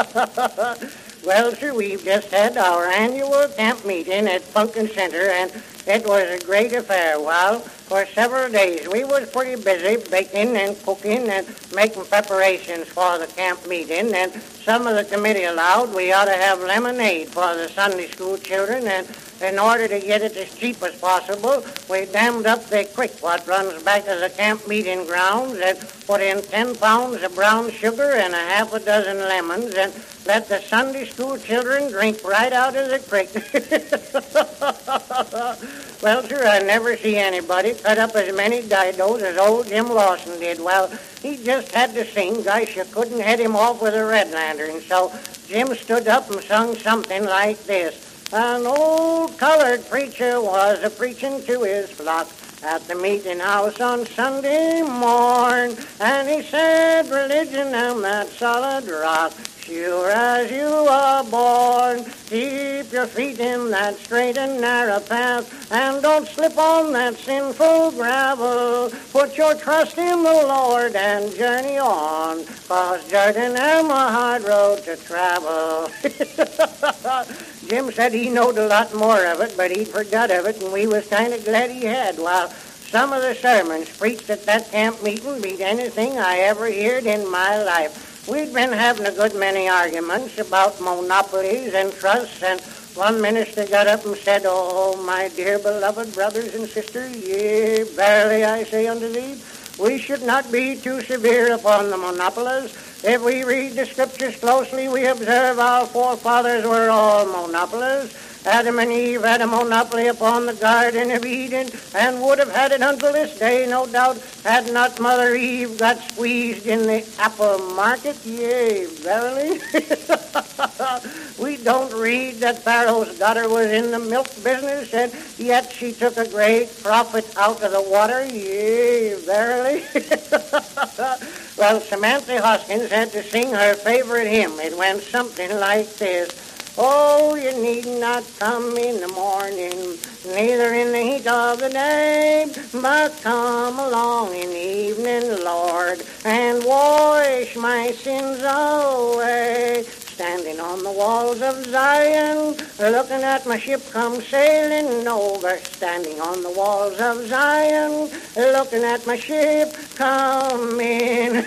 well, 1.26 1.52
sir, 1.52 1.74
we've 1.74 2.02
just 2.02 2.30
had 2.30 2.56
our 2.56 2.86
annual 2.86 3.46
camp 3.48 3.84
meeting 3.84 4.26
at 4.28 4.40
Punkin 4.54 4.88
Center, 4.88 5.28
and 5.28 5.52
it 5.86 6.06
was 6.06 6.40
a 6.40 6.44
great 6.46 6.72
affair. 6.72 7.20
Well, 7.20 7.60
for 7.60 8.06
several 8.06 8.50
days 8.50 8.88
we 8.88 9.04
was 9.04 9.30
pretty 9.30 9.62
busy 9.62 10.02
baking 10.10 10.56
and 10.56 10.80
cooking 10.84 11.28
and 11.28 11.46
making 11.74 12.04
preparations 12.06 12.88
for 12.88 13.18
the 13.18 13.26
camp 13.26 13.66
meeting, 13.68 14.14
and 14.14 14.32
some 14.32 14.86
of 14.86 14.96
the 14.96 15.04
committee 15.04 15.44
allowed 15.44 15.94
we 15.94 16.12
ought 16.12 16.24
to 16.24 16.32
have 16.32 16.60
lemonade 16.60 17.28
for 17.28 17.54
the 17.54 17.68
Sunday 17.68 18.06
school 18.06 18.38
children, 18.38 18.88
and 18.88 19.06
in 19.42 19.58
order 19.58 19.88
to 19.88 20.00
get 20.00 20.22
it 20.22 20.36
as 20.36 20.54
cheap 20.54 20.82
as 20.82 20.94
possible, 20.96 21.64
we 21.88 22.06
dammed 22.06 22.46
up 22.46 22.64
the 22.66 22.84
creek 22.94 23.12
what 23.20 23.46
runs 23.46 23.82
back 23.82 24.04
to 24.04 24.14
the 24.16 24.30
camp 24.30 24.66
meeting 24.68 25.06
grounds 25.06 25.58
and 25.58 25.78
put 26.06 26.20
in 26.20 26.42
10 26.42 26.76
pounds 26.76 27.22
of 27.22 27.34
brown 27.34 27.70
sugar 27.70 28.12
and 28.12 28.34
a 28.34 28.36
half 28.36 28.72
a 28.72 28.80
dozen 28.80 29.18
lemons 29.18 29.74
and 29.74 29.92
let 30.26 30.48
the 30.48 30.60
Sunday 30.60 31.06
school 31.06 31.38
children 31.38 31.90
drink 31.90 32.22
right 32.22 32.52
out 32.52 32.76
of 32.76 32.90
the 32.90 32.98
creek. 32.98 33.30
well, 36.02 36.22
sir, 36.22 36.46
I 36.46 36.58
never 36.60 36.96
see 36.96 37.16
anybody 37.16 37.74
cut 37.74 37.98
up 37.98 38.14
as 38.14 38.34
many 38.36 38.62
didos 38.62 39.22
as 39.22 39.38
old 39.38 39.68
Jim 39.68 39.88
Lawson 39.88 40.38
did. 40.38 40.62
Well, 40.62 40.92
he 41.22 41.42
just 41.42 41.72
had 41.72 41.94
to 41.94 42.04
sing. 42.04 42.42
Gosh, 42.42 42.76
you 42.76 42.84
couldn't 42.84 43.20
head 43.20 43.40
him 43.40 43.56
off 43.56 43.80
with 43.80 43.94
a 43.94 44.04
red 44.04 44.30
lantern. 44.30 44.82
So 44.82 45.10
Jim 45.46 45.74
stood 45.74 46.08
up 46.08 46.30
and 46.30 46.42
sung 46.42 46.76
something 46.76 47.24
like 47.24 47.64
this. 47.64 48.09
An 48.32 48.64
old 48.64 49.36
colored 49.38 49.88
preacher 49.90 50.40
was 50.40 50.80
a 50.84 50.90
preaching 50.90 51.42
to 51.46 51.62
his 51.64 51.90
flock 51.90 52.28
at 52.62 52.86
the 52.86 52.94
meeting 52.94 53.40
house 53.40 53.80
on 53.80 54.06
Sunday 54.06 54.82
morn, 54.82 55.76
and 55.98 56.28
he 56.28 56.40
said, 56.42 57.10
"Religion 57.10 57.74
am 57.74 58.02
that 58.02 58.28
solid 58.28 58.88
rock." 58.88 59.32
Sure 59.70 60.10
as 60.10 60.50
you 60.50 60.66
are 60.66 61.22
born, 61.22 62.02
keep 62.26 62.90
your 62.90 63.06
feet 63.06 63.38
in 63.38 63.70
that 63.70 63.94
straight 63.98 64.36
and 64.36 64.60
narrow 64.60 64.98
path, 64.98 65.70
and 65.70 66.02
don't 66.02 66.26
slip 66.26 66.58
on 66.58 66.92
that 66.92 67.16
sinful 67.16 67.92
gravel. 67.92 68.90
Put 69.12 69.38
your 69.38 69.54
trust 69.54 69.96
in 69.96 70.24
the 70.24 70.44
Lord 70.48 70.96
and 70.96 71.32
journey 71.36 71.78
on, 71.78 72.44
cause 72.66 73.08
Jordan 73.08 73.54
am 73.56 73.90
a 73.90 74.10
hard 74.10 74.42
road 74.42 74.82
to 74.86 74.96
travel. 74.96 75.88
Jim 77.68 77.92
said 77.92 78.12
he 78.12 78.28
knowed 78.28 78.58
a 78.58 78.66
lot 78.66 78.92
more 78.92 79.24
of 79.24 79.40
it, 79.40 79.54
but 79.56 79.70
he'd 79.70 79.86
forgot 79.86 80.32
of 80.32 80.46
it, 80.46 80.60
and 80.60 80.72
we 80.72 80.88
was 80.88 81.06
kind 81.06 81.32
of 81.32 81.44
glad 81.44 81.70
he 81.70 81.84
had. 81.84 82.18
While 82.18 82.48
some 82.48 83.12
of 83.12 83.22
the 83.22 83.36
sermons 83.36 83.96
preached 83.96 84.30
at 84.30 84.46
that 84.46 84.72
camp 84.72 85.00
meeting 85.00 85.40
beat 85.40 85.60
anything 85.60 86.18
I 86.18 86.38
ever 86.38 86.64
heard 86.64 87.06
in 87.06 87.30
my 87.30 87.62
life. 87.62 88.09
We'd 88.28 88.52
been 88.52 88.72
having 88.72 89.06
a 89.06 89.12
good 89.12 89.34
many 89.34 89.68
arguments 89.68 90.38
about 90.38 90.80
monopolies 90.80 91.72
and 91.74 91.92
trusts 91.92 92.42
and 92.42 92.60
one 92.94 93.20
minister 93.20 93.66
got 93.66 93.86
up 93.86 94.04
and 94.04 94.16
said, 94.16 94.42
Oh, 94.44 95.02
my 95.04 95.28
dear 95.28 95.58
beloved 95.58 96.12
brothers 96.12 96.54
and 96.54 96.68
sisters, 96.68 97.16
yea, 97.16 97.82
verily 97.84 98.44
I 98.44 98.64
say 98.64 98.86
unto 98.88 99.10
thee, 99.10 99.40
we 99.78 99.98
should 99.98 100.22
not 100.22 100.52
be 100.52 100.76
too 100.76 101.00
severe 101.00 101.54
upon 101.54 101.88
the 101.88 101.96
monopolists. 101.96 102.76
If 103.02 103.24
we 103.24 103.42
read 103.44 103.72
the 103.72 103.86
scriptures 103.86 104.36
closely, 104.36 104.88
we 104.88 105.06
observe 105.06 105.58
our 105.58 105.86
forefathers 105.86 106.66
were 106.66 106.90
all 106.90 107.24
monopolists. 107.26 108.29
Adam 108.46 108.78
and 108.78 108.90
Eve 108.90 109.22
had 109.22 109.42
a 109.42 109.46
monopoly 109.46 110.06
upon 110.06 110.46
the 110.46 110.54
Garden 110.54 111.10
of 111.10 111.26
Eden 111.26 111.68
and 111.94 112.22
would 112.22 112.38
have 112.38 112.50
had 112.50 112.72
it 112.72 112.80
until 112.80 113.12
this 113.12 113.38
day, 113.38 113.66
no 113.68 113.86
doubt, 113.86 114.16
had 114.44 114.72
not 114.72 114.98
Mother 114.98 115.34
Eve 115.34 115.78
got 115.78 115.98
squeezed 115.98 116.66
in 116.66 116.86
the 116.86 117.06
apple 117.18 117.58
market. 117.74 118.16
Yea, 118.24 118.86
verily. 118.86 119.60
we 121.38 121.62
don't 121.62 121.92
read 121.92 122.36
that 122.36 122.62
Pharaoh's 122.62 123.18
daughter 123.18 123.46
was 123.46 123.66
in 123.66 123.90
the 123.90 123.98
milk 123.98 124.28
business, 124.42 124.94
and 124.94 125.12
yet 125.38 125.70
she 125.70 125.92
took 125.92 126.16
a 126.16 126.28
great 126.28 126.70
profit 126.82 127.30
out 127.36 127.62
of 127.62 127.72
the 127.72 127.90
water. 127.90 128.24
Yea, 128.24 129.16
verily. 129.16 129.84
well, 131.58 131.78
Samantha 131.80 132.40
Hoskins 132.40 132.90
had 132.90 133.12
to 133.12 133.22
sing 133.22 133.52
her 133.52 133.74
favorite 133.74 134.28
hymn. 134.28 134.58
It 134.60 134.76
went 134.78 135.02
something 135.02 135.50
like 135.60 135.94
this. 135.96 136.49
Oh, 136.78 137.34
you 137.34 137.52
need 137.60 137.86
not 138.00 138.24
come 138.38 138.76
in 138.76 139.00
the 139.00 139.08
morning, 139.08 139.98
neither 140.26 140.72
in 140.72 140.92
the 140.92 141.02
heat 141.02 141.26
of 141.26 141.58
the 141.58 141.68
day, 141.68 142.46
but 142.72 143.20
come 143.22 143.78
along 143.78 144.34
in 144.34 144.48
the 144.50 144.56
evening, 144.56 145.44
Lord, 145.44 146.02
and 146.24 146.64
wash 146.64 147.56
my 147.56 147.90
sins 147.90 148.40
away. 148.42 149.84
Standing 150.20 150.60
on 150.60 150.82
the 150.82 150.92
walls 150.92 151.40
of 151.40 151.64
Zion, 151.64 152.54
looking 152.78 153.22
at 153.22 153.46
my 153.46 153.58
ship 153.58 153.80
come 153.90 154.20
sailing 154.20 155.08
over. 155.08 155.56
Standing 155.56 156.20
on 156.20 156.42
the 156.42 156.50
walls 156.50 157.00
of 157.00 157.26
Zion, 157.26 158.10
looking 158.36 158.84
at 158.84 159.06
my 159.06 159.16
ship 159.16 159.74
coming. 159.94 161.32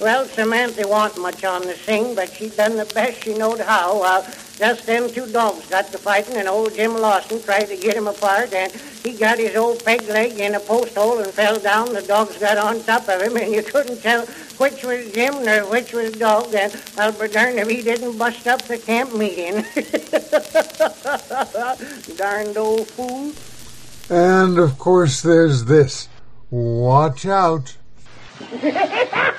well, 0.00 0.26
Samantha 0.26 0.86
wasn't 0.86 1.22
much 1.22 1.44
on 1.44 1.62
the 1.62 1.76
sing, 1.76 2.14
but 2.14 2.30
she 2.30 2.50
done 2.50 2.76
the 2.76 2.84
best 2.84 3.24
she 3.24 3.32
knowed 3.32 3.60
how. 3.60 4.02
Uh, 4.02 4.20
just 4.58 4.84
them 4.84 5.08
two 5.08 5.32
dogs 5.32 5.66
got 5.70 5.90
to 5.92 5.96
fighting, 5.96 6.36
and 6.36 6.46
old 6.46 6.74
Jim 6.74 6.92
Lawson 6.92 7.42
tried 7.42 7.68
to 7.68 7.76
get 7.78 7.96
him 7.96 8.06
apart, 8.06 8.52
and 8.52 8.70
he 9.02 9.14
got 9.14 9.38
his 9.38 9.56
old 9.56 9.82
peg 9.82 10.06
leg 10.08 10.38
in 10.38 10.54
a 10.54 10.60
post 10.60 10.94
hole 10.94 11.20
and 11.20 11.32
fell 11.32 11.58
down. 11.58 11.94
The 11.94 12.02
dogs 12.02 12.36
got 12.36 12.58
on 12.58 12.82
top 12.82 13.08
of 13.08 13.22
him, 13.22 13.38
and 13.38 13.50
you 13.50 13.62
couldn't 13.62 14.02
tell 14.02 14.26
which 14.60 14.84
was 14.84 15.10
Jim 15.12 15.42
nor 15.42 15.60
which 15.70 15.94
was 15.94 16.12
dog. 16.12 16.54
And 16.54 16.70
Albert 16.98 17.32
darned 17.32 17.58
if 17.58 17.68
he 17.68 17.80
didn't 17.82 18.18
bust 18.18 18.46
up 18.46 18.60
the 18.62 18.76
camp 18.76 19.14
meeting. 19.14 19.64
Darned 22.16 22.58
old 22.58 22.86
fool. 22.88 23.32
And 24.10 24.58
of 24.58 24.78
course, 24.78 25.22
there's 25.22 25.64
this. 25.64 26.08
Watch 26.50 27.24
out. 27.24 27.76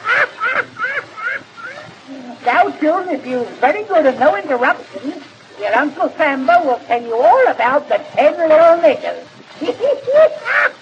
Now, 2.44 2.72
children, 2.80 3.14
if 3.14 3.26
you're 3.28 3.46
very 3.62 3.84
good 3.84 4.04
and 4.04 4.20
no 4.20 4.36
interruptions, 4.36 5.24
your 5.60 5.76
Uncle 5.76 6.10
Sambo 6.18 6.66
will 6.66 6.80
tell 6.80 7.00
you 7.00 7.16
all 7.16 7.48
about 7.48 7.88
the 7.88 7.98
ten 8.16 8.34
little 8.34 8.82
niggers. 8.82 9.28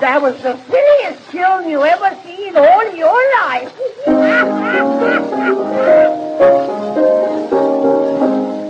that 0.00 0.22
was 0.22 0.34
the 0.42 0.56
silliest 0.70 1.30
children 1.32 1.68
you 1.70 1.84
ever 1.84 2.16
seen 2.24 2.56
all 2.56 2.94
your 2.94 3.20
life. 3.42 3.72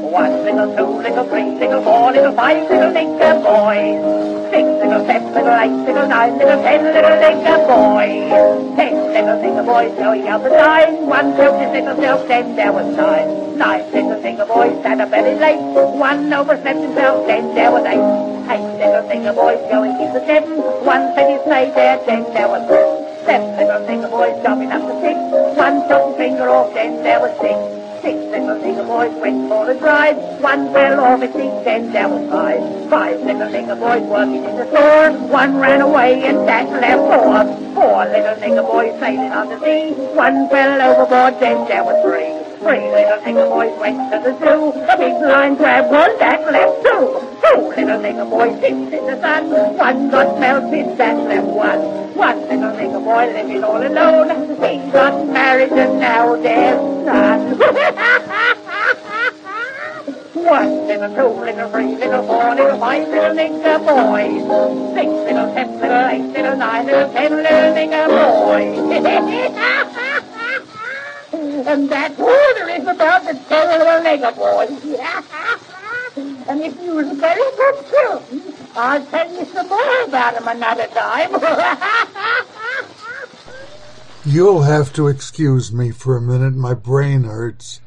One 0.08 0.42
little, 0.42 0.72
two 0.74 1.02
little, 1.04 1.24
three 1.28 1.52
little, 1.60 1.82
four 1.82 2.12
little, 2.12 2.32
five 2.32 2.64
little 2.70 2.90
nigger 2.96 3.44
boys. 3.44 4.00
Six 4.48 4.64
little, 4.64 5.04
seven 5.04 5.34
little, 5.34 5.52
eight 5.52 5.84
little, 5.84 6.08
nine 6.08 6.38
little, 6.38 6.62
ten 6.62 6.82
little 6.82 7.16
nigger 7.20 7.60
boys. 7.68 8.76
Ten 8.76 8.94
little 9.12 9.36
nigger 9.36 9.66
boys 9.66 9.92
going 9.98 10.26
out 10.26 10.42
the 10.42 10.48
line. 10.48 11.06
One 11.06 11.36
told 11.36 11.60
his 11.60 11.70
little 11.76 11.96
self, 12.00 12.26
then 12.26 12.56
there 12.56 12.72
was 12.72 12.88
nine. 12.96 13.58
Nine 13.58 13.84
little 13.92 14.16
nigger 14.16 14.48
boys 14.48 14.82
sat 14.82 14.98
up 14.98 15.10
very 15.10 15.38
late. 15.38 15.60
One 15.60 16.32
overslept 16.32 16.80
himself, 16.80 17.26
then 17.26 17.54
there 17.54 17.70
was 17.70 17.84
eight. 17.84 18.00
Eight 18.48 18.64
little 18.80 19.04
nigger 19.12 19.34
boys 19.34 19.60
going 19.68 19.92
into 19.92 20.24
seven. 20.24 20.56
One 20.88 21.12
said 21.14 21.28
he'd 21.28 21.44
stay 21.44 21.70
there, 21.76 22.00
then 22.06 22.24
there 22.32 22.48
was 22.48 22.64
seven. 22.66 23.26
Seven 23.26 23.56
little 23.60 23.84
nigger 23.84 24.10
boys 24.10 24.42
jumping 24.42 24.72
up 24.72 24.80
to 24.80 25.00
six. 25.04 25.18
One 25.58 25.86
took 25.86 26.08
his 26.08 26.16
finger 26.16 26.48
off, 26.48 26.72
then 26.72 27.02
there 27.02 27.20
was 27.20 27.36
six. 27.40 27.77
Six 28.00 28.16
little 28.30 28.56
nigger 28.56 28.86
boys 28.86 29.12
went 29.20 29.48
for 29.48 29.70
a 29.70 29.74
drive. 29.78 30.16
One 30.40 30.72
fell 30.72 31.00
off 31.00 31.20
then 31.20 31.92
there 31.92 32.08
was 32.08 32.30
five. 32.30 32.90
Five 32.90 33.20
little 33.20 33.48
nigger 33.48 33.78
boys 33.78 34.02
working 34.02 34.44
in 34.44 34.56
the 34.56 34.66
store. 34.70 35.10
One 35.28 35.58
ran 35.58 35.80
away 35.80 36.22
and 36.24 36.46
that 36.48 36.70
left 36.70 37.02
four. 37.02 37.74
Four 37.74 38.04
little 38.06 38.36
nigger 38.36 38.66
boys 38.66 38.98
sailing 39.00 39.32
on 39.32 39.48
the 39.48 39.58
sea. 39.60 39.92
One 40.14 40.48
fell 40.48 40.80
overboard, 40.80 41.40
then 41.40 41.66
there 41.68 41.84
was 41.84 42.00
three. 42.04 42.47
Three 42.58 42.90
little 42.90 43.18
nigger 43.22 43.48
boys 43.48 43.78
went 43.78 44.10
to 44.10 44.18
the 44.18 44.32
zoo. 44.38 44.72
A 44.90 44.96
big 44.98 45.14
lion 45.22 45.54
grabbed 45.54 45.90
one, 45.92 46.18
that 46.18 46.40
left 46.50 46.82
two. 46.82 47.22
Two 47.38 47.68
little 47.70 48.00
nigger 48.02 48.28
boys 48.28 48.60
dipped 48.60 48.92
in 48.92 49.06
the 49.06 49.20
sun. 49.20 49.50
One 49.78 50.10
got 50.10 50.40
melted, 50.40 50.98
that 50.98 51.16
left 51.16 51.46
one. 51.46 51.80
One 52.16 52.40
little 52.42 52.72
nigger 52.74 53.04
boy 53.04 53.26
living 53.32 53.62
all 53.62 53.80
alone. 53.80 54.56
He 54.58 54.90
got 54.90 55.26
married 55.28 55.70
and 55.70 56.00
now 56.00 56.34
there's 56.34 57.06
none. 57.06 57.58
One 60.38 60.86
little, 60.86 61.14
two 61.14 61.40
little, 61.44 61.70
three 61.70 61.94
little, 61.96 62.22
four 62.26 62.54
little, 62.54 62.78
five 62.78 63.06
little 63.08 63.34
nigger 63.36 63.78
boys. 63.84 64.42
Six 64.94 65.06
little, 65.06 65.52
seven 65.52 65.80
little, 65.80 66.08
eight 66.08 66.32
little, 66.32 66.56
nine 66.56 66.86
little, 66.86 67.12
ten 67.12 67.30
little 67.36 67.74
nigger 67.76 68.08
boys. 68.08 70.04
and 71.32 71.88
that 71.90 72.16
water 72.18 72.68
is 72.68 72.86
about 72.86 73.24
the 73.24 73.34
ten 73.48 73.68
little 73.78 74.02
nigger 74.02 74.34
boys. 74.36 74.70
and 76.48 76.60
if 76.62 76.80
you 76.80 76.94
was 76.94 77.08
very 77.18 77.50
good 77.56 77.86
children, 77.90 78.54
I'll 78.74 79.04
tell 79.06 79.32
you 79.32 79.44
some 79.46 79.68
more 79.68 80.04
about 80.04 80.36
him 80.36 80.48
another 80.48 80.86
time. 80.88 81.30
You'll 84.24 84.62
have 84.62 84.92
to 84.94 85.06
excuse 85.08 85.72
me 85.72 85.90
for 85.90 86.16
a 86.16 86.20
minute. 86.20 86.54
My 86.54 86.74
brain 86.74 87.24
hurts. 87.24 87.80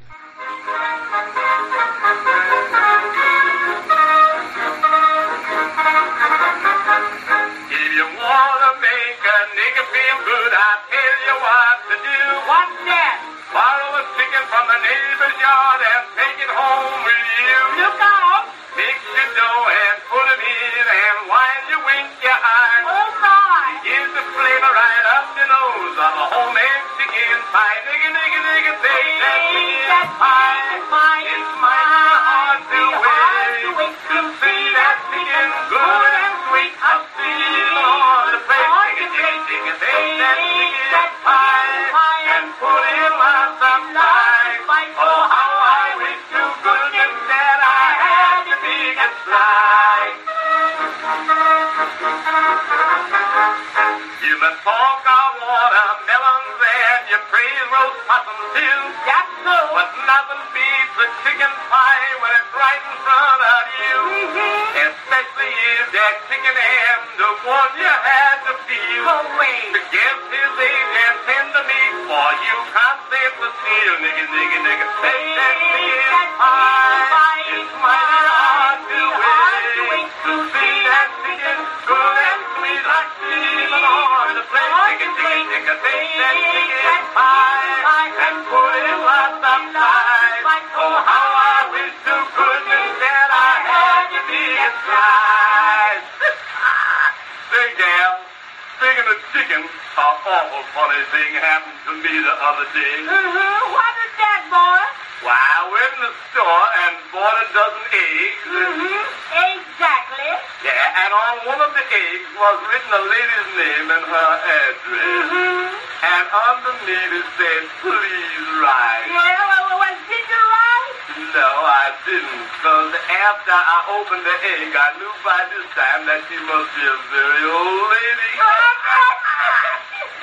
Opened 124.12 124.28
the 124.28 124.36
egg, 124.44 124.76
I 124.76 124.92
knew 125.00 125.14
by 125.24 125.40
this 125.56 125.68
time 125.72 126.04
that 126.04 126.20
she 126.28 126.36
must 126.44 126.68
be 126.76 126.84
a 126.84 126.96
very 127.16 127.48
old 127.48 127.96
lady. 127.96 128.32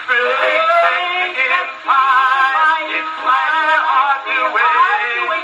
Big 0.08 0.28
chicken 1.32 1.68
pie, 1.88 2.84
it's 3.00 3.16
mighty 3.24 3.80
hard 3.88 4.20
to 4.28 4.40
wait. 4.52 5.40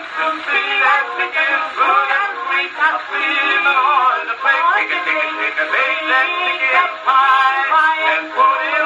That 0.84 1.04
good 1.72 2.08
and 2.20 2.36
sweet, 2.44 3.64
on 3.64 4.28
the 4.28 4.36
that 6.04 6.28
chicken 6.36 6.92
pie, 7.00 7.64
and 8.12 8.28
put 8.28 8.60
in. 8.60 8.84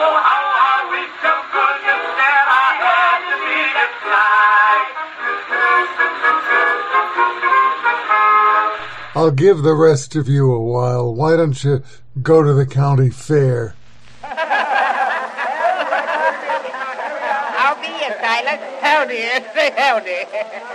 Oh, 0.00 0.16
how 0.16 0.48
I 0.64 0.88
wish 0.96 1.12
to 1.12 1.32
goodness 1.52 2.04
that 2.24 2.46
I 2.48 2.72
had 2.80 3.20
to 3.20 3.36
be 3.36 3.60
this. 3.76 4.35
I'll 9.16 9.30
give 9.30 9.62
the 9.62 9.74
rest 9.74 10.14
of 10.14 10.28
you 10.28 10.52
a 10.52 10.60
while. 10.60 11.14
Why 11.14 11.36
don't 11.36 11.64
you 11.64 11.82
go 12.20 12.42
to 12.42 12.52
the 12.52 12.66
county 12.66 13.08
fair? 13.08 13.74
I'll 14.22 14.34
be 17.80 17.88
Howdy, 17.88 18.12
Silas. 18.20 18.60
Howdy, 18.82 19.16
say 19.54 19.72
howdy. 19.74 20.20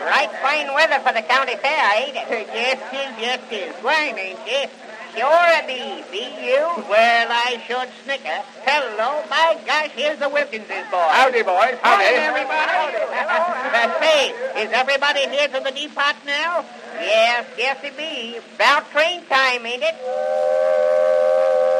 Right 0.08 0.32
fine 0.42 0.74
weather 0.74 0.98
for 1.06 1.14
the 1.14 1.22
county 1.22 1.56
fair, 1.58 2.02
ain't 2.02 2.18
it? 2.18 2.48
yes, 2.52 2.80
tis, 2.89 3.14
yes, 3.22 3.39
tis. 3.48 3.84
Wine, 3.84 4.18
ain't 4.18 4.39
you? 4.48 4.91
Sure 5.12 5.43
it 5.59 5.68
be. 5.68 6.03
Be 6.07 6.24
you? 6.39 6.64
Well, 6.88 7.28
I 7.30 7.59
should 7.68 7.89
snicker. 8.03 8.39
Hello, 8.64 9.20
my 9.30 9.59
gosh, 9.68 9.91
here's 9.91 10.20
the 10.20 10.30
Wilkinses, 10.30 10.88
boy. 10.88 11.03
Howdy, 11.12 11.43
boys. 11.43 11.76
Howdy. 11.84 12.05
everybody. 12.16 12.95
Uh, 13.12 13.99
say, 13.99 14.32
is 14.64 14.72
everybody 14.72 15.28
here 15.28 15.49
to 15.49 15.59
the 15.59 15.72
depot 15.72 16.16
now? 16.26 16.64
Yes, 16.95 17.45
yes, 17.57 17.78
it 17.84 17.97
be. 17.97 18.39
About 18.55 18.89
train 18.91 19.26
time, 19.28 19.66
ain't 19.66 19.84
it? 19.84 19.95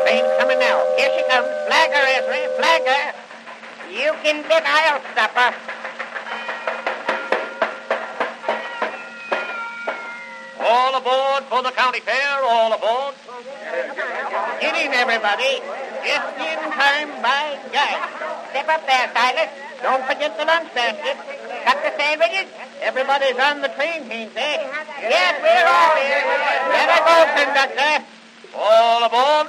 Train's 0.04 0.32
coming 0.36 0.60
now. 0.60 0.84
Here 0.98 1.12
she 1.16 1.24
comes. 1.32 1.48
Flagger, 1.72 2.04
Ezra. 2.20 2.36
Flagger. 2.60 3.16
You 3.96 4.12
can 4.24 4.44
bet 4.44 4.64
I'll 4.66 5.00
stop 5.16 5.32
her. 5.32 5.81
All 10.72 10.96
aboard 10.96 11.44
for 11.52 11.62
the 11.64 11.72
county 11.72 12.00
fair, 12.00 12.40
all 12.48 12.72
aboard. 12.72 13.14
Get 14.62 14.74
in, 14.74 14.94
everybody. 14.94 15.60
Just 16.00 16.32
in 16.40 16.60
time, 16.72 17.12
by 17.22 17.60
guys. 17.76 18.00
Step 18.52 18.70
up 18.70 18.88
there, 18.88 19.12
Silas. 19.12 19.50
Don't 19.84 20.06
forget 20.08 20.38
the 20.38 20.46
lunch 20.46 20.74
basket. 20.74 21.18
Got 21.66 21.84
the 21.84 21.92
sandwiches? 22.00 22.48
Everybody's 22.80 23.38
on 23.38 23.62
the 23.62 23.68
train, 23.76 24.10
ain't 24.10 24.34
they? 24.34 24.64
Yes, 25.12 25.36
we're 25.44 25.68
all 25.68 25.96
here. 26.00 26.24
Better 26.72 27.04
go, 27.04 27.18
conductor. 27.36 28.06
All 28.56 29.04
aboard. 29.04 29.48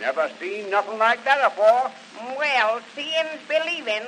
never 0.00 0.30
seen 0.40 0.70
nothing 0.70 0.98
like 0.98 1.24
that 1.24 1.54
before. 1.54 1.90
Well, 2.38 2.80
seeing's 2.94 3.40
believing. 3.48 4.06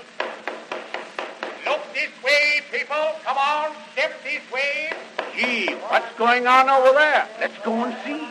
Look 1.66 1.80
this 1.94 2.10
way, 2.22 2.60
people. 2.70 3.16
Come 3.24 3.38
on, 3.38 3.72
step 3.92 4.12
this 4.22 4.42
way. 4.52 4.92
Gee, 5.36 5.74
what's 5.88 6.14
going 6.16 6.46
on 6.46 6.68
over 6.68 6.92
there? 6.92 7.26
Let's 7.40 7.58
go 7.64 7.84
and 7.84 7.96
see. 8.04 8.28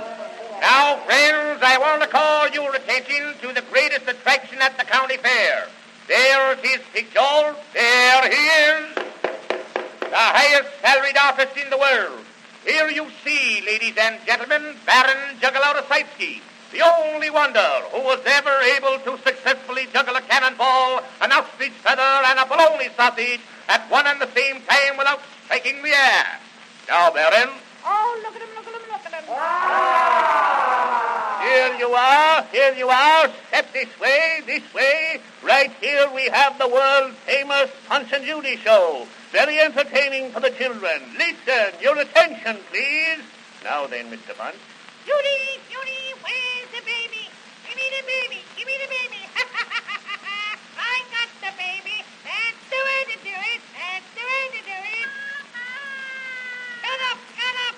Now, 0.61 0.97
friends, 1.05 1.61
I 1.61 1.77
want 1.79 2.01
to 2.03 2.07
call 2.07 2.47
your 2.49 2.73
attention 2.75 3.33
to 3.41 3.53
the 3.53 3.63
greatest 3.71 4.07
attraction 4.07 4.61
at 4.61 4.77
the 4.77 4.85
county 4.85 5.17
fair. 5.17 5.67
There's 6.07 6.59
his 6.59 6.79
picture. 6.93 7.55
There 7.73 8.29
he 8.29 8.35
is. 8.37 8.85
The 10.13 10.21
highest 10.21 10.69
salaried 10.77 11.17
artist 11.17 11.57
in 11.57 11.71
the 11.71 11.77
world. 11.81 12.21
Here 12.69 12.85
you 12.85 13.09
see, 13.25 13.65
ladies 13.65 13.97
and 13.97 14.21
gentlemen, 14.27 14.77
Baron 14.85 15.41
Juggalo 15.41 15.81
Saitsky, 15.89 16.37
the 16.69 16.85
only 16.85 17.31
wonder 17.31 17.65
who 17.89 17.97
was 18.05 18.21
ever 18.23 18.53
able 18.77 19.01
to 19.09 19.17
successfully 19.25 19.87
juggle 19.91 20.15
a 20.15 20.21
cannonball, 20.21 21.01
an 21.19 21.31
ostrich 21.31 21.73
feather, 21.81 22.13
and 22.29 22.37
a 22.37 22.45
bologna 22.45 22.93
sausage 22.95 23.41
at 23.67 23.89
one 23.89 24.05
and 24.05 24.21
the 24.21 24.29
same 24.37 24.61
time 24.69 25.01
without 25.01 25.19
striking 25.45 25.81
the 25.81 25.89
air. 25.89 26.37
Now, 26.87 27.09
Baron, 27.09 27.49
Oh, 27.83 28.21
look 28.21 28.35
at 28.35 28.41
him, 28.43 28.53
look 28.53 28.67
at 28.69 28.73
him, 28.77 28.85
look 28.93 29.05
at 29.09 29.17
him. 29.17 29.25
Here 31.41 31.73
you 31.81 31.89
are, 31.89 32.43
here 32.53 32.73
you 32.77 32.87
are. 32.87 33.33
Step 33.47 33.73
this 33.73 33.89
way, 33.99 34.41
this 34.45 34.73
way. 34.75 35.21
Right 35.41 35.71
here 35.81 36.07
we 36.13 36.29
have 36.29 36.59
the 36.59 36.67
world 36.67 37.13
famous 37.25 37.71
Punch 37.89 38.13
and 38.13 38.23
Judy 38.23 38.57
show. 38.57 39.07
Very 39.33 39.59
entertaining 39.59 40.31
for 40.31 40.41
the 40.41 40.51
children. 40.51 41.01
Listen, 41.17 41.73
your 41.81 41.97
attention, 41.97 42.55
please. 42.69 43.17
Now 43.63 43.87
then, 43.87 44.05
Mr. 44.11 44.37
Punch. 44.37 44.55
Judy, 45.07 45.57
Judy, 45.73 46.13
where's 46.21 46.69
the 46.69 46.85
baby? 46.85 47.25
Give 47.65 47.75
me 47.75 47.87
the 47.97 48.05
baby, 48.05 48.39
give 48.55 48.67
me 48.67 48.77
the 48.77 48.89
baby. 48.93 49.25
I 50.77 51.01
got 51.09 51.29
the 51.41 51.49
baby. 51.57 52.05
That's 52.21 52.61
the 52.69 52.77
way 52.77 53.01
to 53.09 53.17
do 53.25 53.33
it. 53.33 53.61
That's 53.73 54.05
the 54.13 54.21
way 54.21 54.43
to 54.53 54.61
do 54.69 54.77
it. 55.01 55.09
Shut 56.85 57.01
up, 57.09 57.17
shut 57.33 57.55
up. 57.65 57.75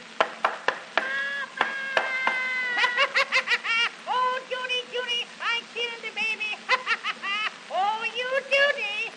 oh, 4.12 4.43
Judy, 4.51 4.82
Judy, 4.91 5.24
I 5.39 5.64
killed 5.72 6.03
the 6.03 6.12
baby. 6.20 6.51
oh, 7.72 8.03
you 8.12 8.28
Judy. 8.51 9.16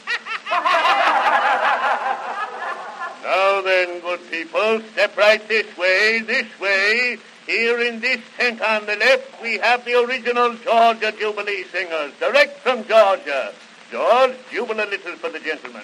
Good 3.88 4.30
people, 4.30 4.82
step 4.92 5.16
right 5.16 5.46
this 5.48 5.66
way, 5.78 6.20
this 6.20 6.46
way. 6.60 7.16
Here 7.46 7.80
in 7.80 8.00
this 8.00 8.20
tent 8.36 8.60
on 8.60 8.84
the 8.84 8.96
left, 8.96 9.42
we 9.42 9.56
have 9.58 9.84
the 9.86 9.98
original 10.04 10.54
Georgia 10.56 11.10
Jubilee 11.10 11.64
singers, 11.64 12.12
direct 12.20 12.60
from 12.60 12.84
Georgia. 12.84 13.52
George, 13.90 14.34
jubile 14.52 14.86
a 14.86 14.90
little 14.90 15.16
for 15.16 15.30
the 15.30 15.40
gentlemen. 15.40 15.82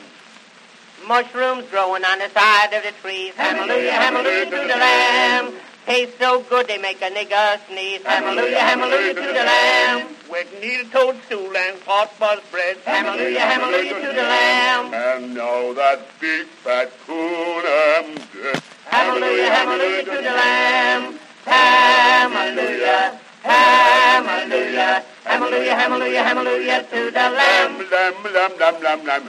Mushrooms 1.08 1.64
growing 1.70 2.04
on 2.04 2.18
the 2.18 2.28
side 2.28 2.74
of 2.74 2.82
the 2.82 2.92
trees. 3.00 3.32
Hallelujah, 3.34 3.92
hallelujah 3.92 4.44
to 4.44 4.50
the 4.50 4.66
Lamb. 4.66 5.54
Taste 5.86 6.18
so 6.18 6.42
good 6.48 6.66
they 6.66 6.78
make 6.78 7.02
a 7.02 7.10
nigger 7.10 7.60
sneeze. 7.68 8.02
Hallelujah, 8.02 8.58
hallelujah 8.58 9.14
to 9.14 9.20
the 9.20 9.44
Lamb. 9.44 10.08
With 10.30 10.48
needle 10.58 10.88
toadstool 10.90 11.54
and 11.54 11.78
hot 11.82 12.18
buzz 12.18 12.40
bread. 12.50 12.78
Hallelujah, 12.86 13.40
hallelujah 13.40 13.94
to 13.94 14.06
the 14.16 14.22
Lamb. 14.22 14.94
And 14.94 15.34
now 15.34 15.74
that 15.74 16.00
big 16.20 16.46
fat 16.64 16.90
coon 17.06 17.64
am 17.66 18.14
dead. 18.32 18.62
Hallelujah, 18.86 19.50
hallelujah 19.50 20.04
to 20.04 20.10
the 20.10 20.22
Lamb. 20.22 21.18
Hallelujah, 21.44 23.20
hallelujah, 23.42 25.04
hallelujah, 25.24 25.74
hallelujah, 25.74 26.22
hallelujah 26.24 26.82
to 26.90 27.10
the 27.10 27.28
Lamb. 27.28 27.90
Lamb, 27.90 28.14
lamb, 28.32 28.58
lamb, 28.58 28.82
lamb, 28.82 29.04
lamb. 29.04 29.26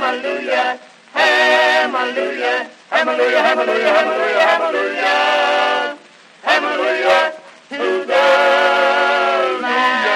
Hallelujah, 0.00 0.80
hallelujah, 1.12 2.70
hallelujah, 2.90 3.42
hallelujah, 3.42 3.92
hallelujah, 3.92 4.40
hallelujah, 4.40 5.98
hallelujah 6.42 7.32
to 7.68 8.04
the 8.06 8.14
Lamb. 9.62 10.08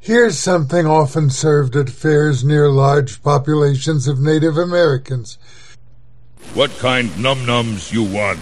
Here's 0.00 0.38
something 0.38 0.86
often 0.86 1.30
served 1.30 1.76
at 1.76 1.90
fairs 1.90 2.44
near 2.44 2.68
large 2.68 3.22
populations 3.22 4.08
of 4.08 4.20
Native 4.20 4.56
Americans. 4.56 5.38
What 6.54 6.70
kind 6.78 7.10
num 7.22 7.40
nums 7.40 7.92
you 7.92 8.02
want? 8.02 8.40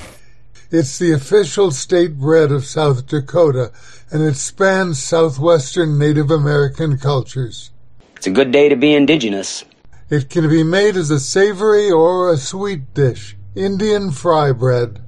It's 0.70 0.98
the 0.98 1.12
official 1.12 1.70
state 1.70 2.18
bread 2.18 2.50
of 2.50 2.64
South 2.64 3.06
Dakota, 3.06 3.72
and 4.10 4.22
it 4.22 4.36
spans 4.36 5.02
southwestern 5.02 5.98
Native 5.98 6.30
American 6.30 6.98
cultures. 6.98 7.70
It's 8.16 8.26
a 8.26 8.30
good 8.30 8.50
day 8.52 8.68
to 8.68 8.76
be 8.76 8.92
indigenous. 8.92 9.64
It 10.08 10.30
can 10.30 10.48
be 10.48 10.62
made 10.62 10.96
as 10.96 11.10
a 11.10 11.18
savory 11.18 11.90
or 11.90 12.30
a 12.30 12.36
sweet 12.36 12.94
dish. 12.94 13.36
Indian 13.56 14.12
fry 14.12 14.52
bread. 14.52 15.02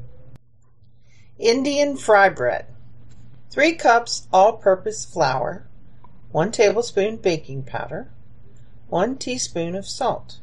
Indian 1.39 1.97
fry 1.97 2.29
bread. 2.29 2.67
3 3.51 3.75
cups 3.75 4.27
all-purpose 4.33 5.05
flour, 5.05 5.69
1 6.33 6.51
tablespoon 6.51 7.17
baking 7.17 7.63
powder, 7.63 8.11
1 8.89 9.17
teaspoon 9.19 9.77
of 9.77 9.87
salt, 9.87 10.41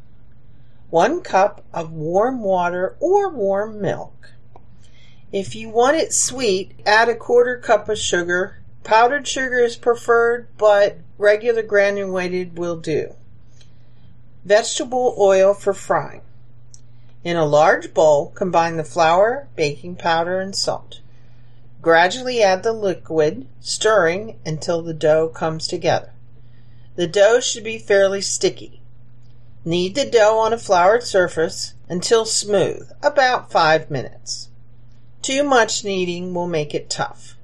1 0.89 1.19
cup 1.19 1.65
of 1.73 1.91
warm 1.91 2.41
water 2.41 2.95
or 3.01 3.29
warm 3.29 3.81
milk. 3.81 4.31
If 5.33 5.53
you 5.53 5.67
want 5.67 5.97
it 5.97 6.13
sweet, 6.13 6.79
add 6.85 7.09
a 7.09 7.15
quarter 7.15 7.57
cup 7.57 7.89
of 7.89 7.97
sugar. 7.97 8.61
Powdered 8.85 9.27
sugar 9.27 9.59
is 9.59 9.75
preferred, 9.75 10.47
but 10.57 10.99
regular 11.17 11.61
granulated 11.61 12.57
will 12.57 12.77
do. 12.77 13.15
Vegetable 14.45 15.15
oil 15.17 15.55
for 15.55 15.73
frying. 15.73 16.21
In 17.23 17.35
a 17.35 17.45
large 17.45 17.95
bowl, 17.95 18.29
combine 18.35 18.77
the 18.77 18.83
flour, 18.83 19.47
baking 19.55 19.95
powder, 19.95 20.39
and 20.39 20.55
salt. 20.55 20.99
Gradually 21.81 22.43
add 22.43 22.61
the 22.61 22.71
liquid, 22.71 23.47
stirring 23.59 24.37
until 24.45 24.83
the 24.83 24.93
dough 24.93 25.29
comes 25.29 25.67
together. 25.67 26.11
The 26.95 27.07
dough 27.07 27.39
should 27.39 27.63
be 27.63 27.79
fairly 27.79 28.21
sticky. 28.21 28.81
Knead 29.65 29.95
the 29.95 30.05
dough 30.05 30.37
on 30.37 30.53
a 30.53 30.59
floured 30.59 31.01
surface 31.01 31.73
until 31.89 32.23
smooth, 32.23 32.91
about 33.01 33.51
5 33.51 33.89
minutes. 33.89 34.49
Too 35.23 35.43
much 35.43 35.83
kneading 35.83 36.35
will 36.35 36.47
make 36.47 36.75
it 36.75 36.87
tough. 36.87 37.35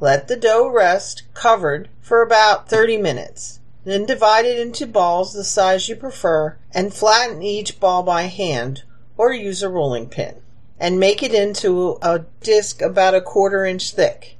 Let 0.00 0.26
the 0.26 0.36
dough 0.36 0.68
rest 0.68 1.24
covered 1.34 1.90
for 2.00 2.22
about 2.22 2.70
30 2.70 2.96
minutes. 2.96 3.59
Then 3.90 4.06
divide 4.06 4.44
it 4.44 4.60
into 4.60 4.86
balls 4.86 5.32
the 5.32 5.42
size 5.42 5.88
you 5.88 5.96
prefer 5.96 6.56
and 6.72 6.94
flatten 6.94 7.42
each 7.42 7.80
ball 7.80 8.04
by 8.04 8.22
hand 8.22 8.84
or 9.16 9.32
use 9.32 9.64
a 9.64 9.68
rolling 9.68 10.08
pin 10.08 10.36
and 10.78 11.00
make 11.00 11.24
it 11.24 11.34
into 11.34 11.98
a 12.00 12.20
disc 12.40 12.80
about 12.80 13.16
a 13.16 13.20
quarter 13.20 13.64
inch 13.64 13.92
thick. 13.92 14.36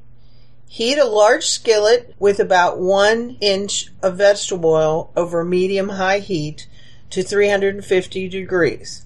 Heat 0.69 0.99
a 0.99 1.05
large 1.05 1.47
skillet 1.47 2.15
with 2.21 2.39
about 2.39 2.79
one 2.79 3.39
inch 3.41 3.91
of 4.05 4.19
vegetable 4.19 4.71
oil 4.71 5.11
over 5.17 5.45
medium 5.45 5.89
high 5.89 6.21
heat 6.21 6.69
to 7.11 7.25
350 7.25 8.29
degrees. 8.29 9.05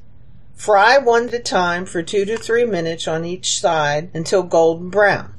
Fry 0.54 0.98
one 0.98 1.28
at 1.28 1.32
a 1.32 1.38
time 1.38 1.86
for 1.86 2.02
two 2.02 2.26
to 2.26 2.36
three 2.36 2.66
minutes 2.66 3.08
on 3.08 3.24
each 3.24 3.58
side 3.58 4.10
until 4.12 4.42
golden 4.42 4.90
brown. 4.90 5.32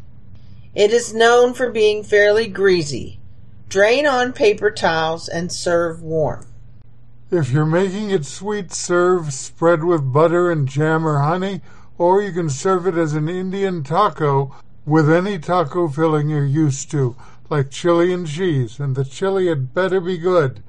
It 0.73 0.91
is 0.91 1.13
known 1.13 1.53
for 1.53 1.69
being 1.69 2.03
fairly 2.03 2.47
greasy. 2.47 3.19
Drain 3.67 4.05
on 4.05 4.31
paper 4.31 4.69
towels 4.69 5.27
and 5.27 5.51
serve 5.51 6.01
warm. 6.01 6.45
If 7.31 7.51
you're 7.51 7.65
making 7.65 8.11
it 8.11 8.25
sweet, 8.25 8.71
serve 8.71 9.33
spread 9.33 9.83
with 9.83 10.13
butter 10.13 10.51
and 10.51 10.67
jam 10.67 11.05
or 11.05 11.19
honey, 11.19 11.61
or 11.97 12.21
you 12.21 12.31
can 12.31 12.49
serve 12.49 12.85
it 12.85 12.95
as 12.95 13.13
an 13.13 13.27
Indian 13.27 13.83
taco 13.83 14.55
with 14.85 15.09
any 15.09 15.39
taco 15.39 15.87
filling 15.87 16.29
you're 16.29 16.45
used 16.45 16.91
to, 16.91 17.15
like 17.49 17.71
chili 17.71 18.13
and 18.13 18.27
cheese, 18.27 18.79
and 18.79 18.95
the 18.95 19.03
chili 19.03 19.47
had 19.47 19.73
better 19.73 19.99
be 19.99 20.17
good. 20.17 20.61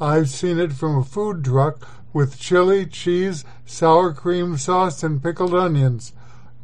I've 0.00 0.28
seen 0.28 0.58
it 0.58 0.72
from 0.72 0.98
a 0.98 1.04
food 1.04 1.44
truck 1.44 1.86
with 2.12 2.38
chili, 2.38 2.84
cheese, 2.86 3.44
sour 3.64 4.12
cream 4.12 4.56
sauce, 4.56 5.04
and 5.04 5.22
pickled 5.22 5.54
onions, 5.54 6.12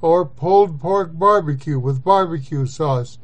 or 0.03 0.27
pulled 0.27 0.81
pork 0.81 1.11
barbecue 1.13 1.79
with 1.79 2.03
barbecue 2.03 2.67
sauce. 2.67 3.19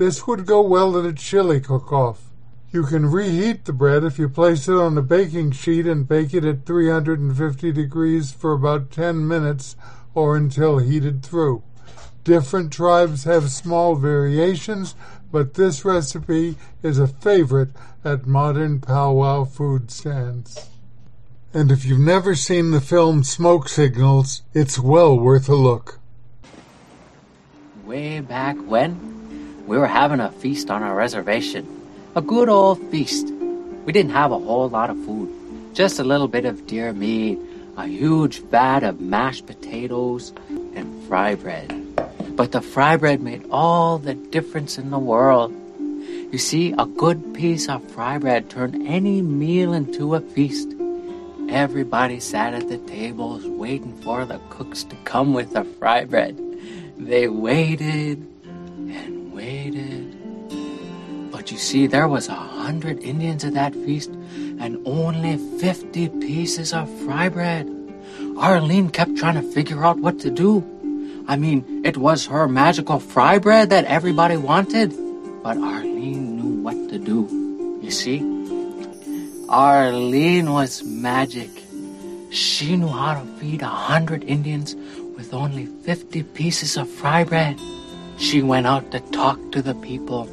This 0.00 0.26
would 0.26 0.46
go 0.46 0.62
well 0.62 0.96
in 0.96 1.04
a 1.04 1.12
chili 1.12 1.60
cook-off. 1.60 2.30
You 2.72 2.84
can 2.84 3.10
reheat 3.10 3.66
the 3.66 3.74
bread 3.74 4.02
if 4.02 4.18
you 4.18 4.30
place 4.30 4.66
it 4.66 4.72
on 4.72 4.96
a 4.96 5.02
baking 5.02 5.50
sheet 5.50 5.86
and 5.86 6.08
bake 6.08 6.32
it 6.32 6.42
at 6.42 6.64
350 6.64 7.70
degrees 7.70 8.32
for 8.32 8.54
about 8.54 8.90
10 8.90 9.28
minutes 9.28 9.76
or 10.14 10.38
until 10.38 10.78
heated 10.78 11.22
through. 11.22 11.62
Different 12.24 12.72
tribes 12.72 13.24
have 13.24 13.50
small 13.50 13.94
variations, 13.94 14.94
but 15.30 15.52
this 15.52 15.84
recipe 15.84 16.56
is 16.82 16.98
a 16.98 17.06
favorite 17.06 17.68
at 18.02 18.26
modern 18.26 18.80
powwow 18.80 19.44
food 19.44 19.90
stands. 19.90 20.70
And 21.52 21.70
if 21.70 21.84
you've 21.84 22.00
never 22.00 22.34
seen 22.34 22.70
the 22.70 22.80
film 22.80 23.22
Smoke 23.22 23.68
Signals, 23.68 24.44
it's 24.54 24.78
well 24.78 25.14
worth 25.18 25.50
a 25.50 25.54
look. 25.54 25.98
Way 27.84 28.20
back 28.20 28.56
when, 28.66 29.19
we 29.70 29.78
were 29.78 29.86
having 29.86 30.18
a 30.18 30.32
feast 30.32 30.68
on 30.68 30.82
our 30.82 30.96
reservation. 30.96 31.64
A 32.16 32.20
good 32.20 32.48
old 32.48 32.82
feast. 32.90 33.28
We 33.84 33.92
didn't 33.92 34.10
have 34.10 34.32
a 34.32 34.38
whole 34.38 34.68
lot 34.68 34.90
of 34.90 34.96
food, 35.04 35.30
just 35.74 36.00
a 36.00 36.02
little 36.02 36.26
bit 36.26 36.44
of 36.44 36.66
deer 36.66 36.92
meat, 36.92 37.38
a 37.76 37.86
huge 37.86 38.40
vat 38.40 38.82
of 38.82 39.00
mashed 39.00 39.46
potatoes, 39.46 40.32
and 40.74 41.04
fry 41.04 41.36
bread. 41.36 41.70
But 42.34 42.50
the 42.50 42.60
fry 42.60 42.96
bread 42.96 43.20
made 43.20 43.46
all 43.52 43.98
the 43.98 44.14
difference 44.14 44.76
in 44.76 44.90
the 44.90 44.98
world. 44.98 45.54
You 46.32 46.38
see, 46.38 46.74
a 46.76 46.86
good 46.86 47.32
piece 47.32 47.68
of 47.68 47.88
fry 47.92 48.18
bread 48.18 48.50
turned 48.50 48.88
any 48.88 49.22
meal 49.22 49.72
into 49.72 50.16
a 50.16 50.20
feast. 50.20 50.74
Everybody 51.48 52.18
sat 52.18 52.54
at 52.54 52.68
the 52.68 52.78
tables 52.78 53.46
waiting 53.46 53.96
for 53.98 54.24
the 54.24 54.40
cooks 54.50 54.82
to 54.82 54.96
come 55.04 55.32
with 55.32 55.52
the 55.52 55.62
fry 55.62 56.06
bread. 56.06 56.36
They 56.98 57.28
waited 57.28 58.29
waited. 59.40 60.04
But 61.32 61.50
you 61.50 61.56
see, 61.56 61.86
there 61.86 62.08
was 62.08 62.28
a 62.28 62.34
hundred 62.34 63.00
Indians 63.02 63.44
at 63.44 63.54
that 63.54 63.74
feast 63.74 64.10
and 64.60 64.76
only 64.84 65.38
fifty 65.58 66.08
pieces 66.08 66.72
of 66.74 66.90
fry 67.04 67.28
bread. 67.30 67.64
Arlene 68.36 68.90
kept 68.90 69.16
trying 69.16 69.40
to 69.40 69.46
figure 69.56 69.84
out 69.84 69.98
what 69.98 70.20
to 70.20 70.30
do. 70.30 70.60
I 71.26 71.36
mean, 71.36 71.64
it 71.84 71.96
was 71.96 72.26
her 72.26 72.48
magical 72.48 73.00
fry 73.00 73.38
bread 73.38 73.70
that 73.70 73.84
everybody 73.84 74.36
wanted, 74.36 74.92
but 75.42 75.56
Arlene 75.56 76.36
knew 76.36 76.62
what 76.62 76.76
to 76.90 76.98
do. 76.98 77.24
You 77.80 77.90
see? 77.90 78.20
Arlene 79.48 80.52
was 80.52 80.84
magic. 80.84 81.50
She 82.30 82.76
knew 82.76 82.88
how 82.88 83.14
to 83.20 83.26
feed 83.40 83.62
a 83.62 83.72
hundred 83.88 84.22
Indians 84.24 84.76
with 85.16 85.32
only 85.32 85.66
fifty 85.88 86.22
pieces 86.22 86.76
of 86.76 86.88
fry 86.88 87.24
bread. 87.24 87.56
She 88.20 88.42
went 88.42 88.66
out 88.66 88.90
to 88.92 89.00
talk 89.00 89.40
to 89.52 89.62
the 89.62 89.74
people. 89.74 90.28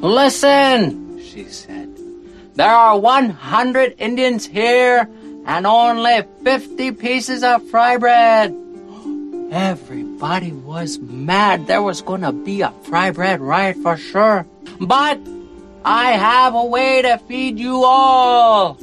Listen, 0.00 1.22
she 1.22 1.44
said. 1.44 1.88
There 2.56 2.68
are 2.68 2.98
100 2.98 3.94
Indians 3.98 4.44
here 4.44 5.08
and 5.46 5.64
only 5.64 6.22
50 6.42 6.90
pieces 6.92 7.44
of 7.44 7.62
fry 7.70 7.98
bread. 7.98 8.52
Everybody 9.52 10.50
was 10.52 10.98
mad. 10.98 11.68
There 11.68 11.82
was 11.82 12.02
going 12.02 12.22
to 12.22 12.32
be 12.32 12.62
a 12.62 12.72
fry 12.82 13.12
bread 13.12 13.40
riot 13.40 13.76
for 13.80 13.96
sure. 13.96 14.44
But 14.80 15.20
I 15.84 16.12
have 16.12 16.56
a 16.56 16.64
way 16.64 17.02
to 17.02 17.18
feed 17.28 17.60
you 17.60 17.84
all. 17.84 18.76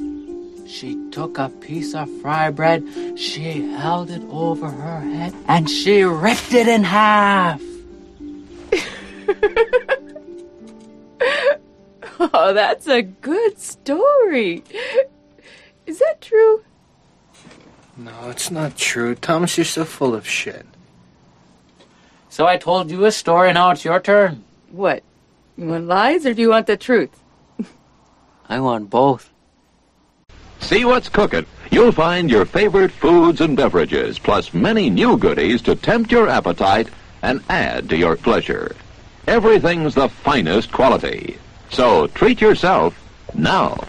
She 0.65 0.97
took 1.11 1.37
a 1.37 1.49
piece 1.49 1.93
of 1.93 2.09
fry 2.21 2.49
bread, 2.49 3.19
she 3.19 3.69
held 3.73 4.09
it 4.09 4.23
over 4.29 4.69
her 4.69 4.99
head, 5.01 5.33
and 5.47 5.69
she 5.69 6.03
ripped 6.03 6.53
it 6.53 6.67
in 6.67 6.83
half. 6.83 7.61
Oh, 12.19 12.53
that's 12.53 12.87
a 12.87 13.01
good 13.01 13.59
story. 13.59 14.63
Is 15.85 15.99
that 15.99 16.21
true? 16.21 16.63
No, 17.97 18.29
it's 18.29 18.51
not 18.51 18.77
true. 18.77 19.15
Thomas, 19.15 19.57
you're 19.57 19.65
so 19.65 19.85
full 19.85 20.15
of 20.15 20.27
shit. 20.27 20.65
So 22.29 22.45
I 22.45 22.57
told 22.57 22.89
you 22.91 23.05
a 23.05 23.11
story, 23.11 23.53
now 23.53 23.71
it's 23.71 23.85
your 23.85 23.99
turn. 23.99 24.43
What? 24.71 25.03
You 25.57 25.67
want 25.67 25.87
lies 25.87 26.25
or 26.25 26.33
do 26.33 26.41
you 26.41 26.49
want 26.49 26.67
the 26.67 26.77
truth? 26.77 27.17
I 28.49 28.59
want 28.59 28.89
both. 28.89 29.29
See 30.59 30.83
what's 30.83 31.09
cooking. 31.09 31.45
You'll 31.71 31.91
find 31.91 32.29
your 32.29 32.45
favorite 32.45 32.91
foods 32.91 33.41
and 33.41 33.55
beverages, 33.55 34.19
plus 34.19 34.53
many 34.53 34.89
new 34.89 35.17
goodies 35.17 35.61
to 35.63 35.75
tempt 35.75 36.11
your 36.11 36.27
appetite 36.27 36.89
and 37.21 37.43
add 37.49 37.89
to 37.89 37.97
your 37.97 38.15
pleasure. 38.15 38.75
Everything's 39.27 39.95
the 39.95 40.09
finest 40.09 40.71
quality. 40.71 41.37
So 41.69 42.07
treat 42.07 42.41
yourself 42.41 42.93
now. 43.33 43.85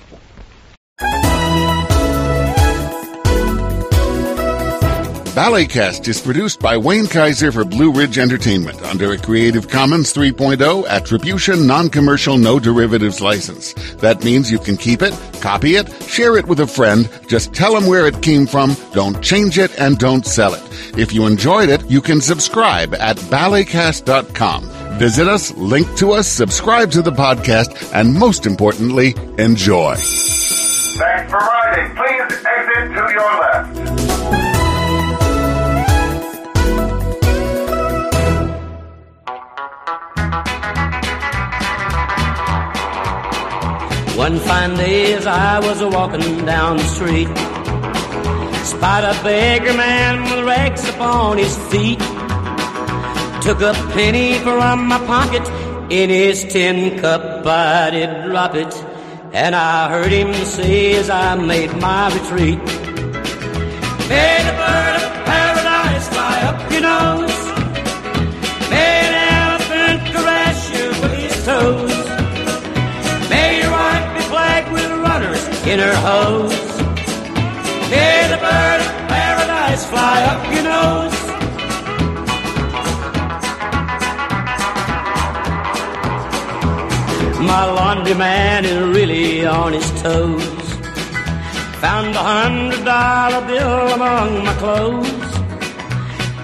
Ballycast 5.36 6.08
is 6.08 6.18
produced 6.18 6.60
by 6.60 6.78
Wayne 6.78 7.04
Keyser 7.04 7.52
for 7.52 7.62
Blue 7.62 7.92
Ridge 7.92 8.16
Entertainment 8.16 8.80
under 8.80 9.12
a 9.12 9.18
Creative 9.18 9.68
Commons 9.68 10.14
3.0 10.14 10.88
Attribution 10.88 11.66
Non-Commercial 11.66 12.38
No 12.38 12.58
Derivatives 12.58 13.20
license. 13.20 13.74
That 13.96 14.24
means 14.24 14.50
you 14.50 14.58
can 14.58 14.78
keep 14.78 15.02
it, 15.02 15.12
copy 15.42 15.76
it, 15.76 15.92
share 16.04 16.38
it 16.38 16.46
with 16.46 16.60
a 16.60 16.66
friend, 16.66 17.10
just 17.28 17.52
tell 17.52 17.74
them 17.74 17.86
where 17.86 18.06
it 18.06 18.22
came 18.22 18.46
from, 18.46 18.74
don't 18.94 19.22
change 19.22 19.58
it, 19.58 19.78
and 19.78 19.98
don't 19.98 20.24
sell 20.24 20.54
it. 20.54 20.62
If 20.98 21.12
you 21.12 21.26
enjoyed 21.26 21.68
it, 21.68 21.84
you 21.84 22.00
can 22.00 22.22
subscribe 22.22 22.94
at 22.94 23.18
ballycast.com. 23.18 24.75
Visit 24.98 25.28
us, 25.28 25.52
link 25.52 25.94
to 25.98 26.12
us, 26.12 26.26
subscribe 26.26 26.90
to 26.92 27.02
the 27.02 27.12
podcast, 27.12 27.92
and 27.92 28.14
most 28.14 28.46
importantly, 28.46 29.14
enjoy. 29.36 29.94
Thanks 29.94 31.30
for 31.30 31.36
riding. 31.36 31.94
Please 31.94 32.32
exit 32.46 32.88
to 32.94 33.12
your 33.12 33.40
left. 33.40 34.06
One 44.16 44.38
fine 44.38 44.76
day 44.76 45.12
as 45.12 45.26
I 45.26 45.58
was 45.58 45.82
walking 45.84 46.46
down 46.46 46.78
the 46.78 46.84
street, 46.84 47.28
spied 48.64 49.04
a 49.04 49.12
beggar 49.22 49.74
man 49.74 50.22
with 50.22 50.46
rags 50.46 50.88
upon 50.88 51.36
his 51.36 51.54
feet. 51.68 52.00
Took 53.46 53.60
a 53.60 53.74
penny 53.92 54.40
from 54.40 54.88
my 54.88 54.98
pocket, 55.06 55.48
in 55.88 56.10
his 56.10 56.42
tin 56.42 56.98
cup 56.98 57.46
I 57.46 57.90
did 57.90 58.24
drop 58.24 58.56
it, 58.56 58.74
and 59.32 59.54
I 59.54 59.88
heard 59.88 60.10
him 60.10 60.34
say 60.44 60.96
as 60.96 61.08
I 61.08 61.36
made 61.36 61.72
my 61.80 62.12
retreat. 62.12 62.58
May 64.08 64.38
the 64.48 64.54
bird 64.58 64.96
of 64.98 65.12
paradise 65.30 66.08
fly 66.08 66.36
up 66.50 66.58
your 66.72 66.80
nose. 66.90 67.38
May 68.68 68.98
an 69.06 69.14
elephant 69.38 70.00
caress 70.12 70.58
you 70.74 70.88
with 71.00 71.14
his 71.14 71.44
toes. 71.44 71.94
May 73.30 73.60
your 73.62 73.70
wife 73.70 74.16
be 74.16 74.22
flagged 74.22 74.72
with 74.72 74.90
runners 74.90 75.46
in 75.68 75.78
her 75.78 75.94
hose. 75.94 76.50
May 77.92 78.26
the 78.26 78.38
bird 78.42 78.80
of 78.80 78.90
paradise 79.06 79.86
fly 79.86 80.24
up 80.32 80.52
your 80.52 80.64
nose. 80.64 81.15
My 87.46 87.64
laundry 87.64 88.14
man 88.14 88.64
is 88.64 88.82
really 88.96 89.46
on 89.46 89.72
his 89.72 89.88
toes. 90.02 90.42
Found 91.80 92.14
a 92.16 92.24
hundred 92.34 92.84
dollar 92.84 93.46
bill 93.46 93.94
among 93.94 94.44
my 94.44 94.54
clothes. 94.54 95.36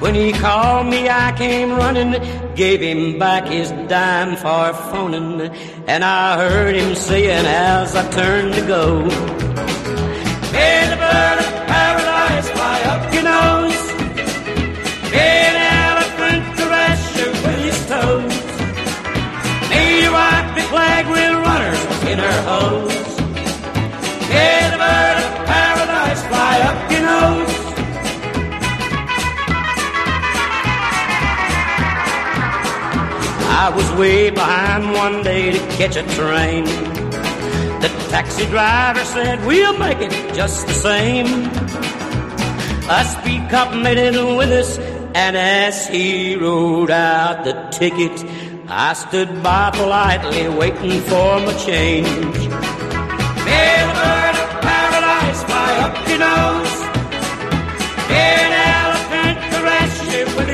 When 0.01 0.15
he 0.15 0.33
called 0.33 0.87
me, 0.87 1.09
I 1.09 1.33
came 1.37 1.71
running, 1.73 2.13
gave 2.55 2.81
him 2.81 3.19
back 3.19 3.49
his 3.49 3.71
dime 3.89 4.37
for 4.37 4.73
phoning, 4.91 5.41
and 5.87 6.05
I 6.05 6.37
heard 6.37 6.75
him 6.75 6.95
saying 6.95 7.47
as 7.47 7.95
I 7.95 8.09
turned 8.11 8.55
to 8.55 8.67
go, 8.67 9.42
be 20.83 21.11
with 21.11 21.35
runners 21.47 21.83
in 22.11 22.19
her 22.19 22.39
hose. 22.51 23.03
May 24.31 24.61
the 24.73 24.79
bird 24.83 25.17
of 25.27 25.33
paradise 25.53 26.23
fly 26.31 26.55
up 26.69 26.79
your 26.93 27.03
nose. 27.13 27.55
I 33.65 33.73
was 33.77 33.89
way 33.93 34.31
behind 34.31 34.93
one 34.93 35.23
day 35.23 35.53
to 35.53 35.59
catch 35.79 35.97
a 35.97 36.05
train. 36.17 36.65
The 37.83 37.89
taxi 38.11 38.47
driver 38.47 39.05
said, 39.05 39.45
We'll 39.47 39.79
make 39.79 39.99
it 40.01 40.13
just 40.35 40.67
the 40.67 40.75
same. 40.75 41.29
A 42.91 43.05
speed 43.05 43.49
cop 43.51 43.75
made 43.75 43.99
it 43.99 44.37
with 44.37 44.51
us, 44.51 44.79
and 45.15 45.37
as 45.37 45.87
he 45.89 46.37
wrote 46.37 46.91
out 46.91 47.45
the 47.45 47.55
ticket, 47.71 48.13
I 48.75 48.95
stood 48.95 49.43
by 49.43 49.71
politely 49.71 50.49
waiting 50.49 51.03
for 51.03 51.39
my 51.41 51.53
change. 51.59 52.09
May 52.09 53.77
the 53.85 53.93
bird 54.01 54.37
of 54.45 54.51
paradise 54.65 55.43
fly 55.45 55.73
up 55.85 55.95
your 56.09 56.21
nose. 56.25 56.79
May 58.09 58.33
an 58.49 58.53
elephant 58.81 59.39
caress 59.53 59.93
you 60.11 60.25
with 60.37 60.49